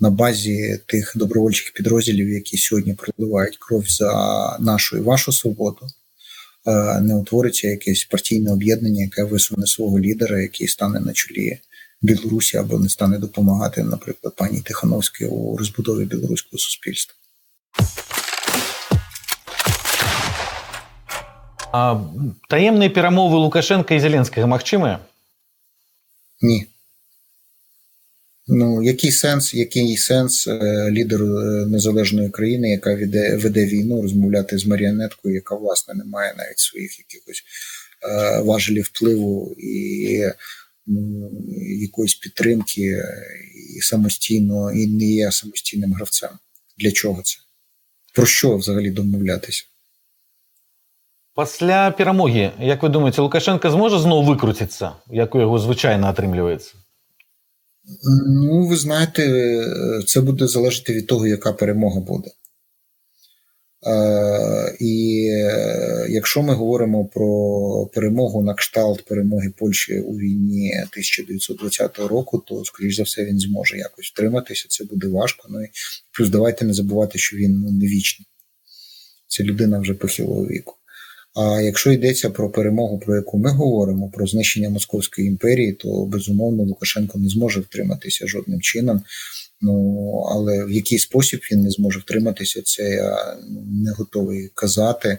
на 0.00 0.10
базі 0.10 0.80
тих 0.86 1.12
добровольчих 1.16 1.72
підрозділів, 1.72 2.28
які 2.28 2.56
сьогодні 2.56 2.94
проливають 2.94 3.56
кров 3.56 3.84
за 3.88 4.56
нашу 4.60 4.96
і 4.96 5.00
вашу 5.00 5.32
свободу, 5.32 5.86
е, 6.66 7.00
не 7.00 7.14
утвориться 7.14 7.68
якесь 7.68 8.04
партійне 8.04 8.52
об'єднання, 8.52 9.02
яке 9.02 9.24
висуне 9.24 9.66
свого 9.66 10.00
лідера, 10.00 10.40
який 10.40 10.68
стане 10.68 11.00
на 11.00 11.12
чолі 11.12 11.58
Білорусі 12.02 12.56
або 12.56 12.78
не 12.78 12.88
стане 12.88 13.18
допомагати, 13.18 13.82
наприклад, 13.82 14.34
пані 14.36 14.60
Тихановській 14.60 15.24
у 15.24 15.56
розбудові 15.56 16.04
білоруського 16.04 16.58
суспільства. 16.58 17.14
А 21.72 22.00
таємні 22.48 22.88
перемови 22.88 23.36
Лукашенка 23.36 23.94
і 23.94 24.00
Зеленського 24.00 24.46
магчимі? 24.46 24.96
Ні. 26.42 26.66
Ну, 28.48 28.82
який 28.82 29.12
сенс, 29.12 29.54
який 29.54 29.96
сенс 29.96 30.48
е, 30.48 30.90
лідеру 30.90 31.40
е, 31.40 31.66
незалежної 31.66 32.30
країни, 32.30 32.70
яка 32.70 32.94
веде, 32.94 33.36
веде 33.36 33.66
війну, 33.66 34.02
розмовляти 34.02 34.58
з 34.58 34.66
маріонеткою, 34.66 35.34
яка 35.34 35.54
власне 35.54 35.94
не 35.94 36.04
має 36.04 36.34
навіть 36.38 36.58
своїх 36.58 36.98
якихось 36.98 37.42
е, 38.10 38.40
важелів 38.40 38.84
впливу 38.84 39.56
і 39.58 40.22
ну, 40.86 41.30
якоїсь 41.80 42.14
підтримки, 42.14 43.02
і 43.76 43.80
самостійно, 43.80 44.72
і 44.72 44.86
не 44.86 45.04
є 45.04 45.32
самостійним 45.32 45.92
гравцем. 45.92 46.30
Для 46.78 46.92
чого 46.92 47.22
це? 47.22 47.36
Про 48.14 48.26
що 48.26 48.56
взагалі 48.56 48.90
домовлятися? 48.90 49.64
Після 51.36 51.90
перемоги, 51.90 52.52
як 52.60 52.82
ви 52.82 52.88
думаєте, 52.88 53.22
Лукашенко 53.22 53.70
зможе 53.70 53.98
знову 53.98 54.28
викрутитися, 54.28 54.92
як 55.10 55.34
у 55.34 55.40
його 55.40 55.58
звичайно 55.58 56.10
отримлюється? 56.10 56.74
Ну, 58.26 58.66
ви 58.66 58.76
знаєте, 58.76 59.62
це 60.06 60.20
буде 60.20 60.46
залежати 60.46 60.92
від 60.92 61.06
того, 61.06 61.26
яка 61.26 61.52
перемога 61.52 62.00
буде. 62.00 62.30
Е, 63.86 64.76
і 64.80 65.26
е, 65.32 66.06
якщо 66.08 66.42
ми 66.42 66.54
говоримо 66.54 67.04
про 67.04 67.90
перемогу 67.94 68.42
на 68.42 68.54
кшталт 68.54 69.04
перемоги 69.04 69.52
Польщі 69.58 70.00
у 70.00 70.18
війні 70.18 70.72
1920 70.72 71.98
року, 71.98 72.44
то 72.46 72.64
скоріш 72.64 72.96
за 72.96 73.02
все 73.02 73.24
він 73.24 73.40
зможе 73.40 73.78
якось 73.78 74.06
втриматися. 74.06 74.66
Це 74.68 74.84
буде 74.84 75.08
важко. 75.08 75.48
Ну 75.50 75.62
і 75.64 75.68
плюс 76.16 76.28
давайте 76.28 76.64
не 76.64 76.74
забувати, 76.74 77.18
що 77.18 77.36
він 77.36 77.60
ну, 77.60 77.70
не 77.70 77.86
вічний. 77.86 78.26
Це 79.26 79.44
людина 79.44 79.78
вже 79.78 79.94
похилого 79.94 80.46
віку. 80.46 80.74
А 81.36 81.60
якщо 81.60 81.92
йдеться 81.92 82.30
про 82.30 82.50
перемогу, 82.50 82.98
про 82.98 83.16
яку 83.16 83.38
ми 83.38 83.50
говоримо, 83.50 84.10
про 84.10 84.26
знищення 84.26 84.70
Московської 84.70 85.28
імперії, 85.28 85.72
то 85.72 86.04
безумовно 86.04 86.62
Лукашенко 86.62 87.18
не 87.18 87.28
зможе 87.28 87.60
втриматися 87.60 88.26
жодним 88.26 88.60
чином. 88.60 89.02
Ну 89.60 90.10
але 90.30 90.64
в 90.64 90.70
який 90.70 90.98
спосіб 90.98 91.40
він 91.52 91.62
не 91.62 91.70
зможе 91.70 92.00
втриматися, 92.00 92.62
це 92.62 92.82
я 92.82 93.38
ну, 93.50 93.64
не 93.84 93.92
готовий 93.92 94.50
казати. 94.54 95.18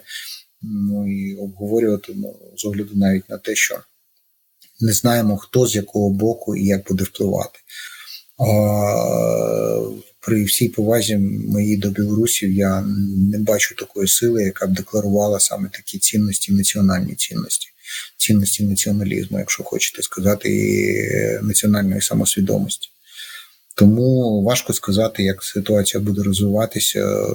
Ну 0.62 1.08
і 1.12 1.34
обговорювати 1.34 2.12
ну, 2.16 2.36
з 2.56 2.64
огляду 2.64 2.90
навіть 2.94 3.28
на 3.28 3.38
те, 3.38 3.54
що 3.54 3.78
не 4.80 4.92
знаємо, 4.92 5.36
хто 5.36 5.66
з 5.66 5.76
якого 5.76 6.10
боку 6.10 6.56
і 6.56 6.66
як 6.66 6.88
буде 6.88 7.04
впливати. 7.04 7.58
А, 8.38 8.46
При 10.28 10.44
всій 10.44 10.68
повазі 10.68 11.16
моїй 11.16 11.76
до 11.76 11.90
білорусів 11.90 12.52
я 12.52 12.80
не 13.32 13.38
бачу 13.38 13.74
такої 13.74 14.08
сили, 14.08 14.42
яка 14.42 14.66
б 14.66 14.72
декларувала 14.72 15.40
саме 15.40 15.68
такі 15.72 15.98
цінності, 15.98 16.52
національні 16.52 17.14
цінності, 17.14 17.68
цінності 18.16 18.64
націоналізму, 18.64 19.38
якщо 19.38 19.62
хочете 19.62 20.02
сказати, 20.02 20.48
і 20.50 21.44
національної 21.44 22.02
самосвідомості. 22.02 22.88
Тому 23.74 24.42
важко 24.42 24.72
сказати, 24.72 25.22
як 25.22 25.44
ситуація 25.44 26.02
буде 26.02 26.22
розвиватися. 26.22 27.26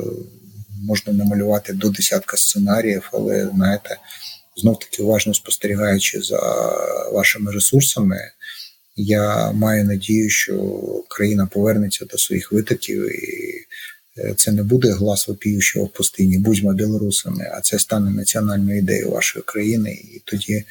Можна 0.83 1.13
намалювати 1.13 1.73
до 1.73 1.89
десятка 1.89 2.37
сценаріїв, 2.37 3.09
але 3.13 3.49
знаєте, 3.55 3.97
знов 4.57 4.79
таки 4.79 5.03
уважно 5.03 5.33
спостерігаючи 5.33 6.21
за 6.21 6.39
вашими 7.13 7.51
ресурсами, 7.51 8.17
я 8.95 9.51
маю 9.51 9.85
надію, 9.85 10.29
що 10.29 10.55
країна 11.09 11.47
повернеться 11.51 12.05
до 12.05 12.17
своїх 12.17 12.51
витоків, 12.51 13.23
і 13.23 13.65
е, 14.17 14.33
це 14.37 14.51
не 14.51 14.63
буде 14.63 14.91
глас 14.91 15.27
вопіючого 15.27 15.85
в 15.85 15.89
пустині, 15.89 16.37
будьмо 16.37 16.73
білорусами, 16.73 17.51
а 17.57 17.61
це 17.61 17.79
стане 17.79 18.11
національною 18.11 18.77
ідеєю 18.77 19.11
вашої 19.11 19.43
країни, 19.43 19.91
і 19.91 20.21
тоді 20.25 20.53
е, 20.53 20.63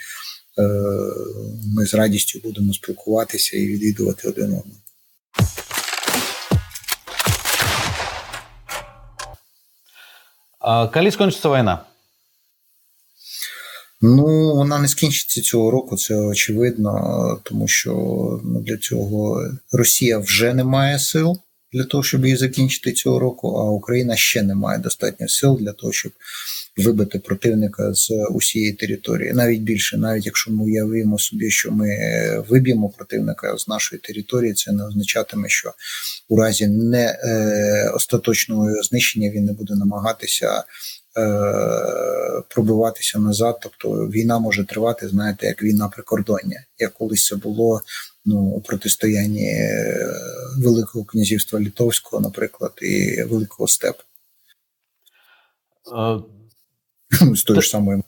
ми 1.76 1.86
з 1.86 1.94
радістю 1.94 2.40
будемо 2.44 2.74
спілкуватися 2.74 3.56
і 3.56 3.66
відвідувати 3.66 4.28
один 4.28 4.44
одного. 4.44 4.66
А 10.58 10.86
коли 10.86 11.10
скончиться 11.10 11.48
війна? 11.48 11.84
Ну, 14.04 14.54
вона 14.54 14.78
не 14.78 14.88
скінчиться 14.88 15.42
цього 15.42 15.70
року, 15.70 15.96
це 15.96 16.14
очевидно, 16.14 17.40
тому 17.44 17.68
що 17.68 17.92
ну, 18.44 18.60
для 18.60 18.76
цього 18.76 19.50
Росія 19.72 20.18
вже 20.18 20.54
не 20.54 20.64
має 20.64 20.98
сил 20.98 21.38
для 21.72 21.84
того, 21.84 22.02
щоб 22.02 22.24
її 22.24 22.36
закінчити 22.36 22.92
цього 22.92 23.18
року, 23.18 23.48
а 23.48 23.70
Україна 23.70 24.16
ще 24.16 24.42
не 24.42 24.54
має 24.54 24.78
достатньо 24.78 25.28
сил 25.28 25.58
для 25.60 25.72
того, 25.72 25.92
щоб 25.92 26.12
вибити 26.76 27.18
противника 27.18 27.94
з 27.94 28.10
усієї 28.30 28.72
території. 28.72 29.32
Навіть 29.32 29.60
більше, 29.60 29.96
навіть 29.96 30.26
якщо 30.26 30.50
ми 30.50 30.64
уявимо 30.64 31.18
собі, 31.18 31.50
що 31.50 31.72
ми 31.72 31.88
виб'ємо 32.48 32.88
противника 32.88 33.58
з 33.58 33.68
нашої 33.68 34.00
території, 34.00 34.54
це 34.54 34.72
не 34.72 34.84
означатиме, 34.86 35.48
що 35.48 35.72
у 36.28 36.36
разі 36.36 36.66
не 36.66 37.18
е, 37.24 37.92
остаточного 37.94 38.82
знищення 38.82 39.30
він 39.30 39.44
не 39.44 39.52
буде 39.52 39.74
намагатися. 39.74 40.64
Е, 41.16 42.42
пробиватися 42.48 43.18
назад, 43.18 43.58
тобто 43.62 43.90
війна 43.90 44.38
може 44.38 44.64
тривати, 44.64 45.08
знаєте, 45.08 45.46
як 45.46 45.62
війна 45.62 45.88
прикордоння, 45.88 46.64
як 46.78 46.92
колись 46.92 47.26
це 47.26 47.36
було 47.36 47.80
ну, 48.24 48.40
у 48.40 48.60
протистоянні 48.60 49.46
е, 49.46 50.06
Великого 50.58 51.04
князівства 51.04 51.58
Литовського, 51.58 52.22
наприклад, 52.22 52.72
і 52.82 53.22
Великого 53.22 53.68
Степу. 53.68 54.02
З 57.34 57.42
тою 57.42 57.60
ж 57.60 57.68
самою. 57.68 58.02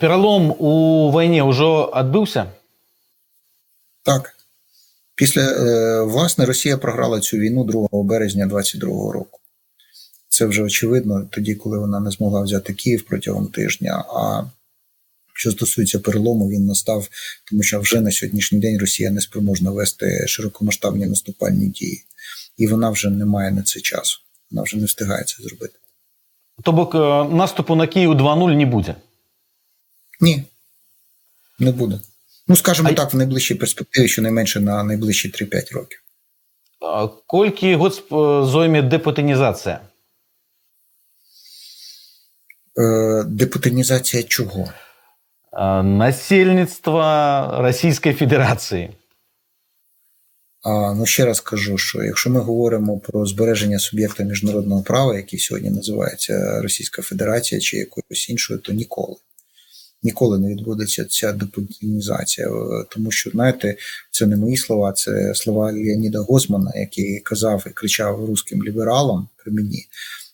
Перелом 0.00 0.50
у 0.50 1.10
війні 1.10 1.42
вже 1.42 1.86
відбувся? 2.00 2.46
Так. 4.02 4.36
Після 5.14 5.42
е, 5.42 6.02
власне 6.02 6.46
Росія 6.46 6.78
програла 6.78 7.20
цю 7.20 7.36
війну 7.36 7.64
2 7.64 8.02
березня 8.02 8.46
2022 8.46 9.12
року. 9.12 9.39
Це 10.30 10.46
вже 10.46 10.62
очевидно 10.62 11.28
тоді, 11.30 11.54
коли 11.54 11.78
вона 11.78 12.00
не 12.00 12.10
змогла 12.10 12.42
взяти 12.42 12.74
Київ 12.74 13.02
протягом 13.02 13.46
тижня. 13.46 14.04
А 14.14 14.42
що 15.34 15.50
стосується 15.50 15.98
перелому, 15.98 16.48
він 16.48 16.66
настав, 16.66 17.08
тому 17.50 17.62
що 17.62 17.80
вже 17.80 18.00
на 18.00 18.12
сьогоднішній 18.12 18.58
день 18.58 18.78
Росія 18.78 19.10
не 19.10 19.20
спроможна 19.20 19.70
вести 19.70 20.26
широкомасштабні 20.26 21.06
наступальні 21.06 21.66
дії, 21.68 22.04
і 22.56 22.66
вона 22.66 22.90
вже 22.90 23.10
не 23.10 23.24
має 23.24 23.50
на 23.50 23.62
це 23.62 23.80
часу. 23.80 24.18
Вона 24.50 24.62
вже 24.62 24.76
не 24.76 24.84
встигає 24.84 25.24
це 25.24 25.42
зробити. 25.42 25.74
Тобто 26.62 27.30
наступу 27.32 27.74
на 27.74 27.86
Київ 27.86 28.10
2-0 28.10 28.56
не 28.56 28.66
буде? 28.66 28.94
Ні, 30.20 30.44
не 31.58 31.72
буде. 31.72 32.00
Ну, 32.48 32.56
скажімо 32.56 32.88
а... 32.92 32.94
так, 32.94 33.14
в 33.14 33.16
найближчій 33.16 33.54
перспективі, 33.54 34.08
щонайменше 34.08 34.60
на 34.60 34.84
найближчі 34.84 35.28
3-5 35.28 35.74
років. 35.74 36.02
А 36.80 37.08
Кольки 37.26 37.76
год 37.76 38.04
зойме 38.50 38.82
депутинізація? 38.82 39.80
Е, 42.78 43.24
депутинізація 43.24 44.22
чого? 44.22 44.68
Насильництва 45.84 47.58
Російської 47.62 48.14
Федерації. 48.14 48.90
А, 50.62 50.94
Ну 50.94 51.06
ще 51.06 51.24
раз 51.24 51.40
кажу, 51.40 51.78
що 51.78 52.02
якщо 52.02 52.30
ми 52.30 52.40
говоримо 52.40 52.98
про 52.98 53.26
збереження 53.26 53.78
суб'єкта 53.78 54.22
міжнародного 54.22 54.82
права, 54.82 55.16
який 55.16 55.38
сьогодні 55.38 55.70
називається 55.70 56.60
Російська 56.62 57.02
Федерація 57.02 57.60
чи 57.60 57.76
якоюсь 57.76 58.30
іншою, 58.30 58.60
то 58.60 58.72
ніколи. 58.72 59.16
Ніколи 60.02 60.38
не 60.38 60.48
відбудеться 60.48 61.04
ця 61.04 61.32
депутинізація, 61.32 62.48
тому 62.90 63.10
що, 63.10 63.30
знаєте, 63.30 63.76
це 64.10 64.26
не 64.26 64.36
мої 64.36 64.56
слова, 64.56 64.92
це 64.92 65.34
слова 65.34 65.72
Леоніда 65.72 66.18
Гозмана, 66.18 66.72
який 66.74 67.20
казав 67.20 67.64
і 67.66 67.70
кричав 67.70 68.24
руським 68.24 68.64
лібералам 68.64 69.28
при 69.36 69.52
мені, 69.52 69.86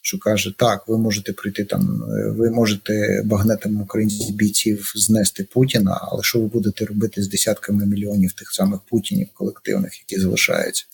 що 0.06 0.18
каже: 0.18 0.54
так, 0.58 0.88
ви 0.88 0.98
можете 0.98 1.32
прийти 1.32 1.64
там, 1.64 2.02
е, 2.02 2.30
ви 2.30 2.50
можете 2.50 3.22
багнетами 3.24 3.82
українських 3.82 4.34
бійців 4.34 4.92
знести 4.96 5.44
Путіна, 5.52 5.98
але 6.02 6.22
що 6.22 6.40
ви 6.40 6.46
будете 6.46 6.84
робити 6.84 7.22
з 7.22 7.28
десятками 7.28 7.86
мільйонів 7.86 8.32
тих 8.32 8.52
самих 8.52 8.80
путінів 8.80 9.28
колективних, 9.34 9.92
які 9.98 10.22
залишаються? 10.22 10.84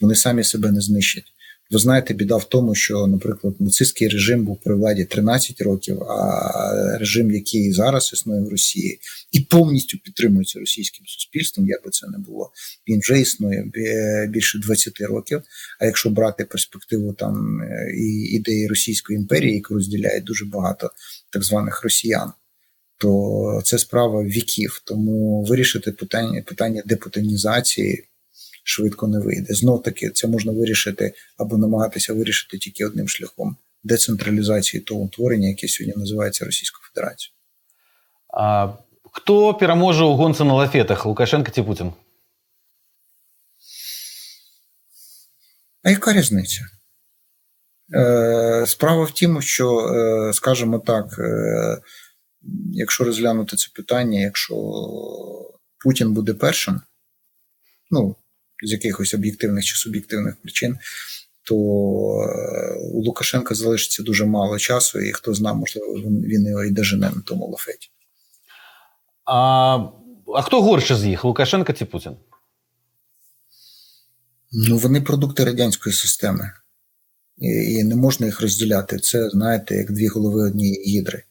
Вони 0.00 0.14
самі 0.14 0.44
себе 0.44 0.70
не 0.70 0.80
знищать. 0.80 1.33
Ви 1.74 1.80
знаєте, 1.80 2.14
біда 2.14 2.36
в 2.36 2.48
тому, 2.48 2.74
що, 2.74 3.06
наприклад, 3.06 3.54
нацистський 3.58 4.08
режим 4.08 4.44
був 4.44 4.60
при 4.64 4.74
владі 4.74 5.04
13 5.04 5.60
років, 5.60 6.02
а 6.02 6.98
режим, 6.98 7.30
який 7.30 7.72
зараз 7.72 8.10
існує 8.12 8.42
в 8.42 8.48
Росії, 8.48 9.00
і 9.32 9.40
повністю 9.40 9.98
підтримується 9.98 10.60
російським 10.60 11.06
суспільством, 11.06 11.66
як 11.68 11.84
би 11.84 11.90
це 11.90 12.06
не 12.06 12.18
було, 12.18 12.52
він 12.88 13.00
вже 13.00 13.20
існує 13.20 13.70
більше 14.28 14.58
20 14.58 15.00
років. 15.00 15.42
А 15.80 15.86
якщо 15.86 16.10
брати 16.10 16.44
перспективу 16.44 17.12
там 17.12 17.60
і 17.98 18.36
ідеї 18.36 18.68
Російської 18.68 19.18
імперії, 19.18 19.54
яку 19.54 19.74
розділяють 19.74 20.24
дуже 20.24 20.44
багато 20.44 20.90
так 21.30 21.44
званих 21.44 21.82
росіян, 21.82 22.32
то 22.98 23.62
це 23.64 23.78
справа 23.78 24.24
віків. 24.24 24.82
Тому 24.84 25.44
вирішити 25.44 25.92
питання 25.92 26.42
питання 26.42 26.82
депутанізації 26.86 28.04
швидко 28.64 29.08
не 29.08 29.18
вийде. 29.18 29.54
Знов 29.54 29.82
таки 29.82 30.10
це 30.10 30.28
можна 30.28 30.52
вирішити 30.52 31.14
або 31.36 31.56
намагатися 31.56 32.14
вирішити 32.14 32.58
тільки 32.58 32.86
одним 32.86 33.08
шляхом 33.08 33.56
децентралізації 33.84 34.80
того 34.80 35.00
утворення, 35.00 35.48
яке 35.48 35.68
сьогодні 35.68 36.00
називається 36.00 36.44
Російською 36.44 36.82
Федерацією. 36.82 37.34
А 38.28 38.72
хто 39.12 39.54
переможе 39.54 40.04
у 40.04 40.14
гонці 40.14 40.44
на 40.44 40.54
лафетах? 40.54 41.06
Лукашенко 41.06 41.50
чи 41.54 41.62
Путін? 41.62 41.92
А 45.82 45.90
яка 45.90 46.12
різниця? 46.12 46.60
Е, 47.94 48.64
Справа 48.66 49.04
в 49.04 49.10
тім, 49.10 49.42
що, 49.42 49.78
е, 49.78 50.32
скажімо 50.32 50.78
так, 50.78 51.18
е, 51.18 51.78
якщо 52.72 53.04
розглянути 53.04 53.56
це 53.56 53.68
питання, 53.74 54.20
якщо 54.20 54.54
Путін 55.78 56.12
буде 56.12 56.34
першим, 56.34 56.80
ну, 57.90 58.16
з 58.64 58.72
якихось 58.72 59.14
об'єктивних 59.14 59.64
чи 59.64 59.74
суб'єктивних 59.74 60.36
причин, 60.36 60.76
то 61.42 61.54
у 62.92 63.02
Лукашенка 63.02 63.54
залишиться 63.54 64.02
дуже 64.02 64.26
мало 64.26 64.58
часу, 64.58 65.00
і 65.00 65.12
хто 65.12 65.34
знає, 65.34 65.56
можливо, 65.56 65.94
він 66.02 66.46
його 66.46 66.64
і 66.64 66.70
дожене 66.70 67.10
на 67.14 67.22
тому 67.26 67.46
лафеті. 67.46 67.90
А 69.24 69.78
а 70.36 70.42
хто 70.42 70.62
горше 70.62 70.96
з 70.96 71.04
їх? 71.04 71.24
Лукашенко 71.24 71.72
чи 71.72 71.84
Путін? 71.84 72.16
Ну, 74.52 74.78
вони 74.78 75.00
продукти 75.00 75.44
радянської 75.44 75.94
системи. 75.94 76.52
І, 77.38 77.48
і 77.48 77.84
не 77.84 77.96
можна 77.96 78.26
їх 78.26 78.40
розділяти. 78.40 78.98
Це, 78.98 79.30
знаєте, 79.30 79.76
як 79.76 79.92
дві 79.92 80.06
голови 80.06 80.46
однієї 80.46 80.84
гідри. 80.84 81.22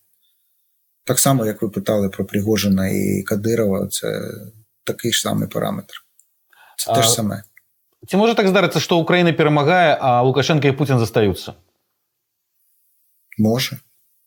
Так 1.03 1.19
само, 1.19 1.45
як 1.45 1.61
ви 1.61 1.69
питали 1.69 2.09
про 2.09 2.25
Пригожина 2.25 2.89
і 2.89 3.23
Кадирова, 3.23 3.87
це 3.87 4.31
такий 4.83 5.13
ж 5.13 5.21
самий 5.21 5.47
параметр. 5.47 6.02
Це 6.77 6.93
те 6.93 7.03
ж 7.03 7.09
саме. 7.09 7.43
Чи 8.07 8.17
може 8.17 8.35
так 8.35 8.47
здаритися, 8.47 8.79
що 8.79 8.97
Україна 8.97 9.33
перемагає, 9.33 9.97
а 10.01 10.21
Лукашенко 10.21 10.67
і 10.67 10.71
Путін 10.71 10.99
застаються? 10.99 11.53
Може. 13.37 13.79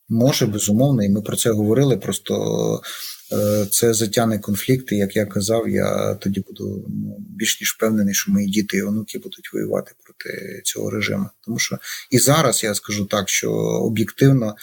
Може, 0.09 0.47
безумовно, 0.47 1.05
і 1.05 1.09
ми 1.09 1.23
про 1.23 1.37
це 1.37 1.51
говорили. 1.51 1.97
Просто 1.97 2.35
е, 3.33 3.67
це 3.71 3.95
затягне 3.95 4.39
конфлікти. 4.39 4.97
Як 4.97 5.17
я 5.17 5.27
казав, 5.27 5.69
я 5.69 6.15
тоді 6.15 6.41
буду 6.41 6.85
ну, 6.89 7.17
більш 7.19 7.61
ніж 7.61 7.75
впевнений, 7.77 8.15
що 8.15 8.33
мої 8.33 8.47
діти 8.47 8.77
і 8.77 8.83
онуки 8.83 9.19
будуть 9.19 9.53
воювати 9.53 9.93
проти 10.05 10.61
цього 10.65 10.91
режиму. 10.91 11.27
Тому 11.41 11.59
що 11.59 11.79
і 12.11 12.19
зараз 12.19 12.65
я 12.65 12.75
скажу 12.75 13.05
так, 13.05 13.29
що 13.29 13.53
об'єктивно 13.53 14.57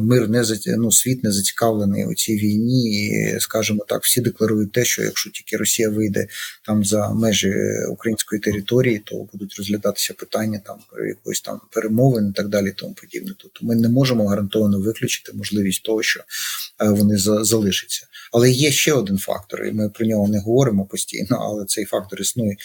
мир 0.00 0.28
не 0.28 0.44
ну, 0.78 0.92
світ 0.92 1.24
не 1.24 1.32
зацікавлений 1.32 2.06
у 2.06 2.14
цій 2.14 2.36
війні, 2.36 2.90
і 2.90 3.40
скажімо 3.40 3.84
так, 3.88 4.02
всі 4.02 4.20
декларують 4.20 4.72
те, 4.72 4.84
що 4.84 5.02
якщо 5.02 5.30
тільки 5.30 5.56
Росія 5.56 5.90
вийде 5.90 6.28
там 6.66 6.84
за 6.84 7.10
межі 7.10 7.54
української 7.90 8.40
території, 8.40 8.98
то 8.98 9.28
будуть 9.32 9.54
розглядатися 9.58 10.14
питання 10.14 10.60
там 10.66 10.78
про 10.90 11.06
якоїсь 11.06 11.40
там 11.40 11.60
перемовин 11.70 12.28
і 12.28 12.32
так 12.32 12.48
далі, 12.48 12.72
тому 12.76 12.94
подібне. 12.94 13.34
Тобто 13.38 13.66
ми 13.66 13.74
не 13.74 13.88
можемо 13.88 14.28
гарантовано 14.28 14.80
виключити 14.80 15.32
можливість 15.32 15.82
того, 15.82 16.02
що 16.02 16.20
е, 16.20 16.88
вони 16.88 17.16
залишаться. 17.44 18.06
Але 18.32 18.50
є 18.50 18.70
ще 18.70 18.92
один 18.92 19.18
фактор, 19.18 19.64
і 19.64 19.72
ми 19.72 19.90
про 19.90 20.06
нього 20.06 20.28
не 20.28 20.38
говоримо 20.40 20.84
постійно, 20.84 21.36
але 21.40 21.64
цей 21.64 21.84
фактор 21.84 22.20
існує 22.20 22.56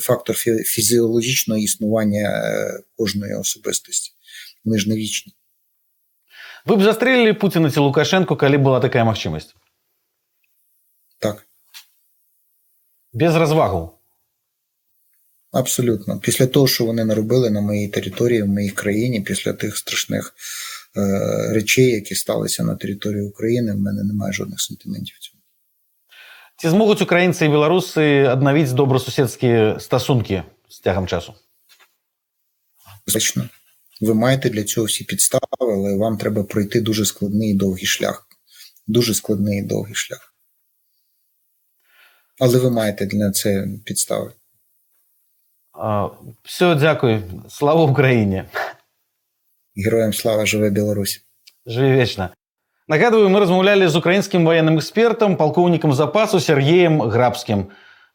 фактор 0.00 0.36
фізіологічного 0.64 1.60
існування 1.60 2.20
е, 2.20 2.80
кожної 2.96 3.34
особистості. 3.34 4.12
Ми 4.64 4.78
ж 4.78 4.88
не 4.88 4.96
вічні. 4.96 5.32
Вы 6.66 6.76
б 6.76 6.82
застрелілі 6.82 7.32
Путіна 7.32 7.70
ці 7.70 7.80
Лукашенко, 7.80 8.36
калі 8.36 8.58
була 8.58 8.80
така 8.80 9.04
магчымасць? 9.04 9.54
Так. 11.18 11.46
Без 13.12 13.36
розвагу? 13.36 13.98
Абсолютно. 15.52 16.20
Після 16.20 16.46
того, 16.46 16.68
що 16.68 16.84
вони 16.84 17.04
наробили 17.04 17.50
на 17.50 17.60
моїй 17.60 17.88
території, 17.88 18.42
в 18.42 18.48
моїй 18.48 18.70
країні, 18.70 19.20
після 19.20 19.52
тих 19.52 19.76
страшних 19.76 20.34
е, 20.96 21.52
речей, 21.54 21.90
які 21.90 22.14
сталися 22.14 22.64
на 22.64 22.76
території 22.76 23.22
України, 23.22 23.72
в 23.72 23.78
мене 23.78 24.02
немає 24.02 24.32
жодних 24.32 24.60
сантиментів. 24.60 25.18
цьому. 25.18 25.42
Чи 26.56 26.70
зможуть 26.70 27.02
українці 27.02 27.44
і 27.44 27.48
білоруси 27.48 28.28
відновити 28.28 28.72
добросусідські 28.72 29.74
стосунки 29.78 30.42
з 30.68 30.80
тягом 30.80 31.06
часу? 31.06 31.34
Звично. 33.06 33.48
Ви 34.02 34.14
маєте 34.14 34.50
для 34.50 34.64
цього 34.64 34.86
всі 34.86 35.04
підстави, 35.04 35.46
але 35.60 35.96
вам 35.96 36.16
треба 36.16 36.44
пройти 36.44 36.80
дуже 36.80 37.04
складний 37.04 37.50
і 37.50 37.54
довгий 37.54 37.86
шлях. 37.86 38.28
Дуже 38.86 39.14
складний 39.14 39.58
і 39.58 39.62
довгий 39.62 39.94
шлях. 39.94 40.34
Але 42.40 42.58
ви 42.58 42.70
маєте 42.70 43.06
для 43.06 43.30
це 43.30 43.66
підстави. 43.84 44.32
А, 45.72 46.08
Все, 46.42 46.74
дякую. 46.74 47.22
Слава 47.48 47.84
Україні. 47.84 48.44
Героям 49.76 50.12
слава 50.12 50.46
живе 50.46 50.70
Білорусь. 50.70 51.24
Живе 51.66 52.02
вічно. 52.02 52.28
Нагадую, 52.88 53.28
ми 53.28 53.38
розмовляли 53.38 53.88
з 53.88 53.96
українським 53.96 54.44
воєнним 54.44 54.76
експертом, 54.76 55.36
полковником 55.36 55.92
запасу 55.92 56.40
Сергієм 56.40 57.02
Грабським. 57.02 57.66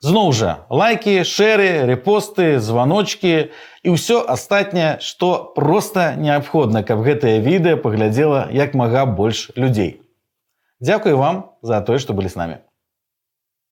Зноў 0.02 0.32
жа 0.34 0.66
лайки, 0.66 1.22
шэры, 1.22 1.86
рэпосты, 1.86 2.58
званочки 2.58 3.54
і 3.86 3.94
ўсё 3.94 4.18
астатняе, 4.26 4.98
што 4.98 5.54
проста 5.54 6.18
неабходна, 6.18 6.82
каб 6.82 7.06
гэтае 7.06 7.38
відэа 7.38 7.78
паглядзела 7.78 8.48
як 8.50 8.74
мага 8.74 9.06
больш 9.06 9.54
людзей. 9.54 10.02
Дзякуй 10.82 11.14
вам 11.14 11.54
за 11.62 11.78
тое, 11.86 12.02
што 12.02 12.18
былі 12.18 12.26
з 12.26 12.34
намі. 12.34 12.56